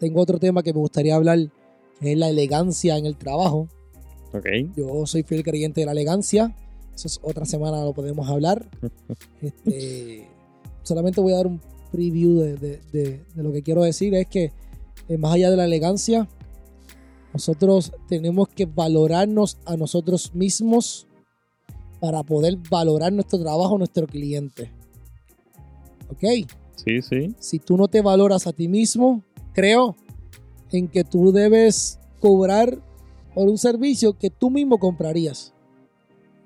tengo 0.00 0.22
otro 0.22 0.38
tema 0.38 0.62
que 0.62 0.72
me 0.72 0.80
gustaría 0.80 1.16
hablar, 1.16 1.38
que 2.00 2.12
es 2.12 2.16
la 2.18 2.30
elegancia 2.30 2.96
en 2.96 3.04
el 3.04 3.16
trabajo. 3.16 3.68
Ok. 4.32 4.46
Yo 4.76 5.06
soy 5.06 5.22
fiel 5.22 5.42
creyente 5.42 5.80
de 5.80 5.86
la 5.86 5.92
elegancia. 5.92 6.54
Eso 6.94 7.08
es 7.08 7.20
otra 7.22 7.44
semana, 7.46 7.82
lo 7.84 7.92
podemos 7.94 8.28
hablar. 8.28 8.68
Este, 9.40 10.28
solamente 10.82 11.20
voy 11.20 11.32
a 11.32 11.36
dar 11.36 11.46
un 11.46 11.60
preview 11.90 12.38
de, 12.38 12.56
de- 12.56 12.80
de- 12.92 13.24
de 13.34 13.42
lo 13.42 13.52
que 13.52 13.62
quiero 13.62 13.82
decir. 13.82 14.14
Es 14.14 14.26
que 14.28 14.52
eh, 15.08 15.18
más 15.18 15.32
allá 15.34 15.50
de 15.50 15.56
la 15.56 15.64
elegancia, 15.64 16.28
nosotros 17.32 17.92
tenemos 18.08 18.48
que 18.48 18.66
valorarnos 18.66 19.58
a 19.64 19.76
nosotros 19.76 20.34
mismos 20.34 21.06
para 22.00 22.22
poder 22.22 22.56
valorar 22.70 23.12
nuestro 23.12 23.38
trabajo, 23.40 23.78
nuestro 23.78 24.06
cliente. 24.06 24.70
¿Ok? 26.10 26.48
Sí, 26.76 27.00
sí. 27.00 27.34
si 27.38 27.58
tú 27.60 27.76
no 27.76 27.86
te 27.88 28.00
valoras 28.02 28.46
a 28.46 28.52
ti 28.52 28.66
mismo, 28.68 29.22
creo 29.54 29.94
en 30.72 30.88
que 30.88 31.04
tú 31.04 31.30
debes 31.32 31.98
cobrar 32.20 32.82
por 33.34 33.48
un 33.48 33.58
servicio 33.58 34.12
que 34.18 34.30
tú 34.30 34.50
mismo 34.50 34.78
comprarías. 34.78 35.52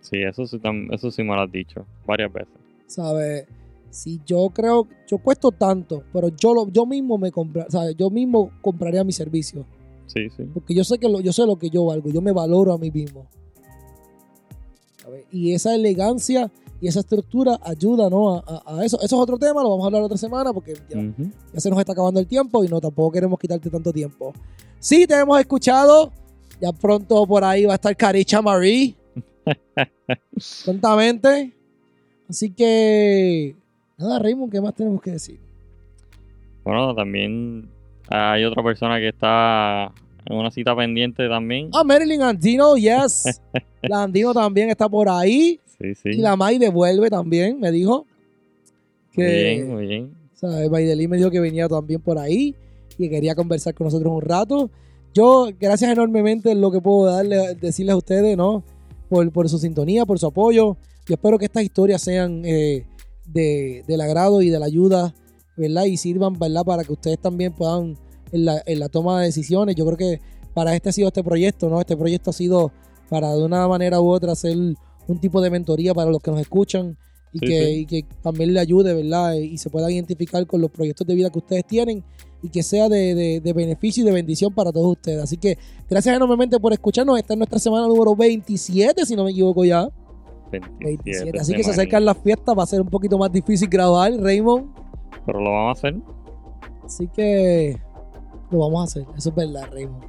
Sí, 0.00 0.18
eso 0.22 0.46
sí, 0.46 0.60
eso 0.92 1.10
sí 1.10 1.22
me 1.22 1.34
lo 1.34 1.42
has 1.42 1.50
dicho 1.52 1.84
varias 2.06 2.32
veces. 2.32 2.54
¿Sabes? 2.86 3.46
Si 3.90 4.20
yo 4.26 4.50
creo, 4.50 4.86
yo 5.08 5.18
cuesto 5.18 5.50
tanto, 5.52 6.04
pero 6.12 6.28
yo 6.28 6.54
lo, 6.54 6.68
yo 6.68 6.86
mismo 6.86 7.18
me 7.18 7.32
compra, 7.32 7.66
¿sabes? 7.70 7.96
Yo 7.96 8.10
mismo 8.10 8.50
compraría 8.60 9.02
mi 9.04 9.12
servicio. 9.12 9.64
Sí, 10.06 10.28
sí. 10.36 10.44
Porque 10.54 10.74
yo 10.74 10.84
sé 10.84 10.98
que 10.98 11.08
lo, 11.08 11.20
yo 11.20 11.32
sé 11.32 11.44
lo 11.46 11.56
que 11.56 11.70
yo 11.70 11.86
valgo, 11.86 12.10
yo 12.10 12.20
me 12.20 12.30
valoro 12.32 12.72
a 12.72 12.78
mí 12.78 12.90
mismo. 12.90 13.26
¿Sabes? 15.02 15.24
Y 15.32 15.52
esa 15.52 15.74
elegancia 15.74 16.50
y 16.80 16.88
esa 16.88 17.00
estructura 17.00 17.58
ayuda, 17.62 18.10
¿no? 18.10 18.34
A, 18.36 18.44
a- 18.66 18.78
a 18.78 18.84
eso. 18.84 18.96
Eso 18.98 19.06
es 19.16 19.22
otro 19.22 19.38
tema, 19.38 19.62
lo 19.62 19.70
vamos 19.70 19.84
a 19.84 19.86
hablar 19.86 20.02
otra 20.02 20.16
semana 20.18 20.52
porque 20.52 20.74
ya 21.52 21.60
se 21.60 21.70
nos 21.70 21.78
está 21.78 21.92
acabando 21.92 22.20
el 22.20 22.26
tiempo 22.26 22.62
y 22.64 22.68
no 22.68 22.80
tampoco 22.80 23.12
queremos 23.12 23.38
quitarte 23.38 23.70
tanto 23.70 23.92
tiempo. 23.92 24.32
Sí, 24.78 25.06
te 25.06 25.18
hemos 25.18 25.40
escuchado. 25.40 26.12
Ya 26.60 26.72
pronto 26.72 27.26
por 27.26 27.44
ahí 27.44 27.64
va 27.64 27.72
a 27.72 27.76
estar 27.76 27.96
Caricha 27.96 28.40
Marie. 28.40 28.94
Tontamente. 30.64 31.52
Así 32.28 32.50
que. 32.50 33.54
Nada, 33.98 34.18
Raymond, 34.18 34.52
¿qué 34.52 34.60
más 34.60 34.74
tenemos 34.74 35.00
que 35.00 35.12
decir? 35.12 35.38
Bueno, 36.64 36.94
también 36.94 37.68
hay 38.08 38.44
otra 38.44 38.62
persona 38.62 38.98
que 38.98 39.08
está 39.08 39.92
en 40.24 40.36
una 40.36 40.50
cita 40.50 40.74
pendiente 40.76 41.28
también. 41.28 41.70
Ah, 41.72 41.84
Marilyn 41.84 42.22
Andino, 42.22 42.76
yes. 42.76 43.40
la 43.82 44.02
Andino 44.02 44.34
también 44.34 44.70
está 44.70 44.88
por 44.88 45.08
ahí. 45.08 45.60
Sí, 45.78 45.94
sí. 45.94 46.08
Y 46.10 46.16
la 46.18 46.36
May 46.36 46.58
devuelve 46.58 47.08
también, 47.10 47.60
me 47.60 47.70
dijo. 47.70 48.06
Muy 49.14 49.24
Que, 49.26 49.54
bien, 49.54 49.70
muy 49.70 49.86
bien. 49.86 50.16
O 50.34 50.38
sea, 50.38 50.68
Maideli 50.68 51.08
me 51.08 51.16
dijo 51.16 51.30
que 51.30 51.40
venía 51.40 51.66
también 51.68 52.00
por 52.00 52.18
ahí 52.18 52.54
y 52.98 53.04
que 53.04 53.10
quería 53.10 53.34
conversar 53.34 53.72
con 53.74 53.86
nosotros 53.86 54.12
un 54.12 54.20
rato. 54.20 54.70
Yo, 55.16 55.48
gracias 55.58 55.90
enormemente 55.90 56.50
en 56.50 56.60
lo 56.60 56.70
que 56.70 56.82
puedo 56.82 57.06
darle, 57.10 57.54
decirles 57.54 57.94
a 57.94 57.96
ustedes, 57.96 58.36
¿no? 58.36 58.62
Por, 59.08 59.32
por 59.32 59.48
su 59.48 59.58
sintonía, 59.58 60.04
por 60.04 60.18
su 60.18 60.26
apoyo. 60.26 60.76
Yo 61.06 61.14
espero 61.14 61.38
que 61.38 61.46
estas 61.46 61.62
historias 61.62 62.02
sean 62.02 62.44
eh, 62.44 62.84
de, 63.26 63.82
del 63.88 64.00
agrado 64.02 64.42
y 64.42 64.50
de 64.50 64.58
la 64.58 64.66
ayuda 64.66 65.14
¿verdad? 65.56 65.84
Y 65.84 65.96
sirvan, 65.96 66.34
¿verdad? 66.38 66.64
Para 66.64 66.84
que 66.84 66.92
ustedes 66.92 67.18
también 67.18 67.52
puedan 67.52 67.96
en 68.32 68.44
la, 68.44 68.62
en 68.66 68.78
la 68.78 68.88
toma 68.88 69.20
de 69.20 69.26
decisiones. 69.26 69.74
Yo 69.74 69.86
creo 69.86 69.96
que 69.96 70.20
para 70.54 70.74
este 70.74 70.90
ha 70.90 70.92
sido 70.92 71.08
este 71.08 71.24
proyecto, 71.24 71.68
¿no? 71.68 71.80
Este 71.80 71.96
proyecto 71.96 72.30
ha 72.30 72.34
sido 72.34 72.72
para 73.08 73.32
de 73.34 73.42
una 73.42 73.66
manera 73.66 74.00
u 74.00 74.08
otra 74.10 74.32
hacer 74.32 74.54
un 74.54 75.18
tipo 75.20 75.40
de 75.40 75.50
mentoría 75.50 75.94
para 75.94 76.10
los 76.10 76.20
que 76.20 76.30
nos 76.30 76.40
escuchan 76.40 76.98
y, 77.32 77.38
Sí, 77.38 77.46
que, 77.46 77.64
sí. 77.64 77.72
y 77.80 77.86
que 77.86 78.04
también 78.22 78.52
le 78.52 78.60
ayude, 78.60 78.94
¿verdad? 78.94 79.34
Y 79.34 79.56
se 79.58 79.70
pueda 79.70 79.90
identificar 79.90 80.46
con 80.46 80.60
los 80.60 80.70
proyectos 80.70 81.06
de 81.06 81.14
vida 81.14 81.30
que 81.30 81.38
ustedes 81.38 81.66
tienen 81.66 82.04
y 82.42 82.48
que 82.50 82.62
sea 82.62 82.88
de, 82.88 83.14
de- 83.14 83.40
de 83.40 83.52
beneficio 83.52 84.02
y 84.02 84.06
de 84.06 84.12
bendición 84.12 84.52
para 84.52 84.72
todos 84.72 84.92
ustedes. 84.92 85.22
Así 85.22 85.36
que 85.36 85.58
gracias 85.88 86.14
enormemente 86.16 86.58
por 86.60 86.72
escucharnos. 86.72 87.18
Esta 87.18 87.34
es 87.34 87.38
nuestra 87.38 87.58
semana 87.58 87.86
número 87.88 88.14
27, 88.16 89.04
si 89.06 89.16
no 89.16 89.24
me 89.24 89.30
equivoco 89.30 89.64
ya. 89.64 89.88
27. 90.50 90.84
27. 90.84 91.40
Así 91.40 91.54
que 91.54 91.64
se 91.64 91.70
acercan 91.70 92.04
las 92.04 92.16
fiestas, 92.18 92.56
va 92.56 92.62
a 92.62 92.66
ser 92.66 92.80
un 92.80 92.88
poquito 92.88 93.18
más 93.18 93.32
difícil 93.32 93.68
grabar, 93.68 94.12
Raymond. 94.12 94.66
Pero 95.24 95.40
lo 95.40 95.50
vamos 95.50 95.76
a 95.76 95.78
hacer. 95.78 95.96
Así 96.84 97.08
que 97.08 97.76
lo 98.50 98.58
vamos 98.60 98.80
a 98.80 98.84
hacer. 98.84 99.06
Eso 99.16 99.30
es 99.30 99.34
verdad, 99.34 99.68
Raymond. 99.72 100.04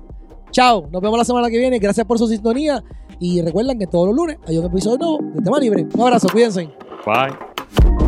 Chao, 0.51 0.88
nos 0.91 1.01
vemos 1.01 1.17
la 1.17 1.25
semana 1.25 1.49
que 1.49 1.57
viene. 1.57 1.80
Gracias 1.80 2.05
por 2.05 2.19
su 2.19 2.28
sintonía. 2.28 2.84
Y 3.19 3.41
recuerden 3.41 3.80
que 3.80 3.88
todos 3.88 4.07
los 4.07 4.15
lunes 4.15 4.38
hay 4.45 4.57
un 4.59 4.65
episodio 4.65 4.97
nuevo 4.99 5.17
de 5.34 5.41
Tema 5.41 5.59
Libre. 5.59 5.88
Un 5.91 6.01
abrazo, 6.01 6.28
cuídense. 6.32 6.69
Bye. 7.05 8.06